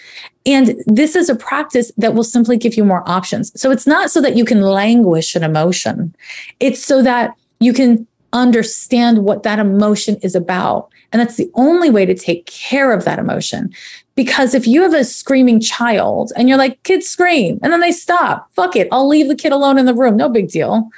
And 0.46 0.82
this 0.86 1.14
is 1.14 1.28
a 1.28 1.34
practice 1.34 1.92
that 1.98 2.14
will 2.14 2.24
simply 2.24 2.56
give 2.56 2.76
you 2.76 2.84
more 2.84 3.06
options. 3.06 3.52
So 3.60 3.70
it's 3.70 3.86
not 3.86 4.10
so 4.10 4.22
that 4.22 4.36
you 4.36 4.44
can 4.44 4.62
languish 4.62 5.34
an 5.34 5.42
emotion, 5.42 6.14
it's 6.60 6.82
so 6.82 7.02
that 7.02 7.34
you 7.60 7.72
can 7.72 8.06
understand 8.32 9.24
what 9.24 9.42
that 9.42 9.58
emotion 9.58 10.16
is 10.22 10.34
about. 10.34 10.90
And 11.12 11.20
that's 11.20 11.36
the 11.36 11.50
only 11.54 11.90
way 11.90 12.04
to 12.06 12.14
take 12.14 12.46
care 12.46 12.92
of 12.92 13.04
that 13.04 13.18
emotion. 13.18 13.72
Because 14.18 14.52
if 14.52 14.66
you 14.66 14.82
have 14.82 14.94
a 14.94 15.04
screaming 15.04 15.60
child 15.60 16.32
and 16.34 16.48
you're 16.48 16.58
like, 16.58 16.82
kids 16.82 17.08
scream, 17.08 17.60
and 17.62 17.72
then 17.72 17.78
they 17.78 17.92
stop, 17.92 18.50
fuck 18.54 18.74
it, 18.74 18.88
I'll 18.90 19.06
leave 19.06 19.28
the 19.28 19.36
kid 19.36 19.52
alone 19.52 19.78
in 19.78 19.86
the 19.86 19.94
room, 19.94 20.16
no 20.16 20.28
big 20.28 20.48
deal. 20.48 20.90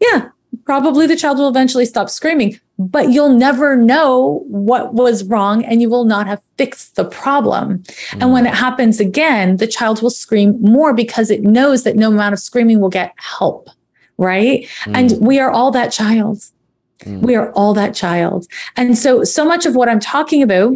Yeah, 0.00 0.30
probably 0.64 1.06
the 1.06 1.14
child 1.14 1.38
will 1.38 1.48
eventually 1.48 1.86
stop 1.86 2.10
screaming, 2.10 2.58
but 2.76 3.12
you'll 3.12 3.36
never 3.36 3.76
know 3.76 4.44
what 4.48 4.94
was 4.94 5.22
wrong 5.22 5.64
and 5.64 5.80
you 5.80 5.88
will 5.88 6.06
not 6.06 6.26
have 6.26 6.42
fixed 6.58 6.96
the 6.96 7.04
problem. 7.04 7.84
Mm. 7.84 8.22
And 8.22 8.32
when 8.32 8.46
it 8.46 8.54
happens 8.54 8.98
again, 8.98 9.58
the 9.58 9.68
child 9.68 10.02
will 10.02 10.10
scream 10.10 10.60
more 10.60 10.92
because 10.92 11.30
it 11.30 11.44
knows 11.44 11.84
that 11.84 11.94
no 11.94 12.08
amount 12.08 12.32
of 12.32 12.40
screaming 12.40 12.80
will 12.80 12.88
get 12.88 13.14
help. 13.14 13.70
Right. 14.18 14.66
Mm. 14.86 14.96
And 14.96 15.24
we 15.24 15.38
are 15.38 15.52
all 15.52 15.70
that 15.70 15.92
child. 15.92 16.42
Mm. 17.04 17.20
We 17.20 17.36
are 17.36 17.52
all 17.52 17.74
that 17.74 17.94
child. 17.94 18.48
And 18.74 18.98
so, 18.98 19.22
so 19.22 19.44
much 19.44 19.66
of 19.66 19.76
what 19.76 19.88
I'm 19.88 20.00
talking 20.00 20.42
about 20.42 20.74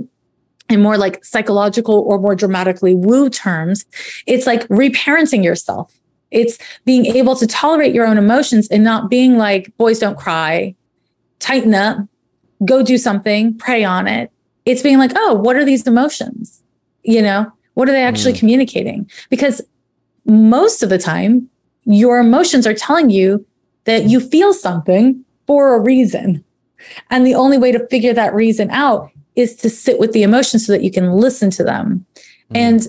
in 0.71 0.81
more 0.81 0.97
like 0.97 1.25
psychological 1.25 2.01
or 2.01 2.19
more 2.19 2.35
dramatically 2.35 2.95
woo 2.95 3.29
terms, 3.29 3.85
it's 4.27 4.47
like 4.47 4.67
reparenting 4.69 5.45
yourself 5.45 6.01
it's 6.31 6.59
being 6.85 7.07
able 7.07 7.37
to 7.37 7.47
tolerate 7.47 7.95
your 7.95 8.07
own 8.07 8.19
emotions 8.19 8.69
and 8.69 8.85
not 8.85 9.11
being 9.11 9.37
like, 9.37 9.77
boys 9.77 9.99
don't 9.99 10.19
cry, 10.19 10.75
tighten 11.39 11.75
up, 11.75 11.99
go 12.65 12.83
do 12.83 12.99
something, 12.99 13.57
pray 13.59 13.85
on 13.85 14.07
it. 14.07 14.31
It's 14.65 14.83
being 14.83 14.99
like, 14.99 15.13
oh, 15.17 15.35
what 15.35 15.57
are 15.57 15.65
these 15.65 15.87
emotions? 15.87 16.63
You 17.03 17.23
know, 17.23 17.51
what 17.75 17.89
are 17.89 17.93
they 17.93 18.05
actually 18.05 18.35
mm. 18.35 18.39
communicating? 18.39 19.11
Because 19.31 19.61
most 20.25 20.83
of 20.83 20.91
the 20.91 20.99
time, 20.99 21.49
your 21.85 22.19
emotions 22.19 22.67
are 22.67 22.75
telling 22.75 23.11
you 23.11 23.45
that 23.85 24.05
you 24.05 24.21
feel 24.21 24.53
something 24.53 25.25
for 25.47 25.75
a 25.75 25.81
reason. 25.81 26.45
And 27.11 27.27
the 27.27 27.35
only 27.35 27.59
way 27.59 27.73
to 27.73 27.87
figure 27.89 28.13
that 28.13 28.35
reason 28.35 28.71
out 28.71 29.11
is 29.41 29.57
to 29.57 29.71
sit 29.71 29.99
with 29.99 30.13
the 30.13 30.23
emotions 30.23 30.67
so 30.67 30.73
that 30.73 30.85
you 30.85 30.91
can 30.91 31.13
listen 31.13 31.51
to 31.51 31.65
them. 31.65 32.07
Mm. 32.53 32.57
And 32.57 32.89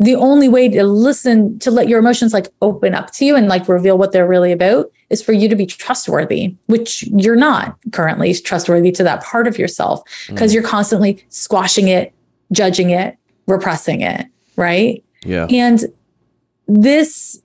the 0.00 0.14
only 0.14 0.48
way 0.48 0.66
to 0.66 0.82
listen 0.82 1.58
to 1.58 1.70
let 1.70 1.86
your 1.86 1.98
emotions 1.98 2.32
like 2.32 2.48
open 2.62 2.94
up 2.94 3.12
to 3.12 3.24
you 3.24 3.36
and 3.36 3.48
like 3.48 3.68
reveal 3.68 3.98
what 3.98 4.12
they're 4.12 4.26
really 4.26 4.50
about 4.50 4.90
is 5.10 5.22
for 5.22 5.32
you 5.32 5.48
to 5.48 5.54
be 5.54 5.66
trustworthy 5.66 6.56
which 6.66 7.04
you're 7.08 7.36
not 7.36 7.76
currently 7.92 8.34
trustworthy 8.34 8.90
to 8.90 9.04
that 9.04 9.22
part 9.22 9.46
of 9.46 9.58
yourself 9.58 10.02
because 10.28 10.50
mm. 10.50 10.54
you're 10.54 10.62
constantly 10.62 11.24
squashing 11.28 11.88
it 11.88 12.12
judging 12.50 12.90
it 12.90 13.16
repressing 13.46 14.00
it 14.00 14.26
right 14.56 15.04
yeah 15.24 15.46
and 15.50 15.84
this 16.66 17.40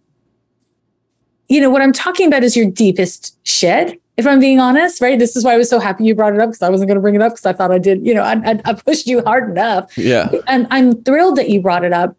you 1.49 1.59
know 1.59 1.69
what 1.69 1.81
i'm 1.81 1.93
talking 1.93 2.27
about 2.27 2.43
is 2.43 2.55
your 2.55 2.69
deepest 2.69 3.37
shit 3.45 4.01
if 4.17 4.25
i'm 4.27 4.39
being 4.39 4.59
honest 4.59 5.01
right 5.01 5.19
this 5.19 5.35
is 5.35 5.43
why 5.43 5.53
i 5.53 5.57
was 5.57 5.69
so 5.69 5.79
happy 5.79 6.03
you 6.03 6.15
brought 6.15 6.33
it 6.33 6.39
up 6.39 6.49
because 6.49 6.61
i 6.61 6.69
wasn't 6.69 6.87
going 6.87 6.95
to 6.95 7.01
bring 7.01 7.15
it 7.15 7.21
up 7.21 7.33
because 7.33 7.45
i 7.45 7.53
thought 7.53 7.71
i 7.71 7.77
did 7.77 8.05
you 8.05 8.13
know 8.13 8.23
I, 8.23 8.59
I 8.65 8.73
pushed 8.73 9.07
you 9.07 9.21
hard 9.23 9.49
enough 9.49 9.97
yeah 9.97 10.31
and 10.47 10.67
i'm 10.71 11.03
thrilled 11.03 11.37
that 11.37 11.49
you 11.49 11.61
brought 11.61 11.83
it 11.83 11.93
up 11.93 12.15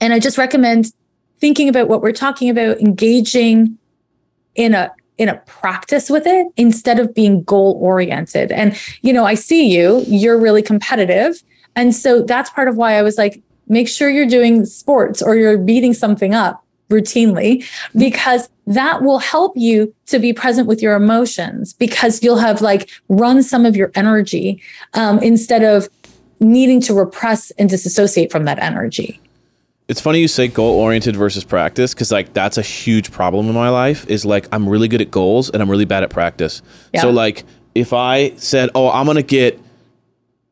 and 0.00 0.12
I 0.12 0.18
just 0.18 0.38
recommend 0.38 0.92
thinking 1.38 1.68
about 1.68 1.88
what 1.88 2.02
we're 2.02 2.12
talking 2.12 2.50
about, 2.50 2.80
engaging 2.80 3.78
in 4.54 4.74
a 4.74 4.92
in 5.18 5.28
a 5.30 5.36
practice 5.46 6.10
with 6.10 6.26
it 6.26 6.46
instead 6.58 6.98
of 6.98 7.14
being 7.14 7.42
goal 7.42 7.78
oriented. 7.80 8.52
And 8.52 8.78
you 9.02 9.12
know, 9.12 9.24
I 9.24 9.34
see 9.34 9.74
you, 9.74 10.04
you're 10.06 10.38
really 10.38 10.62
competitive. 10.62 11.42
And 11.74 11.94
so 11.94 12.22
that's 12.22 12.50
part 12.50 12.68
of 12.68 12.76
why 12.76 12.94
I 12.94 13.02
was 13.02 13.16
like, 13.16 13.42
make 13.66 13.88
sure 13.88 14.10
you're 14.10 14.26
doing 14.26 14.64
sports 14.66 15.22
or 15.22 15.36
you're 15.36 15.58
beating 15.58 15.94
something 15.94 16.34
up 16.34 16.62
routinely 16.88 17.64
because 17.96 18.48
that 18.66 19.02
will 19.02 19.18
help 19.18 19.56
you 19.56 19.94
to 20.06 20.18
be 20.18 20.32
present 20.32 20.66
with 20.66 20.82
your 20.82 20.94
emotions 20.94 21.72
because 21.72 22.22
you'll 22.22 22.38
have 22.38 22.60
like 22.60 22.90
run 23.08 23.42
some 23.42 23.64
of 23.64 23.76
your 23.76 23.90
energy 23.94 24.60
um, 24.94 25.18
instead 25.20 25.62
of 25.62 25.88
needing 26.40 26.80
to 26.80 26.94
repress 26.94 27.50
and 27.52 27.68
disassociate 27.68 28.30
from 28.30 28.44
that 28.44 28.58
energy 28.58 29.20
it's 29.88 30.00
funny 30.00 30.20
you 30.20 30.28
say 30.28 30.48
goal 30.48 30.78
oriented 30.78 31.16
versus 31.16 31.44
practice 31.44 31.94
because 31.94 32.12
like 32.12 32.32
that's 32.32 32.58
a 32.58 32.62
huge 32.62 33.10
problem 33.10 33.48
in 33.48 33.54
my 33.54 33.68
life 33.68 34.06
is 34.08 34.24
like 34.24 34.46
i'm 34.52 34.68
really 34.68 34.88
good 34.88 35.00
at 35.00 35.10
goals 35.10 35.50
and 35.50 35.62
i'm 35.62 35.70
really 35.70 35.84
bad 35.84 36.02
at 36.02 36.10
practice 36.10 36.62
yeah. 36.92 37.00
so 37.00 37.10
like 37.10 37.44
if 37.74 37.92
i 37.92 38.30
said 38.36 38.68
oh 38.74 38.90
i'm 38.90 39.06
gonna 39.06 39.22
get 39.22 39.58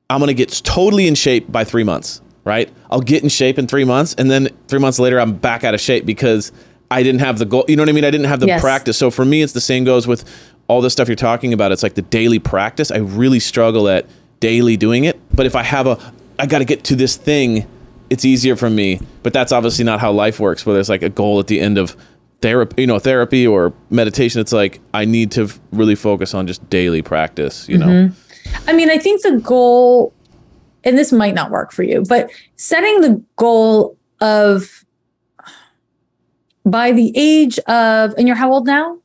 i'm 0.09 0.21
gonna 0.21 0.35
get 0.35 0.51
totally 0.65 1.07
in 1.07 1.15
shape 1.15 1.51
by 1.51 1.65
three 1.65 1.85
months 1.85 2.21
right 2.45 2.73
i'll 2.91 3.01
get 3.01 3.23
in 3.23 3.29
shape 3.29 3.59
in 3.59 3.67
three 3.67 3.85
months 3.85 4.15
and 4.15 4.31
then 4.31 4.49
three 4.69 4.79
months 4.79 4.99
later 4.99 5.19
i'm 5.19 5.35
back 5.35 5.65
out 5.65 5.75
of 5.75 5.81
shape 5.81 6.07
because 6.07 6.53
i 6.91 7.03
didn't 7.03 7.21
have 7.21 7.39
the 7.39 7.45
goal 7.45 7.65
you 7.69 7.77
know 7.77 7.83
what 7.83 7.89
i 7.89 7.93
mean 7.93 8.05
i 8.05 8.11
didn't 8.11 8.27
have 8.27 8.41
the 8.41 8.47
yes. 8.47 8.61
practice 8.61 8.97
so 8.97 9.11
for 9.11 9.25
me 9.25 9.43
it's 9.43 9.53
the 9.53 9.61
same 9.61 9.85
goes 9.85 10.07
with 10.07 10.25
all 10.69 10.81
the 10.81 10.91
stuff 10.91 11.09
you're 11.09 11.17
talking 11.17 11.53
about 11.53 11.73
it's 11.73 11.83
like 11.83 11.95
the 11.95 12.03
daily 12.03 12.39
practice 12.39 12.91
i 12.91 12.97
really 12.97 13.41
struggle 13.41 13.89
at 13.89 14.07
daily 14.41 14.77
doing 14.77 15.05
it 15.05 15.21
but 15.35 15.47
if 15.47 15.57
i 15.57 15.63
have 15.63 15.87
a 15.87 15.99
i 16.39 16.47
got 16.47 16.59
to 16.59 16.65
get 16.65 16.85
to 16.85 16.97
this 16.97 17.17
thing 17.17 17.67
it's 18.11 18.25
easier 18.25 18.57
for 18.57 18.71
me. 18.71 19.01
But 19.23 19.33
that's 19.33 19.53
obviously 19.53 19.85
not 19.85 20.01
how 20.01 20.13
life 20.13 20.41
works. 20.41 20.65
Where 20.65 20.75
there's 20.75 20.89
like 20.89 21.03
a 21.03 21.09
goal 21.09 21.41
at 21.41 21.47
the 21.47 21.61
end 21.61 21.79
of 21.79 21.97
therapy, 22.41 22.83
you 22.83 22.87
know, 22.87 22.99
therapy 22.99 23.47
or 23.47 23.73
meditation. 23.91 24.41
It's 24.41 24.53
like 24.53 24.81
I 24.93 25.05
need 25.05 25.33
to 25.33 25.51
really 25.73 25.95
focus 25.95 26.35
on 26.35 26.47
just 26.47 26.69
daily 26.71 27.03
practice. 27.03 27.69
You 27.69 27.79
know. 27.79 27.87
Mm-hmm. 27.87 28.69
I 28.69 28.73
mean, 28.73 28.91
I 28.91 28.99
think 28.99 29.23
the 29.23 29.39
goal, 29.41 30.13
and 30.85 30.99
this 30.99 31.13
might 31.13 31.35
not 31.35 31.51
work 31.51 31.73
for 31.73 31.83
you, 31.83 32.05
but 32.09 32.31
setting 32.57 33.01
the 33.01 33.23
goal 33.37 33.97
of 34.21 34.85
by 36.65 36.93
the 36.93 37.13
age 37.15 37.59
of, 37.61 38.15
and 38.17 38.27
you're 38.27 38.37
how 38.37 38.53
old 38.53 38.67
now? 38.67 38.99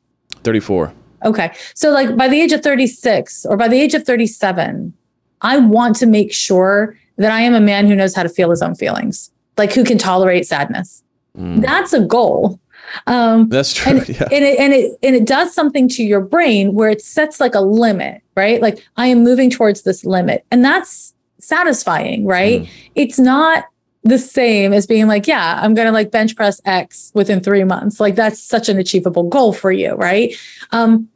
34. 0.43 0.93
Okay. 1.25 1.53
So, 1.73 1.91
like 1.91 2.15
by 2.15 2.27
the 2.27 2.39
age 2.39 2.53
of 2.53 2.61
36 2.61 3.45
or 3.45 3.57
by 3.57 3.67
the 3.67 3.79
age 3.79 3.93
of 3.93 4.05
37, 4.05 4.93
I 5.41 5.57
want 5.57 5.95
to 5.97 6.05
make 6.05 6.33
sure 6.33 6.97
that 7.17 7.31
I 7.31 7.41
am 7.41 7.53
a 7.53 7.59
man 7.59 7.87
who 7.87 7.95
knows 7.95 8.15
how 8.15 8.23
to 8.23 8.29
feel 8.29 8.49
his 8.49 8.61
own 8.61 8.75
feelings, 8.75 9.29
like 9.57 9.73
who 9.73 9.83
can 9.83 9.97
tolerate 9.97 10.47
sadness. 10.47 11.03
Mm. 11.37 11.61
That's 11.61 11.93
a 11.93 11.99
goal. 11.99 12.59
Um, 13.07 13.49
That's 13.49 13.73
true. 13.73 13.91
And, 13.91 14.09
yeah. 14.09 14.27
and, 14.31 14.45
it, 14.45 14.59
and 14.59 14.73
it 14.73 14.97
and 15.03 15.15
it 15.15 15.25
does 15.25 15.53
something 15.53 15.87
to 15.89 16.03
your 16.03 16.21
brain 16.21 16.73
where 16.73 16.89
it 16.89 17.01
sets 17.01 17.39
like 17.39 17.55
a 17.55 17.61
limit, 17.61 18.21
right? 18.35 18.61
Like 18.61 18.83
I 18.97 19.07
am 19.07 19.23
moving 19.23 19.49
towards 19.49 19.83
this 19.83 20.05
limit, 20.05 20.45
and 20.51 20.63
that's 20.63 21.13
satisfying, 21.49 22.25
right? 22.25 22.61
Mm. 22.61 22.69
It's 22.95 23.19
not 23.19 23.65
the 24.03 24.17
same 24.17 24.71
as 24.71 24.87
being 24.87 25.07
like, 25.07 25.27
yeah, 25.27 25.59
I'm 25.61 25.73
going 25.73 25.87
to 25.87 25.91
like 25.91 26.11
bench 26.11 26.35
press 26.35 26.61
X 26.63 27.11
within 27.13 27.41
three 27.41 27.65
months. 27.65 27.99
Like 27.99 28.15
that's 28.15 28.41
such 28.41 28.69
an 28.69 28.77
achievable 28.77 29.23
goal 29.23 29.51
for 29.51 29.71
you, 29.71 29.93
right? 29.95 30.33
Um, 30.71 31.09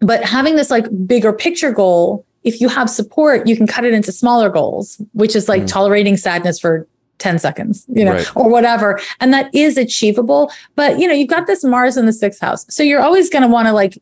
but 0.00 0.24
having 0.24 0.56
this 0.56 0.70
like 0.70 0.86
bigger 1.06 1.32
picture 1.32 1.70
goal 1.70 2.26
if 2.46 2.60
you 2.60 2.68
have 2.68 2.88
support, 2.88 3.46
you 3.48 3.56
can 3.56 3.66
cut 3.66 3.84
it 3.84 3.92
into 3.92 4.12
smaller 4.12 4.48
goals, 4.48 5.02
which 5.12 5.34
is 5.34 5.48
like 5.48 5.62
mm. 5.62 5.66
tolerating 5.66 6.16
sadness 6.16 6.60
for 6.60 6.86
10 7.18 7.40
seconds, 7.40 7.84
you 7.88 8.04
know, 8.04 8.12
right. 8.12 8.36
or 8.36 8.48
whatever. 8.48 9.00
And 9.18 9.34
that 9.34 9.52
is 9.52 9.76
achievable. 9.76 10.52
But, 10.76 11.00
you 11.00 11.08
know, 11.08 11.14
you've 11.14 11.28
got 11.28 11.48
this 11.48 11.64
Mars 11.64 11.96
in 11.96 12.06
the 12.06 12.12
sixth 12.12 12.40
house. 12.40 12.64
So 12.72 12.84
you're 12.84 13.02
always 13.02 13.28
going 13.30 13.42
to 13.42 13.48
want 13.48 13.66
to 13.66 13.72
like 13.72 14.00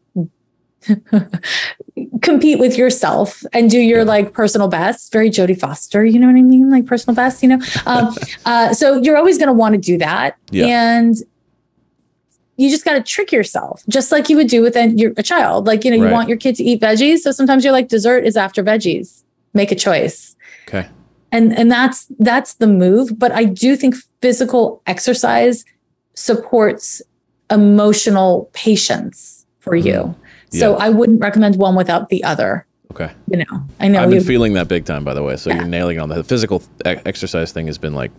compete 2.23 2.59
with 2.59 2.77
yourself 2.77 3.43
and 3.53 3.71
do 3.71 3.79
your 3.79 4.05
like 4.05 4.33
personal 4.33 4.69
best. 4.69 5.13
Very 5.13 5.31
Jodie 5.31 5.59
Foster, 5.59 6.05
you 6.05 6.19
know 6.19 6.27
what 6.27 6.37
I 6.37 6.43
mean? 6.43 6.71
Like 6.71 6.87
personal 6.87 7.15
best, 7.15 7.43
you 7.43 7.49
know? 7.49 7.61
Um, 7.87 8.15
uh, 8.45 8.75
so 8.75 9.01
you're 9.01 9.17
always 9.17 9.39
going 9.39 9.49
to 9.49 9.53
want 9.53 9.75
to 9.75 9.81
do 9.81 9.99
that. 9.99 10.37
Yeah. 10.51 10.67
And 10.67 11.17
you 12.57 12.71
just 12.71 12.85
got 12.85 12.95
to 12.95 13.03
trick 13.03 13.33
yourself, 13.33 13.83
just 13.89 14.13
like 14.13 14.29
you 14.29 14.37
would 14.37 14.49
do 14.49 14.63
with 14.63 14.77
a, 14.77 14.89
your, 14.91 15.13
a 15.17 15.23
child. 15.23 15.67
Like, 15.67 15.85
you 15.85 15.91
know, 15.91 15.97
you 15.97 16.05
right. 16.05 16.13
want 16.13 16.29
your 16.29 16.39
kid 16.39 16.55
to 16.57 16.65
eat 16.65 16.81
veggies. 16.81 17.19
So 17.19 17.33
sometimes 17.33 17.65
you're 17.65 17.73
like, 17.73 17.89
dessert 17.89 18.25
is 18.25 18.37
after 18.37 18.63
veggies. 18.63 19.23
Make 19.55 19.73
a 19.73 19.75
choice. 19.75 20.37
Okay. 20.69 20.89
And, 21.33 21.57
and 21.57 21.71
that's, 21.71 22.07
that's 22.19 22.55
the 22.55 22.69
move. 22.69 23.19
But 23.19 23.33
I 23.33 23.45
do 23.45 23.77
think 23.77 23.97
physical 24.23 24.83
exercise 24.87 25.65
supports 26.15 27.03
emotional 27.51 28.51
patience 28.53 29.45
for 29.59 29.75
you. 29.75 30.15
So 30.55 30.73
yeah. 30.73 30.85
I 30.85 30.89
wouldn't 30.91 31.21
recommend 31.21 31.57
one 31.57 31.75
without 31.75 32.09
the 32.09 32.23
other. 32.25 32.67
Okay. 32.93 33.13
You 33.29 33.39
know, 33.39 33.67
I 33.81 33.89
know. 33.89 34.03
I've 34.03 34.11
been 34.11 34.23
feeling 34.23 34.53
that 34.55 34.69
big 34.69 34.85
time, 34.85 35.05
by 35.05 35.15
the 35.15 35.23
way. 35.23 35.37
So 35.37 35.51
yeah. 35.51 35.57
you're 35.57 35.67
nailing 35.67 35.99
on 35.99 36.09
the 36.09 36.23
physical 36.23 36.63
exercise 36.85 37.51
thing 37.51 37.67
has 37.67 37.79
been 37.79 37.95
like, 37.95 38.13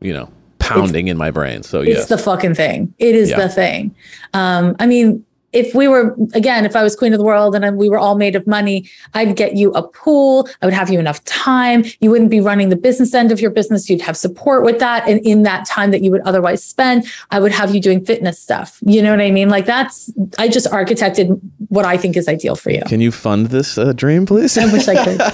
you 0.00 0.12
know, 0.12 0.30
pounding 0.58 1.08
it's, 1.08 1.12
in 1.12 1.16
my 1.16 1.30
brain. 1.30 1.62
So 1.62 1.80
yeah, 1.80 1.94
it's 1.94 2.06
the 2.06 2.18
fucking 2.18 2.54
thing. 2.54 2.92
It 2.98 3.14
is 3.14 3.30
yeah. 3.30 3.38
the 3.38 3.48
thing. 3.48 3.94
Um, 4.34 4.76
I 4.78 4.86
mean, 4.86 5.24
if 5.54 5.74
we 5.74 5.88
were 5.88 6.14
again 6.34 6.64
if 6.64 6.76
i 6.76 6.82
was 6.82 6.94
queen 6.96 7.12
of 7.12 7.18
the 7.18 7.24
world 7.24 7.54
and 7.54 7.76
we 7.76 7.88
were 7.88 7.98
all 7.98 8.16
made 8.16 8.36
of 8.36 8.46
money 8.46 8.88
i'd 9.14 9.36
get 9.36 9.56
you 9.56 9.72
a 9.72 9.82
pool. 9.82 10.48
I 10.60 10.66
would 10.66 10.74
have 10.74 10.90
you 10.90 10.98
enough 10.98 11.22
time. 11.24 11.84
You 12.00 12.10
wouldn't 12.10 12.30
be 12.30 12.40
running 12.40 12.68
the 12.68 12.76
business 12.76 13.14
end 13.14 13.32
of 13.32 13.40
your 13.40 13.50
business. 13.50 13.88
You'd 13.88 14.00
have 14.02 14.16
support 14.16 14.64
with 14.64 14.78
that 14.80 15.08
and 15.08 15.20
in 15.20 15.42
that 15.44 15.66
time 15.66 15.90
that 15.90 16.02
you 16.02 16.10
would 16.10 16.20
otherwise 16.22 16.62
spend 16.62 17.06
i 17.30 17.38
would 17.40 17.52
have 17.52 17.74
you 17.74 17.80
doing 17.80 18.04
fitness 18.04 18.38
stuff. 18.38 18.78
You 18.82 19.02
know 19.02 19.10
what 19.10 19.20
i 19.20 19.30
mean? 19.30 19.48
Like 19.48 19.66
that's 19.66 20.12
i 20.38 20.48
just 20.48 20.66
architected 20.66 21.40
what 21.68 21.84
i 21.84 21.96
think 21.96 22.16
is 22.16 22.28
ideal 22.28 22.56
for 22.56 22.70
you. 22.70 22.82
Can 22.86 23.00
you 23.00 23.12
fund 23.12 23.48
this 23.48 23.78
uh, 23.78 23.92
dream 23.92 24.26
please? 24.26 24.56
I 24.58 24.66
wish 24.72 24.88
i 24.88 25.02
could. 25.04 25.20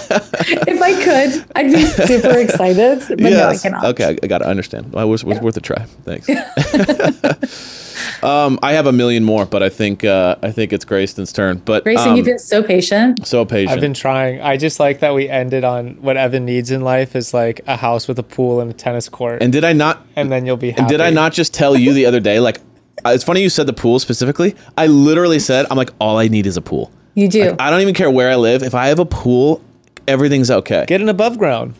If 0.72 0.80
i 0.82 0.92
could 1.04 1.46
i'd 1.56 1.72
be 1.72 1.84
super 1.84 2.38
excited 2.38 3.00
but 3.08 3.20
yes. 3.20 3.32
no 3.32 3.48
i 3.48 3.56
cannot. 3.56 3.84
Okay 3.92 4.18
i 4.22 4.26
gotta 4.26 4.46
understand. 4.46 4.92
Well, 4.92 5.06
it 5.06 5.10
was, 5.10 5.24
was 5.24 5.36
yeah. 5.36 5.42
worth 5.42 5.56
a 5.56 5.60
try. 5.60 5.84
Thanks 6.04 6.26
um, 8.22 8.58
I 8.62 8.72
have 8.72 8.86
a 8.86 8.92
million 8.92 9.24
more, 9.24 9.46
but 9.46 9.62
I 9.62 9.68
think 9.68 10.04
uh, 10.04 10.36
I 10.42 10.50
think 10.50 10.72
it's 10.72 10.84
Grayston's 10.84 11.32
turn. 11.32 11.58
But 11.64 11.84
Grayston, 11.84 12.06
um, 12.08 12.16
you've 12.16 12.26
been 12.26 12.38
so 12.38 12.62
patient. 12.62 13.26
So 13.26 13.44
patient. 13.44 13.72
I've 13.72 13.80
been 13.80 13.94
trying. 13.94 14.40
I 14.40 14.56
just 14.56 14.80
like 14.80 15.00
that 15.00 15.14
we 15.14 15.28
ended 15.28 15.64
on 15.64 15.94
what 16.02 16.16
Evan 16.16 16.44
needs 16.44 16.70
in 16.70 16.82
life 16.82 17.16
is 17.16 17.32
like 17.34 17.60
a 17.66 17.76
house 17.76 18.08
with 18.08 18.18
a 18.18 18.22
pool 18.22 18.60
and 18.60 18.70
a 18.70 18.74
tennis 18.74 19.08
court. 19.08 19.42
And 19.42 19.52
did 19.52 19.64
I 19.64 19.72
not? 19.72 20.06
And 20.16 20.30
then 20.30 20.46
you'll 20.46 20.56
be. 20.56 20.70
Happy. 20.70 20.80
And 20.80 20.88
did 20.88 21.00
I 21.00 21.10
not 21.10 21.32
just 21.32 21.54
tell 21.54 21.76
you 21.76 21.92
the 21.92 22.06
other 22.06 22.20
day? 22.20 22.40
Like, 22.40 22.58
uh, 23.04 23.10
it's 23.10 23.24
funny 23.24 23.42
you 23.42 23.48
said 23.48 23.66
the 23.66 23.72
pool 23.72 23.98
specifically. 23.98 24.54
I 24.76 24.86
literally 24.86 25.38
said, 25.38 25.66
I'm 25.70 25.76
like, 25.76 25.90
all 26.00 26.18
I 26.18 26.28
need 26.28 26.46
is 26.46 26.56
a 26.56 26.62
pool. 26.62 26.92
You 27.14 27.28
do. 27.28 27.50
Like, 27.50 27.60
I 27.60 27.70
don't 27.70 27.80
even 27.80 27.94
care 27.94 28.10
where 28.10 28.30
I 28.30 28.36
live. 28.36 28.62
If 28.62 28.74
I 28.74 28.88
have 28.88 28.98
a 28.98 29.06
pool, 29.06 29.62
everything's 30.06 30.50
okay. 30.50 30.84
Get 30.86 31.00
an 31.00 31.08
above 31.08 31.38
ground. 31.38 31.74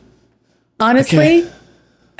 Honestly. 0.78 1.44
Okay 1.44 1.50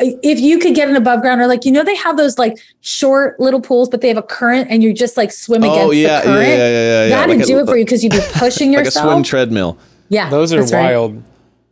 if 0.01 0.41
you 0.41 0.59
could 0.59 0.75
get 0.75 0.89
an 0.89 0.97
above 0.97 1.21
ground 1.21 1.41
or 1.41 1.47
like 1.47 1.65
you 1.65 1.73
know 1.73 1.85
they 1.85 1.97
have 1.97 2.17
those 2.17 2.39
like 2.39 2.59
short 2.81 3.39
little 3.39 3.61
pools 3.61 3.89
but 3.89 4.01
they 4.01 4.09
have 4.09 4.17
a 4.17 4.23
current 4.23 4.69
and 4.71 4.83
you 4.83 4.93
just 4.93 5.17
like 5.17 5.31
swim 5.31 5.63
against 5.63 5.79
oh, 5.79 5.91
against 5.91 5.99
yeah, 5.99 6.21
the 6.21 6.27
current? 6.27 6.49
yeah, 6.49 6.57
yeah, 6.57 6.69
yeah, 6.69 7.03
yeah. 7.05 7.09
that'd 7.09 7.37
like 7.37 7.47
do 7.47 7.59
a, 7.59 7.63
it 7.63 7.67
for 7.67 7.77
you 7.77 7.85
because 7.85 8.03
you'd 8.03 8.13
be 8.13 8.21
pushing 8.33 8.73
like 8.73 8.79
yourself 8.85 9.07
like 9.07 9.13
a 9.13 9.15
swim 9.15 9.23
treadmill. 9.23 9.79
Yeah 10.09 10.31
those 10.31 10.53
are 10.53 10.65
wild 10.65 11.15
right. 11.15 11.25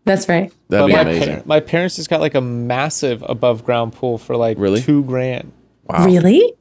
that's 0.05 0.29
right. 0.29 0.53
That'd 0.69 0.87
be 0.89 0.93
my 0.93 1.01
amazing. 1.01 1.35
par- 1.35 1.43
my 1.47 1.61
parents 1.61 1.97
just 1.97 2.11
got 2.11 2.21
like 2.21 2.35
a 2.35 2.41
massive 2.41 3.25
above 3.27 3.65
ground 3.65 3.95
pool 3.95 4.19
for 4.19 4.37
like 4.37 4.59
really? 4.59 4.81
two 4.81 5.05
grand. 5.05 5.53
Wow. 5.85 6.05
Really? 6.05 6.55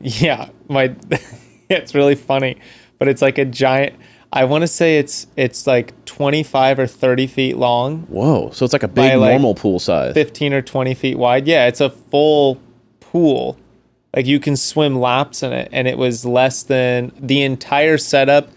Yeah 0.00 0.50
my 0.68 0.94
it's 1.68 1.94
really 1.94 2.14
funny 2.14 2.58
but 2.98 3.08
it's 3.08 3.22
like 3.22 3.38
a 3.38 3.44
giant 3.44 3.96
I 4.32 4.44
want 4.44 4.62
to 4.62 4.68
say 4.68 4.98
it's 4.98 5.26
it's 5.36 5.66
like 5.66 5.94
25 6.08 6.78
or 6.78 6.86
30 6.86 7.26
feet 7.26 7.56
long. 7.56 8.00
Whoa! 8.08 8.50
So 8.52 8.64
it's 8.64 8.72
like 8.72 8.82
a 8.82 8.88
big 8.88 9.16
like 9.16 9.30
normal 9.30 9.54
pool 9.54 9.78
size. 9.78 10.14
15 10.14 10.52
or 10.54 10.62
20 10.62 10.94
feet 10.94 11.18
wide. 11.18 11.46
Yeah, 11.46 11.66
it's 11.66 11.80
a 11.80 11.90
full 11.90 12.60
pool. 13.00 13.56
Like 14.16 14.26
you 14.26 14.40
can 14.40 14.56
swim 14.56 14.98
laps 14.98 15.42
in 15.42 15.52
it, 15.52 15.68
and 15.70 15.86
it 15.86 15.98
was 15.98 16.24
less 16.24 16.62
than 16.62 17.12
the 17.20 17.42
entire 17.42 17.98
setup, 17.98 18.48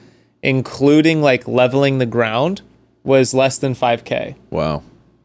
including 0.42 1.22
like 1.22 1.48
leveling 1.48 1.98
the 2.00 2.06
ground, 2.06 2.62
was 3.04 3.34
less 3.34 3.58
than 3.58 3.76
5k. 3.76 4.36
Wow. 4.50 4.84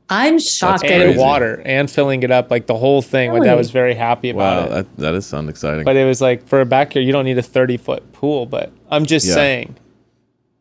I'm 0.08 0.38
shocked. 0.38 0.84
And 0.84 1.16
water 1.16 1.62
and 1.64 1.90
filling 1.90 2.22
it 2.22 2.30
up, 2.30 2.50
like 2.50 2.66
the 2.66 2.76
whole 2.76 3.02
thing. 3.02 3.30
Really? 3.30 3.40
My 3.40 3.46
dad 3.46 3.54
was 3.54 3.70
very 3.70 3.94
happy 3.94 4.30
about 4.30 4.70
wow, 4.70 4.76
it. 4.76 4.96
That, 4.96 4.96
that 4.98 5.14
is 5.14 5.26
sound 5.26 5.48
exciting. 5.48 5.84
But 5.84 5.96
it 5.96 6.04
was 6.04 6.20
like 6.20 6.46
for 6.46 6.60
a 6.60 6.66
backyard, 6.66 7.06
you 7.06 7.12
don't 7.12 7.24
need 7.24 7.38
a 7.38 7.42
30 7.42 7.76
foot 7.76 8.12
pool. 8.12 8.46
But 8.46 8.72
I'm 8.90 9.06
just 9.06 9.26
yeah. 9.26 9.34
saying 9.34 9.76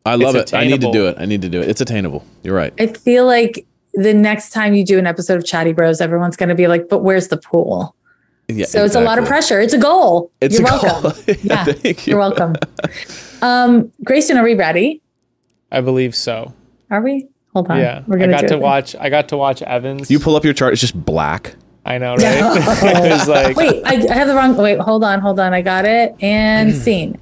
I 0.06 0.14
love 0.14 0.36
it. 0.36 0.54
I 0.54 0.64
need 0.66 0.80
to 0.80 0.92
do 0.92 1.06
it. 1.06 1.16
I 1.18 1.26
need 1.26 1.42
to 1.42 1.48
do 1.48 1.60
it. 1.60 1.68
It's 1.68 1.80
attainable. 1.80 2.24
You're 2.42 2.54
right. 2.54 2.72
I 2.78 2.86
feel 2.86 3.26
like 3.26 3.66
the 3.94 4.14
next 4.14 4.50
time 4.50 4.74
you 4.74 4.84
do 4.84 4.98
an 4.98 5.06
episode 5.06 5.36
of 5.36 5.44
Chatty 5.44 5.72
Bros, 5.72 6.00
everyone's 6.00 6.36
going 6.36 6.48
to 6.48 6.54
be 6.54 6.68
like, 6.68 6.88
"But 6.88 7.02
where's 7.02 7.28
the 7.28 7.36
pool?" 7.36 7.94
Yeah, 8.48 8.66
so 8.66 8.84
exactly. 8.84 8.86
it's 8.86 8.96
a 8.96 9.00
lot 9.00 9.18
of 9.18 9.24
pressure. 9.24 9.60
It's 9.60 9.72
a 9.72 9.78
goal. 9.78 10.30
It's 10.40 10.54
you're 10.58 10.64
welcome. 10.64 11.12
yeah, 11.42 11.64
Thank 11.64 12.06
you. 12.06 12.12
you're 12.12 12.20
welcome. 12.20 12.54
Um, 13.42 13.90
Grayston, 14.04 14.36
are 14.36 14.44
we 14.44 14.54
ready? 14.54 15.02
I 15.72 15.80
believe 15.80 16.14
so. 16.14 16.54
Are 16.90 17.00
we? 17.00 17.26
Hold 17.54 17.70
on. 17.70 17.78
Yeah, 17.78 18.04
we're 18.06 18.18
gonna 18.18 18.36
I 18.36 18.42
got 18.42 18.48
to 18.48 18.58
watch. 18.58 18.94
I 18.94 19.08
got 19.08 19.28
to 19.30 19.36
watch 19.36 19.62
Evans. 19.62 20.10
You 20.10 20.20
pull 20.20 20.36
up 20.36 20.44
your 20.44 20.52
chart. 20.52 20.74
It's 20.74 20.80
just 20.80 21.04
black. 21.04 21.56
I 21.84 21.98
know, 21.98 22.14
right? 22.14 22.20
it 22.22 23.28
like, 23.28 23.56
wait, 23.56 23.82
I, 23.84 23.94
I 23.94 24.14
have 24.14 24.28
the 24.28 24.34
wrong. 24.34 24.56
Wait, 24.56 24.78
hold 24.78 25.02
on, 25.02 25.20
hold 25.20 25.40
on. 25.40 25.52
I 25.52 25.62
got 25.62 25.84
it 25.84 26.14
and 26.20 26.74
scene. 26.84 27.18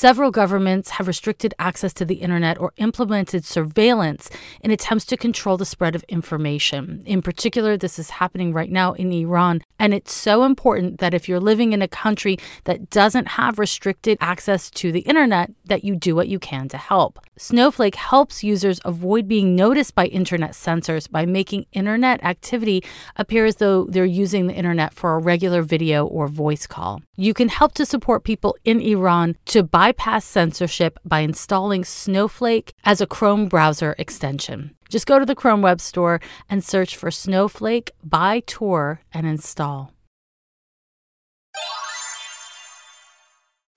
Several 0.00 0.30
governments 0.30 0.92
have 0.92 1.06
restricted 1.06 1.52
access 1.58 1.92
to 1.92 2.06
the 2.06 2.22
internet 2.24 2.58
or 2.58 2.72
implemented 2.78 3.44
surveillance 3.44 4.30
in 4.62 4.70
attempts 4.70 5.04
to 5.04 5.16
control 5.18 5.58
the 5.58 5.66
spread 5.66 5.94
of 5.94 6.04
information. 6.04 7.02
In 7.04 7.20
particular, 7.20 7.76
this 7.76 7.98
is 7.98 8.08
happening 8.08 8.54
right 8.54 8.70
now 8.70 8.94
in 8.94 9.12
Iran. 9.12 9.60
And 9.78 9.92
it's 9.92 10.14
so 10.14 10.44
important 10.44 11.00
that 11.00 11.12
if 11.12 11.28
you're 11.28 11.38
living 11.38 11.74
in 11.74 11.82
a 11.82 11.88
country 11.88 12.38
that 12.64 12.88
doesn't 12.88 13.28
have 13.28 13.58
restricted 13.58 14.16
access 14.22 14.70
to 14.70 14.90
the 14.90 15.00
internet, 15.00 15.50
that 15.66 15.84
you 15.84 15.96
do 15.96 16.14
what 16.14 16.28
you 16.28 16.38
can 16.38 16.68
to 16.68 16.78
help. 16.78 17.18
Snowflake 17.36 17.96
helps 17.96 18.42
users 18.42 18.80
avoid 18.86 19.28
being 19.28 19.54
noticed 19.54 19.94
by 19.94 20.06
internet 20.06 20.54
censors 20.54 21.06
by 21.08 21.26
making 21.26 21.66
internet 21.72 22.22
activity 22.24 22.82
appear 23.16 23.44
as 23.44 23.56
though 23.56 23.84
they're 23.84 24.04
using 24.04 24.46
the 24.46 24.54
internet 24.54 24.94
for 24.94 25.14
a 25.14 25.18
regular 25.18 25.60
video 25.62 26.06
or 26.06 26.26
voice 26.26 26.66
call. 26.66 27.02
You 27.16 27.34
can 27.34 27.48
help 27.48 27.72
to 27.74 27.86
support 27.86 28.24
people 28.24 28.56
in 28.64 28.80
Iran 28.80 29.36
to 29.46 29.62
bypass 29.90 30.24
censorship 30.24 31.00
by 31.04 31.18
installing 31.18 31.84
Snowflake 31.84 32.74
as 32.84 33.00
a 33.00 33.06
Chrome 33.06 33.48
browser 33.48 33.96
extension. 33.98 34.70
Just 34.88 35.04
go 35.04 35.18
to 35.18 35.26
the 35.26 35.34
Chrome 35.34 35.62
Web 35.62 35.80
Store 35.80 36.20
and 36.48 36.62
search 36.62 36.96
for 36.96 37.10
Snowflake 37.10 37.90
by 38.04 38.40
Tor 38.46 39.00
and 39.12 39.26
install. 39.26 39.92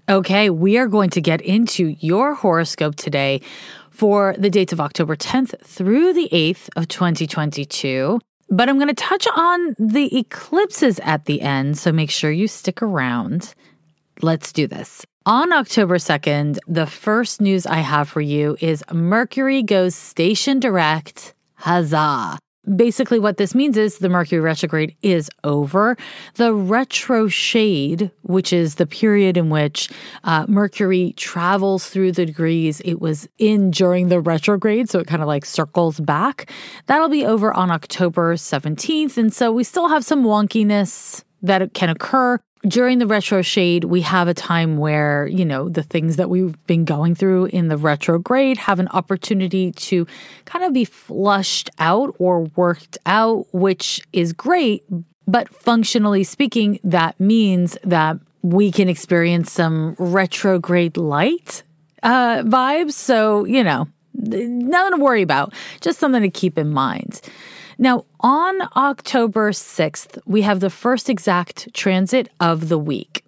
Okay, 0.08 0.52
we 0.52 0.78
are 0.78 0.88
going 0.88 1.10
to 1.10 1.22
get 1.22 1.42
into 1.42 1.96
your 2.00 2.36
horoscope 2.36 2.96
today 2.96 3.42
for 3.90 4.36
the 4.38 4.52
dates 4.52 4.74
of 4.74 4.80
October 4.80 5.16
10th 5.16 5.60
through 5.62 6.14
the 6.14 6.30
8th 6.32 6.70
of 6.76 6.88
2022. 6.90 8.20
But 8.50 8.70
I'm 8.70 8.78
going 8.78 8.88
to 8.90 8.94
touch 8.94 9.26
on 9.36 9.76
the 9.80 10.16
eclipses 10.16 11.00
at 11.00 11.26
the 11.26 11.42
end, 11.42 11.80
so 11.80 11.92
make 11.92 12.12
sure 12.12 12.30
you 12.30 12.48
stick 12.48 12.84
around. 12.84 13.56
Let's 14.22 14.52
do 14.52 14.68
this. 14.68 15.06
On 15.26 15.54
October 15.54 16.00
2nd, 16.00 16.60
the 16.68 16.86
first 16.86 17.40
news 17.40 17.66
I 17.66 17.78
have 17.78 18.10
for 18.10 18.20
you 18.20 18.58
is 18.60 18.84
Mercury 18.92 19.64
goes 19.64 19.96
station 19.96 20.60
direct. 20.60 21.34
Huzzah! 21.54 22.38
Basically, 22.76 23.20
what 23.20 23.38
this 23.38 23.56
means 23.56 23.78
is 23.78 24.00
the 24.00 24.10
Mercury 24.10 24.42
retrograde 24.42 24.98
is 25.02 25.30
over. 25.46 25.96
The 26.36 26.54
retro 26.54 27.30
shade, 27.30 28.12
which 28.24 28.52
is 28.52 28.76
the 28.76 28.86
period 28.86 29.38
in 29.38 29.50
which 29.50 29.90
uh, 30.26 30.46
Mercury 30.50 31.14
travels 31.16 31.90
through 31.90 32.12
the 32.12 32.26
degrees 32.26 32.82
it 32.82 33.00
was 33.00 33.26
in 33.38 33.72
during 33.72 34.10
the 34.10 34.20
retrograde, 34.20 34.90
so 34.90 35.00
it 35.00 35.08
kind 35.08 35.22
of 35.22 35.30
like 35.30 35.46
circles 35.46 36.02
back, 36.02 36.52
that'll 36.88 37.08
be 37.08 37.26
over 37.26 37.54
on 37.54 37.72
October 37.72 38.36
17th. 38.36 39.16
And 39.16 39.34
so 39.34 39.54
we 39.54 39.64
still 39.64 39.88
have 39.88 40.04
some 40.04 40.26
wonkiness 40.26 41.24
that 41.42 41.74
can 41.74 41.88
occur 41.88 42.40
during 42.68 43.00
the 43.00 43.08
retro 43.08 43.42
shade, 43.42 43.84
we 43.84 44.02
have 44.02 44.28
a 44.28 44.34
time 44.34 44.78
where, 44.78 45.28
you 45.28 45.44
know, 45.44 45.68
the 45.68 45.84
things 45.84 46.16
that 46.16 46.30
we've 46.30 46.56
been 46.66 46.86
going 46.86 47.14
through 47.14 47.46
in 47.46 47.68
the 47.68 47.78
retrograde 47.78 48.58
have 48.58 48.80
an 48.80 48.88
opportunity 48.90 49.72
to 49.72 50.08
kind 50.46 50.64
of 50.64 50.72
be 50.72 50.86
flushed 50.86 51.70
out 51.78 52.16
or 52.20 52.44
worked 52.56 52.98
out, 53.06 53.48
which 53.52 54.02
is 54.14 54.32
great. 54.32 54.84
But 55.28 55.50
functionally 55.50 56.24
speaking, 56.24 56.80
that 56.84 57.20
means 57.20 57.78
that 57.84 58.18
we 58.42 58.72
can 58.72 58.88
experience 58.88 59.52
some 59.52 59.96
retrograde 59.98 60.96
light 60.98 61.64
uh, 62.02 62.44
vibes. 62.44 62.94
So, 62.94 63.46
you 63.46 63.64
know, 63.64 63.88
nothing 64.14 65.00
to 65.00 65.04
worry 65.04 65.22
about, 65.22 65.54
just 65.82 66.00
something 66.00 66.22
to 66.22 66.30
keep 66.30 66.58
in 66.58 66.70
mind. 66.70 67.22
Now, 67.84 68.06
on 68.22 68.62
October 68.78 69.52
6th, 69.52 70.18
we 70.26 70.44
have 70.44 70.62
the 70.62 70.70
first 70.70 71.10
exact 71.10 71.74
transit 71.74 72.30
of 72.40 72.70
the 72.70 72.78
week. 72.78 73.26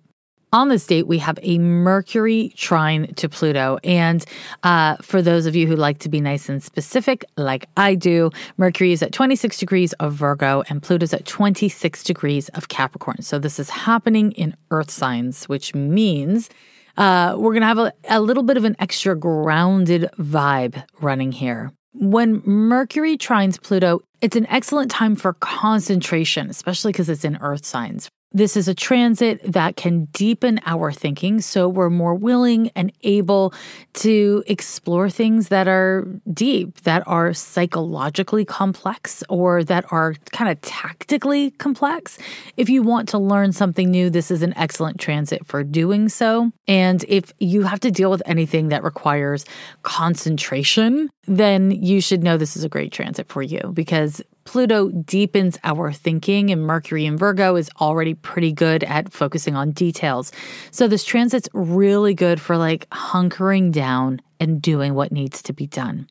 On 0.54 0.70
this 0.70 0.88
date, 0.88 1.08
we 1.08 1.18
have 1.18 1.38
a 1.42 1.58
Mercury 1.58 2.54
trine 2.56 3.14
to 3.16 3.28
Pluto. 3.28 3.80
And 3.84 4.24
uh, 4.64 4.96
for 5.02 5.22
those 5.22 5.46
of 5.46 5.58
you 5.58 5.68
who 5.68 5.76
like 5.76 5.98
to 5.98 6.10
be 6.10 6.22
nice 6.22 6.48
and 6.48 6.64
specific, 6.64 7.26
like 7.36 7.66
I 7.76 7.96
do, 7.96 8.32
Mercury 8.56 8.94
is 8.94 9.04
at 9.04 9.12
26 9.12 9.58
degrees 9.58 9.92
of 10.00 10.14
Virgo 10.14 10.64
and 10.70 10.82
Pluto's 10.82 11.14
at 11.14 11.26
26 11.26 12.02
degrees 12.06 12.48
of 12.54 12.70
Capricorn. 12.70 13.24
So 13.24 13.38
this 13.38 13.60
is 13.60 13.70
happening 13.72 14.32
in 14.32 14.56
Earth 14.72 14.90
signs, 14.90 15.50
which 15.50 15.76
means 15.76 16.50
uh, 16.96 17.36
we're 17.38 17.52
going 17.52 17.60
to 17.60 17.68
have 17.68 17.78
a, 17.78 17.92
a 18.08 18.22
little 18.22 18.44
bit 18.44 18.56
of 18.56 18.64
an 18.64 18.78
extra 18.80 19.18
grounded 19.18 20.10
vibe 20.18 20.82
running 21.02 21.34
here. 21.34 21.74
When 21.98 22.42
Mercury 22.46 23.18
trines 23.18 23.62
Pluto, 23.62 24.02
it's 24.22 24.36
an 24.36 24.48
excellent 24.48 24.92
time 24.92 25.16
for 25.16 25.32
concentration, 25.32 26.50
especially 26.50 26.92
because 26.92 27.08
it's 27.08 27.24
in 27.24 27.38
earth 27.38 27.66
signs. 27.66 28.10
This 28.32 28.58
is 28.58 28.68
a 28.68 28.76
transit 28.76 29.40
that 29.50 29.78
can 29.78 30.06
deepen 30.06 30.60
our 30.66 30.92
thinking 30.92 31.40
so 31.40 31.70
we're 31.70 31.90
more 31.90 32.14
willing 32.14 32.70
and 32.76 32.92
able 33.04 33.54
to 33.94 34.44
explore 34.48 35.10
things 35.10 35.48
that 35.48 35.70
are 35.70 36.06
deep, 36.34 36.82
that 36.82 37.04
are 37.08 37.34
psychologically 37.34 38.44
complex, 38.44 39.24
or 39.30 39.64
that 39.64 39.86
are 39.90 40.16
kind 40.34 40.52
of 40.52 40.60
tactically 40.62 41.52
complex. 41.52 42.18
If 42.58 42.68
you 42.68 42.84
want 42.84 43.08
to 43.10 43.18
learn 43.18 43.54
something 43.54 43.90
new, 43.90 44.10
this 44.10 44.30
is 44.30 44.42
an 44.42 44.54
excellent 44.58 45.00
transit 45.00 45.46
for 45.46 45.64
doing 45.64 46.10
so. 46.10 46.52
And 46.68 47.06
if 47.08 47.32
you 47.40 47.64
have 47.64 47.80
to 47.82 47.92
deal 47.92 48.12
with 48.12 48.24
anything 48.26 48.68
that 48.68 48.84
requires 48.84 49.46
concentration, 49.84 51.10
then 51.26 51.72
you 51.72 52.02
should 52.02 52.22
know 52.22 52.38
this 52.38 52.58
is 52.58 52.66
a 52.66 52.70
great 52.70 52.92
transit 52.92 53.28
for 53.28 53.42
you 53.42 53.72
because 53.74 54.22
Pluto 54.46 54.90
deepens 54.92 55.58
our 55.64 55.92
thinking, 55.92 56.52
and 56.52 56.62
Mercury 56.62 57.06
in 57.06 57.18
Virgo 57.18 57.56
is 57.56 57.70
already 57.82 58.14
pretty 58.14 58.54
good 58.54 58.84
at 58.84 59.12
focusing 59.12 59.56
on 59.56 59.72
details. 59.72 60.32
So, 60.72 60.88
this 60.88 61.04
transit's 61.04 61.50
really 61.54 62.14
good 62.14 62.40
for 62.40 62.56
like 62.56 62.90
hunkering 62.92 63.72
down 63.72 64.22
and 64.40 64.62
doing 64.62 64.94
what 64.94 65.12
needs 65.12 65.42
to 65.44 65.54
be 65.54 65.68
done. 65.68 66.08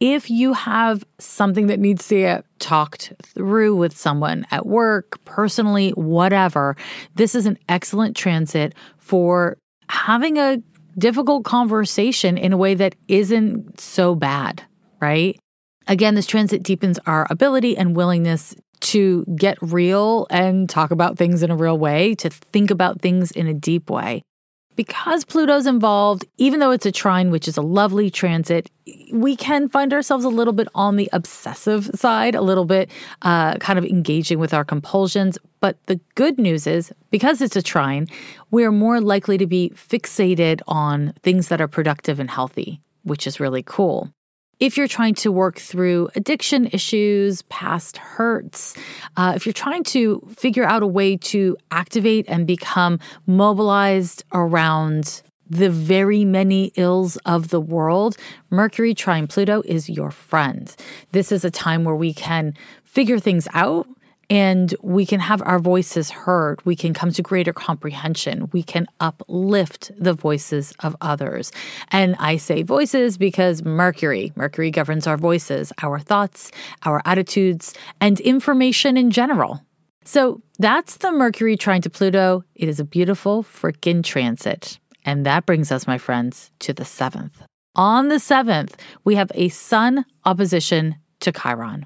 If 0.00 0.30
you 0.30 0.54
have 0.54 1.04
something 1.18 1.68
that 1.68 1.78
needs 1.78 2.08
to 2.08 2.16
get 2.16 2.44
talked 2.58 3.12
through 3.22 3.76
with 3.76 3.96
someone 3.96 4.46
at 4.50 4.66
work, 4.66 5.24
personally, 5.24 5.90
whatever, 5.90 6.76
this 7.14 7.36
is 7.36 7.46
an 7.46 7.58
excellent 7.68 8.16
transit 8.16 8.74
for 8.98 9.58
having 9.88 10.38
a 10.38 10.60
difficult 10.98 11.44
conversation 11.44 12.36
in 12.36 12.52
a 12.52 12.56
way 12.56 12.74
that 12.74 12.96
isn't 13.06 13.78
so 13.78 14.14
bad, 14.14 14.64
right? 15.00 15.38
Again, 15.88 16.14
this 16.14 16.26
transit 16.26 16.62
deepens 16.62 16.98
our 17.06 17.26
ability 17.30 17.76
and 17.76 17.96
willingness 17.96 18.54
to 18.80 19.24
get 19.36 19.56
real 19.60 20.26
and 20.30 20.68
talk 20.68 20.90
about 20.90 21.16
things 21.16 21.42
in 21.42 21.50
a 21.50 21.56
real 21.56 21.78
way, 21.78 22.14
to 22.16 22.28
think 22.30 22.70
about 22.70 23.00
things 23.00 23.30
in 23.30 23.46
a 23.46 23.54
deep 23.54 23.88
way. 23.88 24.22
Because 24.74 25.24
Pluto's 25.24 25.66
involved, 25.66 26.24
even 26.38 26.58
though 26.58 26.70
it's 26.70 26.86
a 26.86 26.92
trine, 26.92 27.30
which 27.30 27.46
is 27.46 27.58
a 27.58 27.62
lovely 27.62 28.10
transit, 28.10 28.70
we 29.12 29.36
can 29.36 29.68
find 29.68 29.92
ourselves 29.92 30.24
a 30.24 30.30
little 30.30 30.54
bit 30.54 30.66
on 30.74 30.96
the 30.96 31.10
obsessive 31.12 31.90
side, 31.94 32.34
a 32.34 32.40
little 32.40 32.64
bit 32.64 32.90
uh, 33.20 33.56
kind 33.56 33.78
of 33.78 33.84
engaging 33.84 34.38
with 34.38 34.54
our 34.54 34.64
compulsions. 34.64 35.36
But 35.60 35.76
the 35.86 36.00
good 36.14 36.38
news 36.38 36.66
is, 36.66 36.90
because 37.10 37.42
it's 37.42 37.54
a 37.54 37.62
trine, 37.62 38.08
we're 38.50 38.72
more 38.72 39.00
likely 39.00 39.36
to 39.36 39.46
be 39.46 39.70
fixated 39.74 40.62
on 40.66 41.12
things 41.22 41.48
that 41.48 41.60
are 41.60 41.68
productive 41.68 42.18
and 42.18 42.30
healthy, 42.30 42.80
which 43.02 43.26
is 43.26 43.38
really 43.38 43.62
cool 43.62 44.10
if 44.62 44.76
you're 44.76 44.86
trying 44.86 45.12
to 45.12 45.32
work 45.32 45.58
through 45.58 46.08
addiction 46.14 46.68
issues, 46.68 47.42
past 47.42 47.96
hurts, 47.96 48.76
uh, 49.16 49.32
if 49.34 49.44
you're 49.44 49.52
trying 49.52 49.82
to 49.82 50.20
figure 50.36 50.62
out 50.62 50.84
a 50.84 50.86
way 50.86 51.16
to 51.16 51.56
activate 51.72 52.24
and 52.28 52.46
become 52.46 53.00
mobilized 53.26 54.22
around 54.32 55.20
the 55.50 55.68
very 55.68 56.24
many 56.24 56.70
ills 56.76 57.16
of 57.26 57.48
the 57.48 57.60
world, 57.60 58.16
Mercury 58.50 58.94
trine 58.94 59.26
Pluto 59.26 59.62
is 59.64 59.90
your 59.90 60.12
friend. 60.12 60.72
This 61.10 61.32
is 61.32 61.44
a 61.44 61.50
time 61.50 61.82
where 61.82 61.96
we 61.96 62.14
can 62.14 62.54
figure 62.84 63.18
things 63.18 63.48
out 63.54 63.88
and 64.32 64.74
we 64.80 65.04
can 65.04 65.20
have 65.20 65.42
our 65.42 65.58
voices 65.58 66.08
heard. 66.08 66.64
We 66.64 66.74
can 66.74 66.94
come 66.94 67.12
to 67.12 67.20
greater 67.20 67.52
comprehension. 67.52 68.48
We 68.50 68.62
can 68.62 68.86
uplift 68.98 69.90
the 69.94 70.14
voices 70.14 70.72
of 70.80 70.96
others. 71.02 71.52
And 71.90 72.16
I 72.18 72.38
say 72.38 72.62
voices 72.62 73.18
because 73.18 73.62
Mercury, 73.62 74.32
Mercury 74.34 74.70
governs 74.70 75.06
our 75.06 75.18
voices, 75.18 75.70
our 75.82 75.98
thoughts, 75.98 76.50
our 76.82 77.02
attitudes, 77.04 77.74
and 78.00 78.20
information 78.20 78.96
in 78.96 79.10
general. 79.10 79.66
So 80.02 80.40
that's 80.58 80.96
the 80.96 81.12
Mercury 81.12 81.58
trine 81.58 81.82
to 81.82 81.90
Pluto. 81.90 82.42
It 82.54 82.70
is 82.70 82.80
a 82.80 82.84
beautiful 82.84 83.42
freaking 83.42 84.02
transit. 84.02 84.78
And 85.04 85.26
that 85.26 85.44
brings 85.44 85.70
us, 85.70 85.86
my 85.86 85.98
friends, 85.98 86.50
to 86.60 86.72
the 86.72 86.86
seventh. 86.86 87.42
On 87.76 88.08
the 88.08 88.18
seventh, 88.18 88.78
we 89.04 89.16
have 89.16 89.30
a 89.34 89.50
Sun 89.50 90.06
opposition 90.24 90.96
to 91.20 91.32
Chiron. 91.32 91.84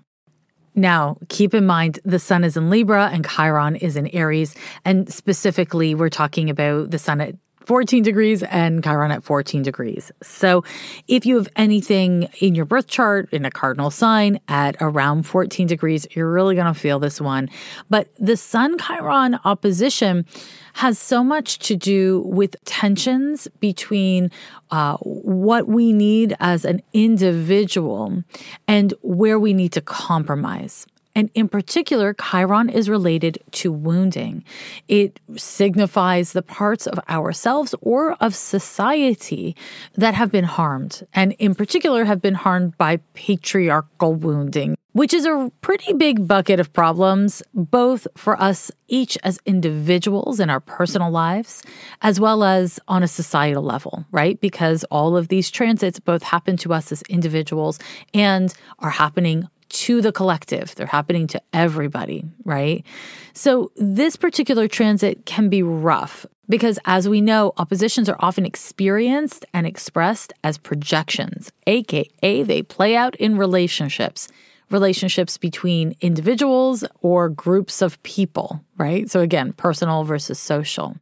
Now, 0.77 1.17
keep 1.31 1.55
in 1.55 1.65
mind 1.65 1.99
the 2.05 2.19
sun 2.19 2.45
is 2.45 2.57
in 2.57 2.69
Libra 2.69 3.09
and 3.11 3.27
Chiron 3.27 3.77
is 3.77 3.97
in 3.97 4.09
Aries. 4.09 4.55
And 4.85 5.11
specifically, 5.11 5.95
we're 5.95 6.11
talking 6.11 6.51
about 6.51 6.91
the 6.91 6.99
sun 6.99 7.23
at 7.23 7.35
14 7.67 8.03
degrees 8.03 8.45
and 8.45 8.83
Chiron 8.83 9.11
at 9.11 9.25
14 9.25 9.63
degrees. 9.63 10.13
So, 10.23 10.65
if 11.09 11.27
you 11.27 11.37
have 11.37 11.49
anything 11.57 12.29
in 12.41 12.55
your 12.55 12.65
birth 12.65 12.87
chart 12.87 13.29
in 13.33 13.45
a 13.45 13.51
cardinal 13.51 13.91
sign 13.91 14.41
at 14.47 14.77
around 14.81 15.25
14 15.25 15.67
degrees, 15.67 16.07
you're 16.13 16.31
really 16.31 16.55
going 16.55 16.73
to 16.73 16.79
feel 16.79 17.01
this 17.01 17.21
one. 17.21 17.51
But 17.91 18.09
the 18.19 18.37
Sun 18.37 18.79
Chiron 18.79 19.41
opposition 19.45 20.27
has 20.75 20.99
so 20.99 21.25
much 21.25 21.59
to 21.59 21.75
do 21.75 22.21
with 22.21 22.55
tensions 22.65 23.49
between 23.59 24.31
uh, 24.71 24.97
what 24.99 25.67
we 25.67 25.93
need 25.93 26.37
as 26.39 26.65
an 26.65 26.83
individual 26.93 28.23
and 28.69 28.95
where 29.03 29.41
we 29.41 29.53
need 29.53 29.73
to 29.73 29.81
compromise. 29.81 30.87
And 31.17 31.31
in 31.33 31.49
particular, 31.49 32.15
Chiron 32.15 32.69
is 32.69 32.91
related 32.91 33.39
to 33.53 33.73
wounding. 33.73 34.45
It 34.87 35.19
signifies 35.35 36.33
the 36.33 36.43
parts 36.43 36.87
of 36.87 37.01
ourselves 37.09 37.75
or 37.81 38.13
of 38.21 38.35
society 38.35 39.57
that 39.95 40.13
have 40.13 40.31
been 40.31 40.45
harmed, 40.45 41.07
and 41.15 41.33
in 41.39 41.55
particular, 41.55 42.05
have 42.05 42.21
been 42.21 42.35
harmed 42.35 42.77
by 42.77 42.99
patriarchal 43.15 44.15
wounding, 44.15 44.77
which 44.93 45.15
is 45.15 45.25
a 45.25 45.51
pretty 45.63 45.95
big 45.95 46.29
bucket 46.29 46.61
of 46.61 46.75
problems, 46.75 47.43
both 47.55 48.07
for 48.15 48.39
us 48.39 48.71
each 48.87 49.17
as 49.25 49.39
individuals 49.47 50.39
in 50.39 50.51
our 50.51 50.61
personal 50.61 51.11
lives, 51.11 51.63
as 52.03 52.21
well 52.21 52.45
as 52.45 52.79
on 52.89 53.03
a 53.03 53.09
societal 53.09 53.63
level, 53.63 54.05
right? 54.11 54.39
Because 54.39 54.85
all 54.91 55.17
of 55.17 55.29
these 55.29 55.51
transits 55.51 55.99
both 55.99 56.25
happen 56.25 56.59
to 56.59 56.75
us 56.75 56.93
as 56.93 57.01
individuals 57.09 57.79
and 58.13 58.53
are 58.81 58.91
happening 58.91 59.49
to 59.69 60.01
the 60.01 60.13
collective. 60.13 60.75
They're 60.75 60.87
happening 60.87 61.27
to 61.29 61.43
everybody, 61.53 62.25
right? 62.45 62.85
So 63.33 63.73
this 63.77 64.17
particular 64.17 64.69
transit 64.69 65.27
can 65.27 65.49
be 65.49 65.63
rough 65.63 66.27
because, 66.49 66.79
as 66.85 67.09
we 67.09 67.21
know, 67.21 67.53
oppositions 67.57 68.09
are 68.09 68.17
often 68.21 68.47
experienced 68.47 69.45
and 69.53 69.67
expressed 69.67 70.33
as 70.45 70.59
projections, 70.59 71.51
aka 71.67 72.43
they 72.43 72.63
play 72.63 72.97
out 72.97 73.17
in 73.17 73.37
relationships. 73.37 74.29
Relationships 74.69 75.39
between 75.39 75.95
individuals 76.01 76.85
or 77.01 77.29
groups 77.29 77.83
of 77.83 78.03
people, 78.03 78.65
right? 78.77 79.09
So, 79.09 79.21
again, 79.21 79.53
personal 79.53 80.03
versus 80.03 80.41
social. 80.41 80.97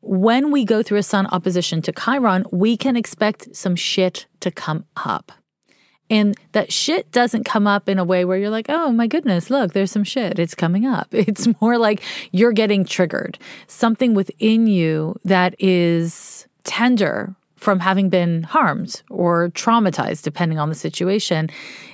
When 0.00 0.50
we 0.50 0.64
go 0.64 0.82
through 0.82 0.98
a 0.98 1.02
sun 1.04 1.26
opposition 1.26 1.82
to 1.82 1.92
Chiron, 1.92 2.46
we 2.50 2.76
can 2.76 2.96
expect 2.96 3.54
some 3.54 3.76
shit 3.76 4.26
to 4.40 4.50
come 4.50 4.86
up. 4.96 5.30
And 6.10 6.36
that 6.52 6.72
shit 6.72 7.10
doesn't 7.12 7.44
come 7.44 7.68
up 7.68 7.88
in 7.88 7.98
a 7.98 8.04
way 8.04 8.24
where 8.24 8.36
you're 8.36 8.50
like, 8.50 8.66
oh 8.68 8.90
my 8.90 9.06
goodness, 9.06 9.48
look, 9.48 9.72
there's 9.72 9.92
some 9.92 10.04
shit. 10.04 10.38
It's 10.38 10.54
coming 10.54 10.84
up. 10.84 11.08
It's 11.30 11.46
more 11.60 11.78
like 11.78 12.02
you're 12.32 12.52
getting 12.52 12.84
triggered. 12.84 13.38
Something 13.68 14.14
within 14.14 14.66
you 14.66 15.14
that 15.24 15.54
is 15.60 16.48
tender 16.64 17.36
from 17.54 17.78
having 17.80 18.08
been 18.08 18.42
harmed 18.42 19.02
or 19.10 19.50
traumatized, 19.50 20.22
depending 20.22 20.58
on 20.58 20.70
the 20.70 20.74
situation, 20.74 21.48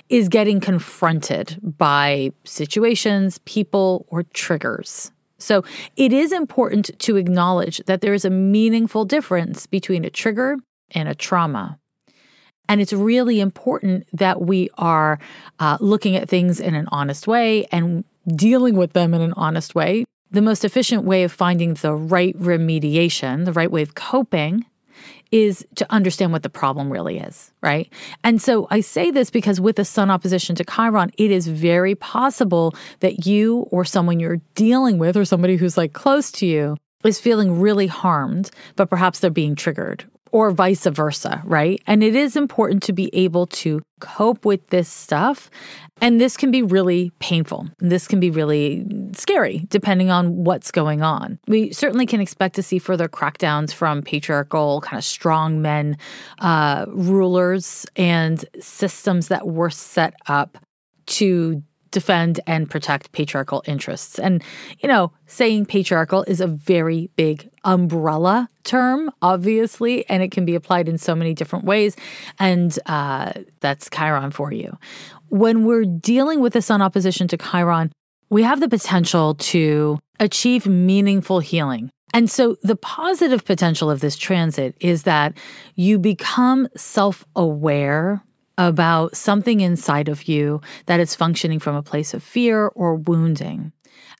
is 0.09 0.27
getting 0.29 0.59
confronted 0.59 1.59
by 1.77 2.31
situations, 2.45 3.39
people, 3.45 4.05
or 4.07 4.23
triggers. 4.23 5.11
So 5.37 5.63
it 5.95 6.13
is 6.13 6.31
important 6.31 6.97
to 6.99 7.17
acknowledge 7.17 7.81
that 7.85 8.01
there 8.01 8.13
is 8.13 8.25
a 8.25 8.29
meaningful 8.29 9.05
difference 9.05 9.67
between 9.67 10.03
a 10.03 10.09
trigger 10.09 10.57
and 10.91 11.07
a 11.07 11.13
trauma. 11.13 11.77
And 12.69 12.81
it's 12.81 12.93
really 12.93 13.39
important 13.39 14.07
that 14.13 14.41
we 14.41 14.69
are 14.77 15.19
uh, 15.59 15.77
looking 15.79 16.15
at 16.15 16.29
things 16.29 16.59
in 16.59 16.75
an 16.75 16.87
honest 16.91 17.27
way 17.27 17.65
and 17.67 18.03
dealing 18.27 18.75
with 18.75 18.93
them 18.93 19.13
in 19.13 19.21
an 19.21 19.33
honest 19.33 19.75
way. 19.75 20.05
The 20.31 20.41
most 20.41 20.65
efficient 20.65 21.03
way 21.03 21.23
of 21.23 21.31
finding 21.31 21.75
the 21.75 21.93
right 21.93 22.37
remediation, 22.37 23.45
the 23.45 23.53
right 23.53 23.71
way 23.71 23.81
of 23.81 23.95
coping, 23.95 24.65
is 25.31 25.65
to 25.75 25.85
understand 25.91 26.31
what 26.31 26.43
the 26.43 26.49
problem 26.49 26.91
really 26.91 27.19
is, 27.19 27.51
right? 27.61 27.91
And 28.23 28.41
so 28.41 28.67
I 28.69 28.81
say 28.81 29.11
this 29.11 29.29
because 29.29 29.59
with 29.59 29.75
the 29.75 29.85
sun 29.85 30.09
opposition 30.09 30.55
to 30.55 30.63
Chiron, 30.63 31.11
it 31.17 31.31
is 31.31 31.47
very 31.47 31.95
possible 31.95 32.73
that 32.99 33.25
you 33.25 33.67
or 33.71 33.83
someone 33.85 34.19
you're 34.19 34.41
dealing 34.55 34.97
with 34.97 35.17
or 35.17 35.25
somebody 35.25 35.57
who's 35.57 35.77
like 35.77 35.93
close 35.93 36.31
to 36.33 36.45
you 36.45 36.77
is 37.03 37.19
feeling 37.19 37.59
really 37.59 37.87
harmed, 37.87 38.51
but 38.75 38.89
perhaps 38.89 39.19
they're 39.19 39.29
being 39.29 39.55
triggered 39.55 40.05
or 40.31 40.51
vice 40.51 40.85
versa, 40.85 41.41
right? 41.45 41.81
And 41.87 42.03
it 42.03 42.15
is 42.15 42.35
important 42.35 42.83
to 42.83 42.93
be 42.93 43.09
able 43.13 43.47
to 43.47 43.81
cope 43.99 44.45
with 44.45 44.67
this 44.67 44.87
stuff. 44.87 45.49
And 45.99 46.21
this 46.21 46.37
can 46.37 46.51
be 46.51 46.61
really 46.61 47.11
painful. 47.19 47.67
This 47.79 48.07
can 48.07 48.19
be 48.19 48.29
really 48.29 48.85
scary, 49.13 49.65
depending 49.69 50.11
on 50.11 50.43
what's 50.43 50.69
going 50.71 51.01
on. 51.01 51.39
We 51.47 51.73
certainly 51.73 52.05
can 52.05 52.21
expect 52.21 52.55
to 52.55 52.63
see 52.63 52.77
further 52.77 53.07
crackdowns 53.07 53.73
from 53.73 54.03
patriarchal, 54.03 54.81
kind 54.81 54.97
of 54.97 55.03
strong 55.03 55.61
men 55.61 55.97
uh, 56.39 56.85
rulers 56.89 57.85
and 57.95 58.45
systems 58.59 59.29
that 59.29 59.47
were 59.47 59.71
set 59.71 60.13
up 60.27 60.59
to 61.07 61.63
defend 61.91 62.39
and 62.47 62.69
protect 62.69 63.11
patriarchal 63.11 63.63
interests. 63.65 64.19
And, 64.19 64.43
you 64.79 64.87
know, 64.87 65.11
saying 65.25 65.65
patriarchal 65.65 66.23
is 66.23 66.41
a 66.41 66.47
very 66.47 67.09
big 67.15 67.49
umbrella 67.63 68.49
term, 68.63 69.11
obviously, 69.21 70.07
and 70.09 70.23
it 70.23 70.31
can 70.31 70.45
be 70.45 70.55
applied 70.55 70.87
in 70.89 70.97
so 70.97 71.15
many 71.15 71.33
different 71.33 71.65
ways. 71.65 71.95
And 72.39 72.77
uh, 72.85 73.33
that's 73.59 73.89
Chiron 73.89 74.31
for 74.31 74.51
you. 74.51 74.77
When 75.29 75.65
we're 75.65 75.85
dealing 75.85 76.39
with 76.41 76.53
the 76.53 76.61
sun 76.61 76.81
opposition 76.81 77.27
to 77.29 77.37
Chiron, 77.37 77.91
we 78.29 78.43
have 78.43 78.59
the 78.59 78.69
potential 78.69 79.35
to 79.35 79.99
achieve 80.19 80.65
meaningful 80.65 81.39
healing. 81.39 81.89
And 82.13 82.29
so 82.29 82.57
the 82.63 82.75
positive 82.75 83.45
potential 83.45 83.91
of 83.91 83.99
this 83.99 84.15
transit 84.15 84.75
is 84.79 85.03
that 85.03 85.33
you 85.75 85.99
become 85.99 86.67
self 86.75 87.25
aware 87.35 88.23
about 88.57 89.15
something 89.15 89.61
inside 89.61 90.09
of 90.09 90.27
you 90.27 90.61
that 90.87 90.99
is 90.99 91.15
functioning 91.15 91.59
from 91.59 91.75
a 91.75 91.83
place 91.83 92.13
of 92.13 92.23
fear 92.23 92.67
or 92.69 92.95
wounding 92.95 93.71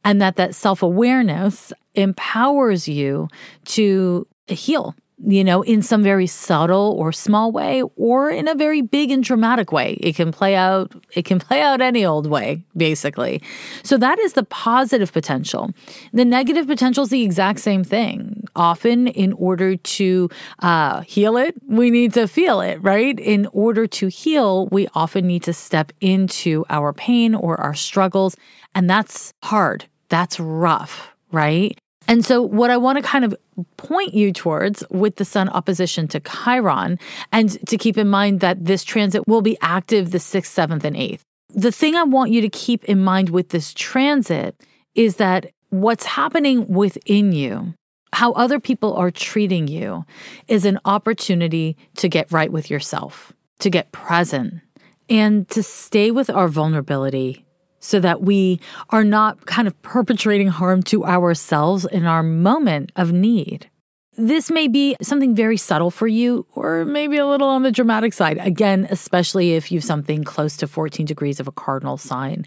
and 0.03 0.21
that 0.21 0.35
that 0.35 0.55
self-awareness 0.55 1.73
empowers 1.95 2.87
you 2.87 3.27
to 3.65 4.27
heal 4.47 4.95
you 5.25 5.43
know, 5.43 5.63
in 5.63 5.81
some 5.81 6.03
very 6.03 6.27
subtle 6.27 6.95
or 6.97 7.11
small 7.11 7.51
way 7.51 7.81
or 7.95 8.29
in 8.29 8.47
a 8.47 8.53
very 8.53 8.81
big 8.81 9.09
and 9.09 9.23
dramatic 9.23 9.71
way. 9.71 9.93
It 9.93 10.15
can 10.15 10.31
play 10.31 10.55
out, 10.55 10.93
it 11.15 11.25
can 11.25 11.39
play 11.47 11.61
out 11.61 11.81
any 11.81 12.05
old 12.05 12.27
way, 12.27 12.63
basically. 12.75 13.41
So 13.83 13.97
that 13.97 14.19
is 14.19 14.33
the 14.33 14.43
positive 14.43 15.11
potential. 15.11 15.71
The 16.13 16.25
negative 16.25 16.67
potential 16.67 17.03
is 17.03 17.09
the 17.09 17.23
exact 17.23 17.59
same 17.59 17.83
thing. 17.83 18.46
Often, 18.57 19.07
in 19.07 19.33
order 19.33 19.77
to 19.77 20.29
uh, 20.59 21.01
heal 21.01 21.37
it, 21.37 21.55
we 21.67 21.91
need 21.91 22.13
to 22.15 22.27
feel 22.27 22.59
it, 22.59 22.81
right? 22.81 23.17
In 23.17 23.47
order 23.53 23.87
to 23.87 24.07
heal, 24.07 24.67
we 24.67 24.87
often 24.93 25.27
need 25.27 25.43
to 25.43 25.53
step 25.53 25.93
into 26.01 26.65
our 26.69 26.91
pain 26.91 27.35
or 27.35 27.61
our 27.61 27.75
struggles. 27.75 28.35
And 28.73 28.89
that's 28.89 29.31
hard. 29.43 29.85
That's 30.09 30.39
rough, 30.39 31.13
right? 31.31 31.77
And 32.07 32.25
so, 32.25 32.41
what 32.41 32.71
I 32.71 32.77
want 32.77 32.97
to 32.97 33.03
kind 33.03 33.25
of 33.25 33.35
point 33.75 34.13
you 34.13 34.31
towards 34.31 34.83
with 34.89 35.17
the 35.17 35.25
Sun 35.25 35.49
opposition 35.49 36.07
to 36.09 36.19
Chiron, 36.19 36.99
and 37.31 37.59
to 37.67 37.77
keep 37.77 37.97
in 37.97 38.07
mind 38.07 38.39
that 38.39 38.65
this 38.65 38.83
transit 38.83 39.27
will 39.27 39.41
be 39.41 39.57
active 39.61 40.11
the 40.11 40.17
6th, 40.17 40.53
7th, 40.53 40.83
and 40.83 40.95
8th. 40.95 41.19
The 41.49 41.71
thing 41.71 41.95
I 41.95 42.03
want 42.03 42.31
you 42.31 42.41
to 42.41 42.49
keep 42.49 42.85
in 42.85 43.03
mind 43.03 43.29
with 43.29 43.49
this 43.49 43.73
transit 43.73 44.55
is 44.95 45.17
that 45.17 45.47
what's 45.69 46.05
happening 46.05 46.67
within 46.67 47.33
you, 47.33 47.73
how 48.13 48.31
other 48.33 48.59
people 48.59 48.93
are 48.95 49.11
treating 49.11 49.67
you, 49.67 50.05
is 50.47 50.65
an 50.65 50.79
opportunity 50.85 51.77
to 51.97 52.09
get 52.09 52.31
right 52.31 52.51
with 52.51 52.69
yourself, 52.69 53.33
to 53.59 53.69
get 53.69 53.91
present, 53.91 54.61
and 55.09 55.47
to 55.49 55.63
stay 55.63 56.11
with 56.11 56.29
our 56.29 56.47
vulnerability 56.47 57.45
so 57.79 57.99
that 57.99 58.21
we 58.21 58.59
are 58.89 59.03
not 59.03 59.45
kind 59.45 59.67
of 59.67 59.81
perpetrating 59.81 60.47
harm 60.47 60.81
to 60.83 61.05
ourselves 61.05 61.85
in 61.85 62.05
our 62.05 62.23
moment 62.23 62.91
of 62.95 63.11
need. 63.11 63.69
This 64.17 64.49
may 64.49 64.67
be 64.67 64.95
something 65.01 65.35
very 65.35 65.57
subtle 65.57 65.91
for 65.91 66.07
you, 66.07 66.47
or 66.55 66.85
maybe 66.85 67.17
a 67.17 67.27
little 67.27 67.47
on 67.47 67.61
the 67.61 67.71
dramatic 67.71 68.13
side. 68.13 68.39
Again, 68.39 68.87
especially 68.89 69.53
if 69.53 69.71
you've 69.71 69.83
something 69.83 70.23
close 70.23 70.57
to 70.57 70.67
14 70.67 71.05
degrees 71.05 71.39
of 71.39 71.47
a 71.47 71.51
cardinal 71.51 71.97
sign. 71.97 72.45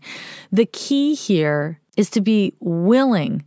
The 0.51 0.67
key 0.67 1.15
here 1.15 1.81
is 1.97 2.11
to 2.11 2.21
be 2.21 2.55
willing 2.59 3.45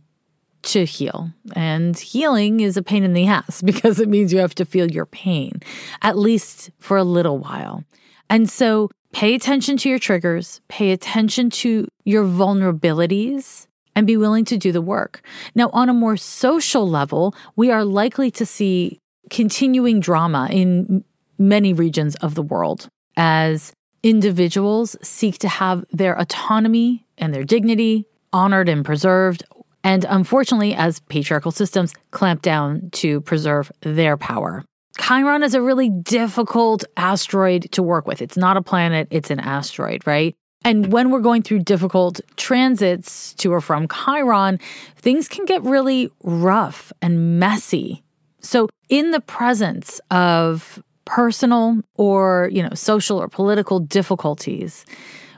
to 0.64 0.84
heal. 0.84 1.30
And 1.54 1.98
healing 1.98 2.60
is 2.60 2.76
a 2.76 2.82
pain 2.82 3.04
in 3.04 3.12
the 3.12 3.26
ass 3.26 3.62
because 3.64 4.00
it 4.00 4.08
means 4.08 4.32
you 4.32 4.38
have 4.38 4.54
to 4.56 4.64
feel 4.64 4.90
your 4.90 5.06
pain, 5.06 5.60
at 6.02 6.18
least 6.18 6.70
for 6.78 6.96
a 6.96 7.04
little 7.04 7.38
while. 7.38 7.84
And 8.28 8.48
so 8.48 8.90
Pay 9.14 9.36
attention 9.36 9.76
to 9.76 9.88
your 9.88 10.00
triggers, 10.00 10.60
pay 10.66 10.90
attention 10.90 11.48
to 11.48 11.86
your 12.04 12.24
vulnerabilities, 12.24 13.68
and 13.94 14.08
be 14.08 14.16
willing 14.16 14.44
to 14.46 14.58
do 14.58 14.72
the 14.72 14.82
work. 14.82 15.22
Now, 15.54 15.70
on 15.72 15.88
a 15.88 15.94
more 15.94 16.16
social 16.16 16.88
level, 16.88 17.32
we 17.54 17.70
are 17.70 17.84
likely 17.84 18.32
to 18.32 18.44
see 18.44 18.98
continuing 19.30 20.00
drama 20.00 20.48
in 20.50 21.04
many 21.38 21.72
regions 21.72 22.16
of 22.16 22.34
the 22.34 22.42
world 22.42 22.88
as 23.16 23.72
individuals 24.02 24.96
seek 25.00 25.38
to 25.38 25.48
have 25.48 25.84
their 25.92 26.18
autonomy 26.18 27.06
and 27.16 27.32
their 27.32 27.44
dignity 27.44 28.06
honored 28.32 28.68
and 28.68 28.84
preserved. 28.84 29.44
And 29.84 30.06
unfortunately, 30.08 30.74
as 30.74 31.00
patriarchal 31.00 31.52
systems 31.52 31.92
clamp 32.10 32.40
down 32.40 32.88
to 32.92 33.20
preserve 33.20 33.70
their 33.82 34.16
power. 34.16 34.64
Chiron 34.98 35.42
is 35.42 35.54
a 35.54 35.60
really 35.60 35.90
difficult 35.90 36.84
asteroid 36.96 37.70
to 37.72 37.82
work 37.82 38.06
with. 38.06 38.22
It's 38.22 38.36
not 38.36 38.56
a 38.56 38.62
planet, 38.62 39.08
it's 39.10 39.30
an 39.30 39.40
asteroid, 39.40 40.06
right? 40.06 40.34
And 40.64 40.90
when 40.90 41.10
we're 41.10 41.20
going 41.20 41.42
through 41.42 41.60
difficult 41.60 42.20
transits 42.36 43.34
to 43.34 43.52
or 43.52 43.60
from 43.60 43.86
Chiron, 43.86 44.58
things 44.96 45.28
can 45.28 45.44
get 45.44 45.62
really 45.62 46.10
rough 46.22 46.90
and 47.02 47.38
messy. 47.38 48.02
So, 48.40 48.68
in 48.88 49.10
the 49.10 49.20
presence 49.20 50.00
of 50.10 50.82
personal 51.04 51.82
or, 51.96 52.48
you 52.50 52.62
know, 52.62 52.74
social 52.74 53.18
or 53.18 53.28
political 53.28 53.78
difficulties, 53.78 54.86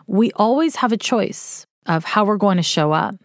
we 0.07 0.31
always 0.33 0.77
have 0.77 0.93
a 0.93 0.97
choice 0.97 1.67
of 1.87 2.05
how 2.05 2.25
we're 2.25 2.37
going 2.37 2.57
to 2.59 2.63
show 2.63 2.93
up 2.93 3.17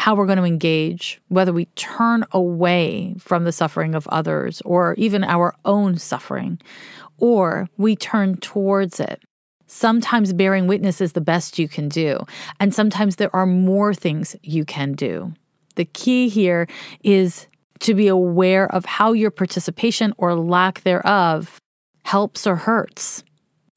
how 0.00 0.14
we're 0.14 0.24
going 0.24 0.38
to 0.38 0.44
engage, 0.44 1.20
whether 1.28 1.52
we 1.52 1.66
turn 1.76 2.24
away 2.32 3.14
from 3.18 3.44
the 3.44 3.52
suffering 3.52 3.94
of 3.94 4.08
others 4.08 4.62
or 4.62 4.94
even 4.96 5.22
our 5.22 5.54
own 5.66 5.94
suffering, 5.98 6.58
or 7.18 7.68
we 7.76 7.94
turn 7.94 8.34
towards 8.38 8.98
it. 8.98 9.22
Sometimes 9.66 10.32
bearing 10.32 10.66
witness 10.66 11.02
is 11.02 11.12
the 11.12 11.20
best 11.20 11.58
you 11.58 11.68
can 11.68 11.90
do, 11.90 12.18
and 12.58 12.74
sometimes 12.74 13.16
there 13.16 13.34
are 13.36 13.44
more 13.44 13.92
things 13.92 14.34
you 14.42 14.64
can 14.64 14.94
do. 14.94 15.34
The 15.74 15.84
key 15.84 16.30
here 16.30 16.66
is 17.04 17.46
to 17.80 17.92
be 17.92 18.08
aware 18.08 18.74
of 18.74 18.86
how 18.86 19.12
your 19.12 19.30
participation 19.30 20.14
or 20.16 20.34
lack 20.34 20.80
thereof 20.80 21.60
helps 22.04 22.46
or 22.46 22.56
hurts. 22.56 23.22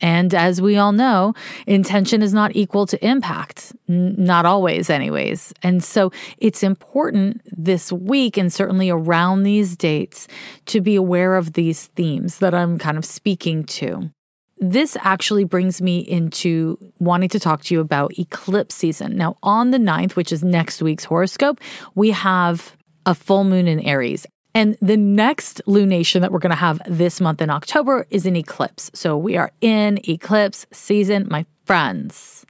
And 0.04 0.36
as 0.36 0.62
we 0.62 0.76
all 0.76 0.91
know, 0.91 1.34
intention 1.66 2.22
is 2.22 2.34
not 2.34 2.54
equal 2.58 2.86
to 2.88 3.04
impact, 3.04 3.72
N- 3.88 4.16
not 4.18 4.45
always, 4.45 4.89
anyways. 4.89 5.54
And 5.64 5.82
so 5.82 6.12
it's 6.38 6.62
important 6.62 7.41
this 7.45 7.89
week 7.89 8.36
and 8.36 8.51
certainly 8.51 8.89
around 8.89 9.43
these 9.43 9.78
dates 9.78 10.28
to 10.66 10.82
be 10.82 10.95
aware 10.95 11.38
of 11.38 11.54
these 11.54 11.88
themes 11.88 12.39
that 12.39 12.54
I'm 12.54 12.78
kind 12.78 12.97
of 12.97 13.06
speaking 13.06 13.64
to. 13.64 14.12
This 14.58 14.97
actually 14.99 15.45
brings 15.45 15.82
me 15.82 15.99
into 15.99 16.78
wanting 16.99 17.30
to 17.30 17.39
talk 17.39 17.64
to 17.64 17.74
you 17.74 17.80
about 17.80 18.20
eclipse 18.20 18.76
season. 18.76 19.16
Now, 19.16 19.38
on 19.41 19.72
the 19.72 19.78
9th, 19.78 20.18
which 20.18 20.34
is 20.34 20.43
next 20.43 20.82
week's 20.82 21.06
horoscope, 21.06 21.62
we 21.95 22.12
have 22.12 22.76
a 23.06 23.16
full 23.16 23.45
moon 23.45 23.70
in 23.70 23.80
Aries. 23.80 24.26
And 24.56 24.78
the 24.82 24.97
next 24.97 25.62
lunation 25.68 26.22
that 26.22 26.32
we're 26.32 26.39
going 26.39 26.51
to 26.51 26.56
have 26.56 26.82
this 26.88 27.20
month 27.20 27.41
in 27.41 27.49
October 27.49 28.06
is 28.10 28.26
an 28.26 28.36
eclipse. 28.36 28.91
So 28.93 29.18
we 29.18 29.36
are 29.36 29.51
in 29.62 29.99
eclipse 30.08 30.66
season, 30.72 31.28
my 31.30 31.45
friends. 31.66 32.45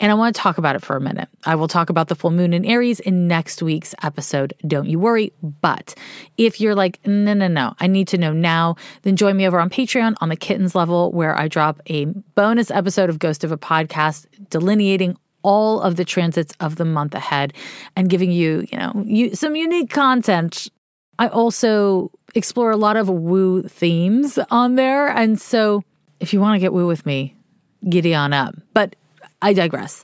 And 0.00 0.10
I 0.10 0.14
want 0.14 0.34
to 0.34 0.40
talk 0.40 0.58
about 0.58 0.74
it 0.74 0.82
for 0.82 0.96
a 0.96 1.00
minute. 1.00 1.28
I 1.44 1.54
will 1.54 1.68
talk 1.68 1.90
about 1.90 2.08
the 2.08 2.14
full 2.14 2.30
moon 2.30 2.52
in 2.52 2.64
Aries 2.64 2.98
in 2.98 3.28
next 3.28 3.62
week's 3.62 3.94
episode. 4.02 4.54
Don't 4.66 4.88
you 4.88 4.98
worry. 4.98 5.32
But 5.42 5.94
if 6.38 6.60
you're 6.60 6.74
like, 6.74 6.98
no, 7.06 7.34
no, 7.34 7.46
no, 7.46 7.74
I 7.78 7.86
need 7.86 8.08
to 8.08 8.18
know 8.18 8.32
now, 8.32 8.76
then 9.02 9.16
join 9.16 9.36
me 9.36 9.46
over 9.46 9.60
on 9.60 9.70
Patreon 9.70 10.14
on 10.20 10.30
the 10.30 10.36
kittens 10.36 10.74
level, 10.74 11.12
where 11.12 11.38
I 11.38 11.46
drop 11.46 11.80
a 11.86 12.06
bonus 12.06 12.70
episode 12.70 13.10
of 13.10 13.18
Ghost 13.18 13.44
of 13.44 13.52
a 13.52 13.58
Podcast 13.58 14.26
delineating 14.48 15.16
all 15.42 15.82
of 15.82 15.96
the 15.96 16.04
transits 16.06 16.54
of 16.58 16.76
the 16.76 16.86
month 16.86 17.14
ahead 17.14 17.52
and 17.94 18.08
giving 18.08 18.32
you, 18.32 18.66
you 18.72 18.78
know, 18.78 19.04
you, 19.04 19.34
some 19.34 19.54
unique 19.54 19.90
content 19.90 20.68
I 21.18 21.28
also 21.28 22.10
explore 22.34 22.70
a 22.70 22.76
lot 22.76 22.96
of 22.96 23.08
woo 23.08 23.62
themes 23.62 24.38
on 24.50 24.74
there. 24.74 25.08
And 25.08 25.40
so 25.40 25.82
if 26.20 26.32
you 26.32 26.40
want 26.40 26.56
to 26.56 26.60
get 26.60 26.72
woo 26.72 26.86
with 26.86 27.06
me, 27.06 27.36
giddy 27.88 28.14
on 28.14 28.32
up. 28.32 28.54
But 28.72 28.96
I 29.42 29.52
digress. 29.52 30.02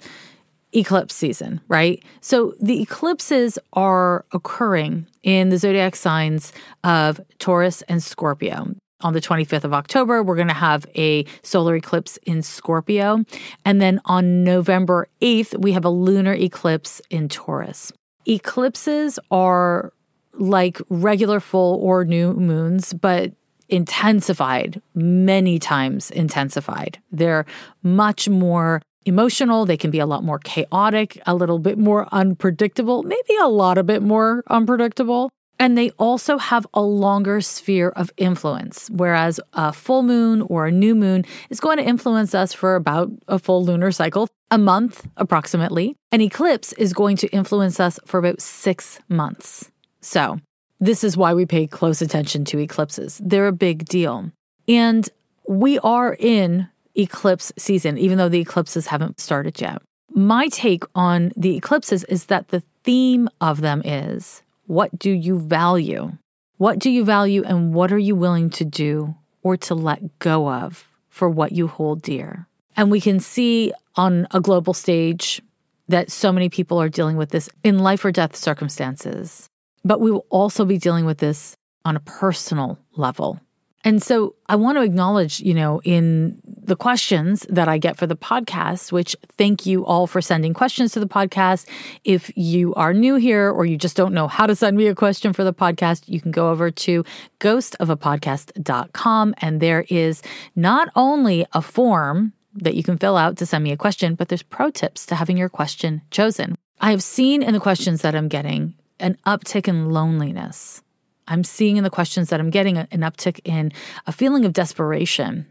Eclipse 0.73 1.15
season, 1.15 1.61
right? 1.67 2.03
So 2.21 2.55
the 2.61 2.81
eclipses 2.81 3.59
are 3.73 4.25
occurring 4.33 5.07
in 5.23 5.49
the 5.49 5.59
zodiac 5.59 5.97
signs 5.97 6.53
of 6.85 7.21
Taurus 7.39 7.83
and 7.83 8.03
Scorpio. 8.03 8.77
On 9.03 9.15
the 9.15 9.21
25th 9.21 9.65
of 9.65 9.73
October, 9.73 10.23
we're 10.23 10.37
going 10.37 10.47
to 10.49 10.55
have 10.55 10.85
a 10.95 11.25
solar 11.43 11.75
eclipse 11.75 12.19
in 12.19 12.43
Scorpio. 12.43 13.25
And 13.65 13.81
then 13.81 14.01
on 14.05 14.45
November 14.45 15.09
8th, 15.23 15.59
we 15.59 15.73
have 15.73 15.87
a 15.87 15.91
lunar 15.91 16.35
eclipse 16.35 17.01
in 17.11 17.29
Taurus. 17.29 17.93
Eclipses 18.27 19.19
are 19.31 19.93
like 20.35 20.81
regular 20.89 21.41
full 21.41 21.79
or 21.81 22.05
new 22.05 22.33
moons, 22.35 22.93
but 22.93 23.33
intensified, 23.69 24.83
many 24.95 25.59
times 25.59 26.11
intensified. 26.11 26.99
They're 27.13 27.47
much 27.83 28.29
more 28.29 28.83
emotional. 29.07 29.65
They 29.65 29.77
can 29.77 29.91
be 29.91 29.99
a 29.99 30.07
lot 30.07 30.25
more 30.25 30.39
chaotic, 30.39 31.21
a 31.27 31.35
little 31.35 31.59
bit 31.59 31.79
more 31.79 32.07
unpredictable, 32.13 33.03
maybe 33.03 33.37
a 33.41 33.49
lot 33.49 33.79
a 33.79 33.83
bit 33.83 34.03
more 34.03 34.43
unpredictable. 34.49 35.31
And 35.59 35.77
they 35.77 35.91
also 35.93 36.39
have 36.39 36.67
a 36.73 36.81
longer 36.81 37.43
sphere 37.43 37.91
of 37.91 38.11
influence, 38.17 38.89
whereas 38.91 39.39
a 39.53 39.75
full 39.75 40.03
moon 40.03 40.41
or 40.41 40.67
a 40.67 40.73
new 40.73 40.95
moon 40.95 41.27
is 41.51 41.61
going 41.61 41.77
to 41.77 41.85
influence 41.85 42.35
us 42.35 42.55
for 42.55 42.77
about 42.77 43.11
a 43.29 43.39
full 43.39 43.63
lunar 43.63 43.93
cycle, 43.93 44.29
a 44.51 44.57
month 44.57 45.07
approximately. 45.19 45.97
An 46.13 46.23
eclipse 46.23 46.73
is 46.75 46.95
going 46.95 47.19
to 47.19 47.29
influence 47.29 47.79
us 47.79 48.01
for 48.07 48.19
about 48.19 48.41
six 48.41 49.01
months. 49.11 49.70
So, 50.01 50.41
this 50.79 51.05
is 51.05 51.17
why 51.17 51.35
we 51.35 51.45
pay 51.45 51.67
close 51.67 52.01
attention 52.01 52.45
to 52.47 52.59
eclipses. 52.59 53.21
They're 53.23 53.49
a 53.49 53.53
big 53.53 53.85
deal. 53.85 54.33
And 54.67 55.09
we 55.47 55.79
are 55.81 56.17
in 56.19 56.69
eclipse 56.95 57.53
season, 57.59 57.99
even 57.99 58.19
though 58.19 58.29
the 58.29 58.41
eclipses 58.41 58.87
haven't 58.87 59.21
started 59.21 59.61
yet. 59.61 59.83
My 60.13 60.49
take 60.49 60.85
on 60.95 61.33
the 61.37 61.57
eclipses 61.57 62.05
is 62.05 62.27
that 62.27 62.49
the 62.49 62.63
theme 62.83 63.29
of 63.41 63.61
them 63.61 63.83
is 63.85 64.43
what 64.67 64.99
do 64.99 65.11
you 65.11 65.39
value? 65.39 66.13
What 66.57 66.79
do 66.79 66.91
you 66.91 67.05
value 67.05 67.43
and 67.45 67.75
what 67.75 67.93
are 67.93 67.99
you 67.99 68.15
willing 68.15 68.51
to 68.51 68.65
do 68.65 69.17
or 69.43 69.57
to 69.59 69.75
let 69.75 70.19
go 70.19 70.51
of 70.51 70.89
for 71.09 71.29
what 71.29 71.53
you 71.53 71.67
hold 71.67 72.03
dear? 72.03 72.47
And 72.77 72.91
we 72.91 73.01
can 73.01 73.21
see 73.21 73.73
on 73.97 74.27
a 74.31 74.41
global 74.41 74.73
stage 74.73 75.43
that 75.89 76.11
so 76.11 76.33
many 76.33 76.49
people 76.49 76.81
are 76.81 76.89
dealing 76.89 77.17
with 77.17 77.31
this 77.31 77.51
in 77.65 77.81
life 77.81 78.05
or 78.05 78.13
death 78.13 78.37
circumstances. 78.37 79.50
But 79.85 80.01
we 80.01 80.11
will 80.11 80.27
also 80.31 80.65
be 80.65 80.79
dealing 80.79 81.05
with 81.05 81.19
this 81.19 81.57
on 81.85 81.97
a 81.97 82.01
personal 82.01 82.79
level. 82.97 83.41
And 83.83 84.03
so 84.03 84.35
I 84.47 84.57
want 84.57 84.77
to 84.77 84.83
acknowledge, 84.83 85.41
you 85.41 85.55
know, 85.55 85.81
in 85.85 86.39
the 86.45 86.77
questions 86.77 87.47
that 87.49 87.67
I 87.67 87.79
get 87.79 87.97
for 87.97 88.07
the 88.07 88.17
podcast, 88.17 88.93
which 88.93 89.17
thank 89.39 89.65
you 89.65 89.87
all 89.87 90.07
for 90.07 90.21
sending 90.21 90.53
questions 90.53 90.93
to 90.93 91.01
the 91.01 91.09
podcast. 91.09 91.67
If 92.05 92.31
you 92.37 92.75
are 92.75 92.93
new 92.93 93.15
here 93.15 93.51
or 93.51 93.65
you 93.65 93.79
just 93.79 93.97
don't 93.97 94.13
know 94.13 94.29
how 94.29 94.47
to 94.47 94.55
send 94.55 94.77
me 94.77 94.87
a 94.87 94.95
question 94.95 95.33
for 95.33 95.45
the 95.45 95.55
podcast, 95.55 96.09
you 96.09 96.21
can 96.21 96.31
go 96.31 96.51
over 96.51 96.71
to 96.71 97.05
ghostofapodcast.com 97.41 99.35
and 99.39 99.61
there 99.61 99.87
is 99.89 100.23
not 100.55 100.89
only 100.95 101.47
a 101.55 101.63
form 101.63 102.35
that 102.55 102.75
you 102.75 102.83
can 102.83 102.99
fill 102.99 103.17
out 103.17 103.39
to 103.39 103.47
send 103.47 103.65
me 103.65 103.73
a 103.73 103.77
question, 103.77 104.15
but 104.15 104.29
there's 104.29 104.43
pro 104.43 104.71
tips 104.71 105.07
to 105.07 105.15
having 105.15 105.39
your 105.39 105.49
question 105.49 106.03
chosen. 106.11 106.55
I 106.83 106.91
have 106.91 107.03
seen 107.03 107.43
in 107.43 107.55
the 107.55 107.61
questions 107.61 108.03
that 108.03 108.15
I'm 108.15 108.29
getting 108.29 108.75
an 109.01 109.17
uptick 109.27 109.69
in 109.69 109.91
loneliness. 109.91 110.83
I'm 111.29 111.45
seeing 111.45 111.77
in 111.77 111.85
the 111.85 111.91
questions 111.91 112.29
that 112.31 112.41
I'm 112.41 112.51
getting 112.51 112.79
an 112.79 113.01
uptick 113.01 113.41
in 113.45 113.73
a 114.07 114.13
feeling 114.13 114.45
of 114.45 114.53
desperation 114.53 115.47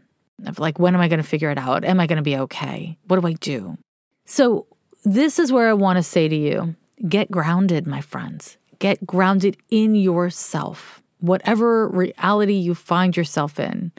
of 0.46 0.58
like, 0.58 0.78
when 0.78 0.94
am 0.94 1.00
I 1.00 1.08
going 1.08 1.22
to 1.22 1.26
figure 1.26 1.50
it 1.50 1.58
out? 1.58 1.84
Am 1.84 2.00
I 2.00 2.06
going 2.06 2.16
to 2.16 2.22
be 2.22 2.36
okay? 2.36 2.98
What 3.06 3.20
do 3.20 3.26
I 3.26 3.32
do? 3.32 3.78
So, 4.26 4.66
this 5.02 5.38
is 5.38 5.50
where 5.50 5.70
I 5.70 5.72
want 5.72 5.96
to 5.96 6.02
say 6.02 6.28
to 6.28 6.36
you 6.36 6.76
get 7.08 7.30
grounded, 7.30 7.86
my 7.86 8.02
friends. 8.02 8.58
Get 8.78 9.06
grounded 9.06 9.56
in 9.70 9.94
yourself. 9.94 11.02
Whatever 11.20 11.88
reality 11.88 12.54
you 12.54 12.74
find 12.74 13.16
yourself 13.16 13.58
in, 13.58 13.92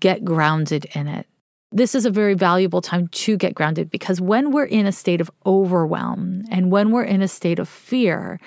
get 0.00 0.24
grounded 0.24 0.86
in 0.94 1.08
it. 1.08 1.26
This 1.70 1.94
is 1.94 2.06
a 2.06 2.10
very 2.10 2.34
valuable 2.34 2.80
time 2.80 3.08
to 3.08 3.36
get 3.36 3.54
grounded 3.54 3.90
because 3.90 4.20
when 4.22 4.52
we're 4.52 4.64
in 4.64 4.86
a 4.86 4.92
state 4.92 5.20
of 5.20 5.30
overwhelm 5.44 6.44
and 6.50 6.70
when 6.70 6.90
we're 6.90 7.04
in 7.04 7.20
a 7.20 7.28
state 7.28 7.58
of 7.58 7.68
fear, 7.68 8.40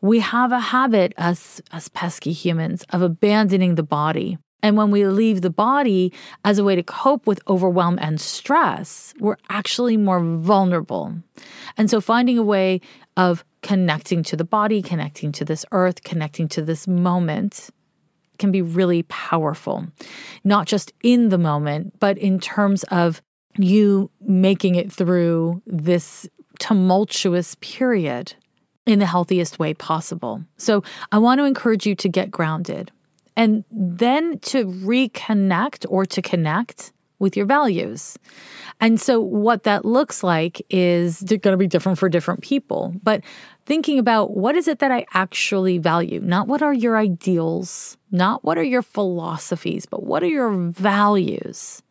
we 0.00 0.20
have 0.20 0.52
a 0.52 0.60
habit 0.60 1.12
as 1.16 1.60
as 1.72 1.88
pesky 1.88 2.32
humans 2.32 2.84
of 2.90 3.02
abandoning 3.02 3.74
the 3.74 3.82
body. 3.82 4.38
And 4.62 4.76
when 4.76 4.90
we 4.90 5.06
leave 5.06 5.40
the 5.40 5.50
body 5.50 6.12
as 6.44 6.58
a 6.58 6.64
way 6.64 6.76
to 6.76 6.82
cope 6.82 7.26
with 7.26 7.40
overwhelm 7.48 7.98
and 8.00 8.20
stress, 8.20 9.14
we're 9.18 9.38
actually 9.48 9.96
more 9.96 10.20
vulnerable. 10.20 11.14
And 11.76 11.90
so 11.90 12.00
finding 12.00 12.38
a 12.38 12.42
way 12.42 12.80
of 13.16 13.44
connecting 13.62 14.22
to 14.24 14.36
the 14.36 14.44
body, 14.44 14.80
connecting 14.80 15.32
to 15.32 15.44
this 15.44 15.64
earth, 15.72 16.04
connecting 16.04 16.46
to 16.48 16.62
this 16.62 16.86
moment 16.86 17.70
can 18.40 18.50
be 18.50 18.62
really 18.62 19.04
powerful, 19.04 19.86
not 20.42 20.66
just 20.66 20.92
in 21.04 21.28
the 21.28 21.38
moment, 21.38 22.00
but 22.00 22.18
in 22.18 22.40
terms 22.40 22.82
of 22.84 23.22
you 23.56 24.10
making 24.20 24.74
it 24.74 24.92
through 24.92 25.62
this 25.66 26.28
tumultuous 26.58 27.56
period 27.60 28.34
in 28.86 28.98
the 28.98 29.06
healthiest 29.06 29.58
way 29.58 29.74
possible. 29.74 30.44
So 30.56 30.82
I 31.12 31.18
want 31.18 31.38
to 31.38 31.44
encourage 31.44 31.86
you 31.86 31.94
to 31.94 32.08
get 32.08 32.30
grounded 32.30 32.90
and 33.36 33.64
then 33.70 34.38
to 34.40 34.64
reconnect 34.66 35.86
or 35.88 36.04
to 36.06 36.20
connect 36.20 36.92
with 37.20 37.36
your 37.36 37.46
values. 37.46 38.18
And 38.80 39.00
so, 39.00 39.20
what 39.20 39.62
that 39.64 39.84
looks 39.84 40.24
like 40.24 40.60
is 40.70 41.22
going 41.22 41.52
to 41.52 41.56
be 41.56 41.66
different 41.66 41.98
for 41.98 42.08
different 42.08 42.40
people. 42.40 42.94
But 43.02 43.22
thinking 43.66 43.98
about 43.98 44.36
what 44.36 44.56
is 44.56 44.66
it 44.66 44.78
that 44.80 44.90
I 44.90 45.06
actually 45.12 45.78
value, 45.78 46.20
not 46.20 46.48
what 46.48 46.62
are 46.62 46.72
your 46.72 46.96
ideals, 46.96 47.98
not 48.10 48.44
what 48.44 48.58
are 48.58 48.62
your 48.62 48.82
philosophies, 48.82 49.86
but 49.86 50.02
what 50.02 50.22
are 50.22 50.26
your 50.26 50.50
values. 50.50 51.82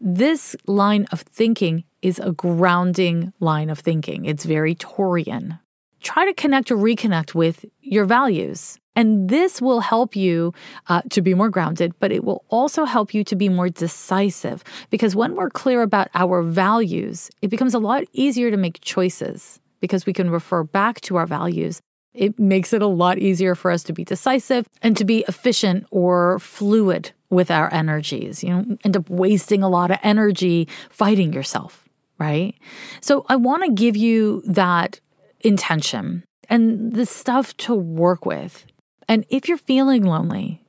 This 0.00 0.56
line 0.66 1.06
of 1.12 1.20
thinking 1.22 1.84
is 2.02 2.18
a 2.18 2.32
grounding 2.32 3.32
line 3.40 3.70
of 3.70 3.78
thinking. 3.78 4.24
It's 4.24 4.44
very 4.44 4.74
Taurian. 4.74 5.60
Try 6.02 6.26
to 6.26 6.34
connect 6.34 6.70
or 6.70 6.76
reconnect 6.76 7.34
with 7.34 7.64
your 7.80 8.04
values. 8.04 8.78
And 8.96 9.28
this 9.28 9.60
will 9.60 9.80
help 9.80 10.14
you 10.14 10.52
uh, 10.88 11.02
to 11.10 11.22
be 11.22 11.34
more 11.34 11.48
grounded, 11.48 11.94
but 11.98 12.12
it 12.12 12.24
will 12.24 12.44
also 12.48 12.84
help 12.84 13.14
you 13.14 13.24
to 13.24 13.34
be 13.34 13.48
more 13.48 13.68
decisive. 13.68 14.62
Because 14.90 15.16
when 15.16 15.34
we're 15.34 15.50
clear 15.50 15.82
about 15.82 16.08
our 16.14 16.42
values, 16.42 17.30
it 17.42 17.48
becomes 17.48 17.74
a 17.74 17.78
lot 17.78 18.04
easier 18.12 18.50
to 18.50 18.56
make 18.56 18.80
choices 18.82 19.60
because 19.80 20.06
we 20.06 20.12
can 20.12 20.30
refer 20.30 20.62
back 20.62 21.00
to 21.02 21.16
our 21.16 21.26
values. 21.26 21.80
It 22.14 22.38
makes 22.38 22.72
it 22.72 22.80
a 22.80 22.86
lot 22.86 23.18
easier 23.18 23.54
for 23.54 23.70
us 23.70 23.82
to 23.84 23.92
be 23.92 24.04
decisive 24.04 24.68
and 24.82 24.96
to 24.96 25.04
be 25.04 25.24
efficient 25.28 25.86
or 25.90 26.38
fluid 26.38 27.10
with 27.30 27.50
our 27.50 27.72
energies. 27.72 28.44
You 28.44 28.50
know, 28.50 28.76
end 28.84 28.96
up 28.96 29.10
wasting 29.10 29.62
a 29.62 29.68
lot 29.68 29.90
of 29.90 29.98
energy 30.02 30.68
fighting 30.90 31.32
yourself, 31.32 31.88
right? 32.18 32.54
So 33.00 33.26
I 33.28 33.36
want 33.36 33.64
to 33.64 33.72
give 33.72 33.96
you 33.96 34.42
that 34.46 35.00
intention 35.40 36.24
and 36.48 36.92
the 36.92 37.06
stuff 37.06 37.56
to 37.58 37.74
work 37.74 38.24
with 38.24 38.64
and 39.08 39.24
if 39.28 39.48
you're 39.48 39.58
feeling 39.58 40.04
lonely, 40.04 40.60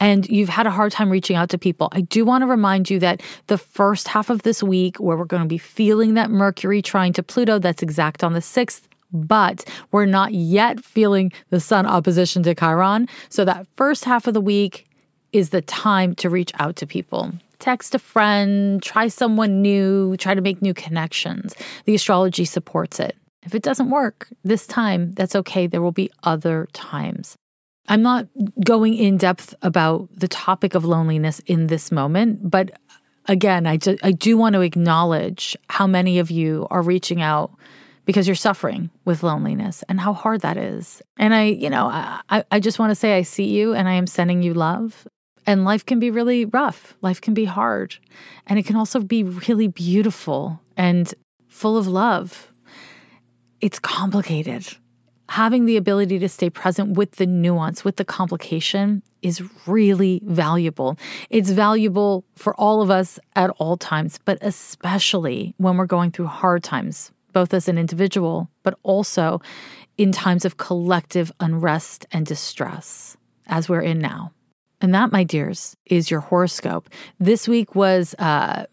and 0.00 0.28
you've 0.28 0.48
had 0.48 0.66
a 0.66 0.70
hard 0.70 0.90
time 0.90 1.10
reaching 1.10 1.36
out 1.36 1.48
to 1.50 1.58
people, 1.58 1.88
I 1.92 2.00
do 2.00 2.24
want 2.24 2.42
to 2.42 2.46
remind 2.46 2.90
you 2.90 2.98
that 3.00 3.22
the 3.46 3.58
first 3.58 4.08
half 4.08 4.28
of 4.28 4.42
this 4.42 4.62
week, 4.62 4.96
where 4.96 5.16
we're 5.16 5.24
going 5.24 5.42
to 5.42 5.48
be 5.48 5.58
feeling 5.58 6.14
that 6.14 6.30
Mercury 6.30 6.82
trine 6.82 7.12
to 7.12 7.22
Pluto, 7.22 7.58
that's 7.58 7.82
exact 7.82 8.24
on 8.24 8.32
the 8.32 8.40
6th, 8.40 8.82
but 9.12 9.64
we're 9.92 10.06
not 10.06 10.32
yet 10.32 10.84
feeling 10.84 11.32
the 11.50 11.60
Sun 11.60 11.86
opposition 11.86 12.42
to 12.44 12.54
Chiron. 12.54 13.08
So 13.28 13.44
that 13.44 13.66
first 13.76 14.04
half 14.04 14.26
of 14.26 14.34
the 14.34 14.40
week 14.40 14.88
is 15.32 15.50
the 15.50 15.62
time 15.62 16.14
to 16.16 16.30
reach 16.30 16.52
out 16.58 16.76
to 16.76 16.86
people. 16.86 17.32
Text 17.58 17.94
a 17.94 17.98
friend, 17.98 18.82
try 18.82 19.08
someone 19.08 19.60
new, 19.60 20.16
try 20.16 20.34
to 20.34 20.40
make 20.40 20.62
new 20.62 20.74
connections. 20.74 21.54
The 21.84 21.94
astrology 21.94 22.44
supports 22.44 22.98
it. 22.98 23.16
If 23.42 23.54
it 23.54 23.62
doesn't 23.62 23.90
work 23.90 24.28
this 24.44 24.66
time, 24.66 25.12
that's 25.12 25.36
okay. 25.36 25.66
There 25.66 25.82
will 25.82 25.92
be 25.92 26.10
other 26.22 26.68
times. 26.72 27.36
I'm 27.88 28.02
not 28.02 28.28
going 28.64 28.94
in 28.94 29.16
depth 29.16 29.54
about 29.62 30.08
the 30.14 30.28
topic 30.28 30.74
of 30.74 30.84
loneliness 30.84 31.40
in 31.40 31.66
this 31.66 31.90
moment, 31.90 32.50
but 32.50 32.70
again, 33.26 33.66
I 33.66 33.76
do, 33.76 33.96
I 34.02 34.12
do 34.12 34.36
want 34.36 34.54
to 34.54 34.60
acknowledge 34.60 35.56
how 35.68 35.86
many 35.86 36.18
of 36.18 36.30
you 36.30 36.66
are 36.70 36.82
reaching 36.82 37.20
out 37.20 37.52
because 38.10 38.26
you're 38.26 38.34
suffering 38.34 38.90
with 39.04 39.22
loneliness 39.22 39.84
and 39.88 40.00
how 40.00 40.12
hard 40.12 40.40
that 40.40 40.56
is. 40.56 41.00
And 41.16 41.32
I, 41.32 41.44
you 41.44 41.70
know, 41.70 41.86
I, 41.86 42.42
I 42.50 42.58
just 42.58 42.80
want 42.80 42.90
to 42.90 42.96
say 42.96 43.16
I 43.16 43.22
see 43.22 43.44
you 43.44 43.72
and 43.72 43.88
I 43.88 43.92
am 43.92 44.08
sending 44.08 44.42
you 44.42 44.52
love. 44.52 45.06
And 45.46 45.64
life 45.64 45.86
can 45.86 46.00
be 46.00 46.10
really 46.10 46.44
rough. 46.44 46.96
Life 47.02 47.20
can 47.20 47.34
be 47.34 47.44
hard. 47.44 47.98
And 48.48 48.58
it 48.58 48.66
can 48.66 48.74
also 48.74 48.98
be 48.98 49.22
really 49.22 49.68
beautiful 49.68 50.60
and 50.76 51.14
full 51.46 51.76
of 51.78 51.86
love. 51.86 52.52
It's 53.60 53.78
complicated 53.78 54.66
having 55.30 55.64
the 55.64 55.76
ability 55.76 56.18
to 56.18 56.28
stay 56.28 56.50
present 56.50 56.96
with 56.96 57.12
the 57.12 57.26
nuance, 57.26 57.84
with 57.84 57.94
the 57.94 58.04
complication 58.04 59.00
is 59.22 59.40
really 59.64 60.20
valuable. 60.24 60.98
It's 61.30 61.50
valuable 61.50 62.24
for 62.34 62.52
all 62.56 62.82
of 62.82 62.90
us 62.90 63.20
at 63.36 63.50
all 63.58 63.76
times, 63.76 64.18
but 64.24 64.38
especially 64.40 65.54
when 65.56 65.76
we're 65.76 65.86
going 65.86 66.10
through 66.10 66.26
hard 66.26 66.64
times, 66.64 67.12
both 67.32 67.54
as 67.54 67.68
an 67.68 67.78
individual, 67.78 68.50
but 68.62 68.78
also 68.82 69.40
in 69.96 70.12
times 70.12 70.44
of 70.44 70.56
collective 70.56 71.30
unrest 71.40 72.06
and 72.10 72.24
distress, 72.26 73.16
as 73.46 73.68
we're 73.68 73.80
in 73.80 73.98
now. 73.98 74.32
And 74.80 74.94
that, 74.94 75.12
my 75.12 75.24
dears, 75.24 75.76
is 75.86 76.10
your 76.10 76.20
horoscope. 76.20 76.88
This 77.18 77.46
week 77.46 77.74
was 77.74 78.14
uh, 78.18 78.64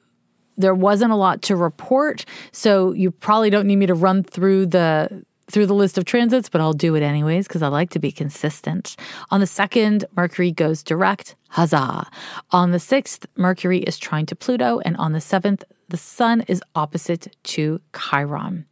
there 0.58 0.76
wasn't 0.76 1.12
a 1.12 1.16
lot 1.16 1.42
to 1.44 1.56
report, 1.56 2.26
so 2.52 2.94
you 2.94 3.12
probably 3.12 3.50
don't 3.50 3.68
need 3.68 3.76
me 3.76 3.86
to 3.86 3.94
run 3.94 4.24
through 4.24 4.68
the 4.68 5.26
through 5.50 5.66
the 5.66 5.74
list 5.74 5.98
of 5.98 6.04
transits, 6.04 6.50
but 6.50 6.60
I'll 6.60 6.74
do 6.74 6.96
it 6.96 7.04
anyways 7.04 7.48
because 7.48 7.62
I 7.62 7.70
like 7.70 7.90
to 7.92 8.00
be 8.00 8.12
consistent. 8.12 8.98
On 9.32 9.40
the 9.40 9.48
second, 9.48 10.04
Mercury 10.14 10.52
goes 10.52 10.84
direct. 10.84 11.37
Huzzah. 11.50 12.10
On 12.52 12.72
the 12.72 12.78
6th, 12.78 13.26
Mercury 13.36 13.80
is 13.80 13.98
trine 13.98 14.26
to 14.28 14.36
Pluto, 14.36 14.80
and 14.80 14.96
on 14.98 15.14
the 15.14 15.20
7th, 15.20 15.64
the 15.90 15.98
sun 15.98 16.42
is 16.48 16.62
opposite 16.76 17.36
to 17.44 17.80
Chiron. 17.96 18.66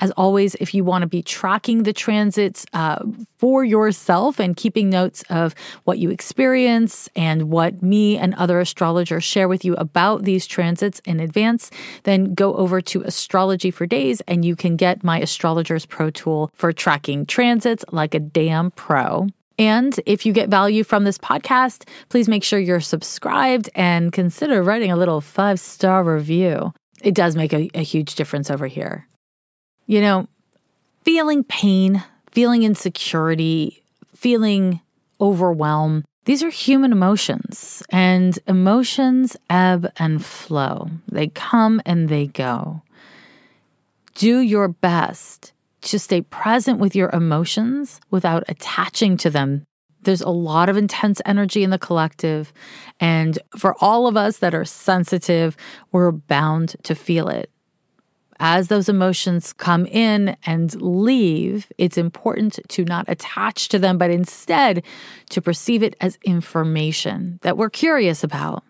As 0.00 0.10
always, 0.12 0.54
if 0.54 0.72
you 0.72 0.84
want 0.84 1.02
to 1.02 1.06
be 1.06 1.22
tracking 1.22 1.82
the 1.82 1.92
transits 1.92 2.64
uh, 2.72 3.04
for 3.36 3.62
yourself 3.62 4.40
and 4.40 4.56
keeping 4.56 4.88
notes 4.88 5.22
of 5.28 5.54
what 5.84 5.98
you 5.98 6.10
experience 6.10 7.10
and 7.14 7.50
what 7.50 7.82
me 7.82 8.16
and 8.16 8.34
other 8.34 8.58
astrologers 8.58 9.22
share 9.22 9.48
with 9.48 9.64
you 9.64 9.74
about 9.74 10.22
these 10.22 10.46
transits 10.46 11.00
in 11.04 11.20
advance, 11.20 11.70
then 12.04 12.32
go 12.32 12.54
over 12.54 12.80
to 12.80 13.02
Astrology 13.02 13.70
for 13.70 13.86
Days 13.86 14.22
and 14.22 14.44
you 14.44 14.56
can 14.56 14.76
get 14.76 15.04
my 15.04 15.20
Astrologer's 15.20 15.84
Pro 15.84 16.08
tool 16.10 16.50
for 16.54 16.72
tracking 16.72 17.26
transits 17.26 17.84
like 17.92 18.14
a 18.14 18.20
damn 18.20 18.70
pro. 18.70 19.28
And 19.58 19.98
if 20.06 20.24
you 20.24 20.32
get 20.32 20.48
value 20.48 20.84
from 20.84 21.04
this 21.04 21.18
podcast, 21.18 21.88
please 22.08 22.28
make 22.28 22.44
sure 22.44 22.58
you're 22.58 22.80
subscribed 22.80 23.70
and 23.74 24.12
consider 24.12 24.62
writing 24.62 24.90
a 24.90 24.96
little 24.96 25.20
five 25.20 25.60
star 25.60 26.02
review. 26.02 26.72
It 27.02 27.14
does 27.14 27.36
make 27.36 27.52
a, 27.52 27.68
a, 27.74 27.82
huge 27.82 28.14
difference 28.14 28.50
over 28.50 28.68
here. 28.68 29.08
You 29.86 30.00
know, 30.00 30.28
feeling 31.04 31.42
pain, 31.44 32.04
feeling 32.30 32.62
insecurity, 32.62 33.82
feeling 34.14 34.80
overwhelm, 35.20 36.04
these 36.24 36.44
are 36.44 36.50
human 36.50 36.92
emotions, 36.92 37.82
and 37.90 38.38
emotions 38.46 39.36
ebb 39.50 39.90
and 39.96 40.24
flow. 40.24 40.88
They 41.08 41.28
come 41.28 41.82
and 41.84 42.08
they 42.08 42.28
go. 42.28 42.82
Do 44.14 44.38
your 44.38 44.68
best 44.68 45.52
to 45.82 45.98
stay 45.98 46.22
present 46.22 46.78
with 46.78 46.96
your 46.96 47.10
emotions 47.10 48.00
without 48.10 48.44
attaching 48.48 49.16
to 49.18 49.30
them. 49.30 49.64
There's 50.02 50.20
a 50.20 50.30
lot 50.30 50.68
of 50.68 50.76
intense 50.76 51.20
energy 51.24 51.62
in 51.62 51.70
the 51.70 51.78
collective. 51.78 52.52
And 52.98 53.38
for 53.56 53.76
all 53.80 54.06
of 54.06 54.16
us 54.16 54.38
that 54.38 54.54
are 54.54 54.64
sensitive, 54.64 55.56
we're 55.92 56.10
bound 56.10 56.76
to 56.82 56.94
feel 56.94 57.28
it. 57.28 57.50
As 58.44 58.66
those 58.66 58.88
emotions 58.88 59.52
come 59.52 59.86
in 59.86 60.36
and 60.44 60.74
leave, 60.82 61.70
it's 61.78 61.96
important 61.96 62.58
to 62.70 62.84
not 62.84 63.04
attach 63.06 63.68
to 63.68 63.78
them, 63.78 63.98
but 63.98 64.10
instead 64.10 64.82
to 65.30 65.40
perceive 65.40 65.84
it 65.84 65.94
as 66.00 66.18
information 66.24 67.38
that 67.42 67.56
we're 67.56 67.70
curious 67.70 68.24
about 68.24 68.64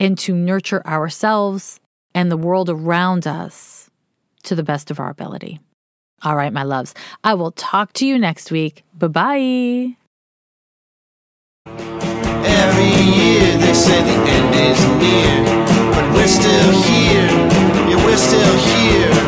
and 0.00 0.18
to 0.18 0.34
nurture 0.34 0.84
ourselves 0.84 1.78
and 2.12 2.30
the 2.30 2.36
world 2.36 2.68
around 2.68 3.26
us 3.26 3.88
to 4.42 4.56
the 4.56 4.64
best 4.64 4.90
of 4.90 4.98
our 4.98 5.10
ability. 5.10 5.60
All 6.24 6.36
right, 6.36 6.52
my 6.52 6.62
loves. 6.62 6.94
I 7.22 7.34
will 7.34 7.52
talk 7.52 7.92
to 7.94 8.06
you 8.06 8.18
next 8.18 8.50
week. 8.50 8.82
Bye 8.98 9.08
bye. 9.08 9.96
Every 12.46 12.94
year 13.18 13.58
they 13.58 13.74
say 13.74 14.00
the 14.02 14.16
end 14.36 14.54
is 14.54 14.80
near, 15.02 15.44
but 15.92 16.14
we're 16.14 16.26
still 16.26 16.72
here. 16.88 17.28
Yeah, 17.88 18.04
we're 18.04 18.16
still 18.16 18.56
here. 18.56 19.23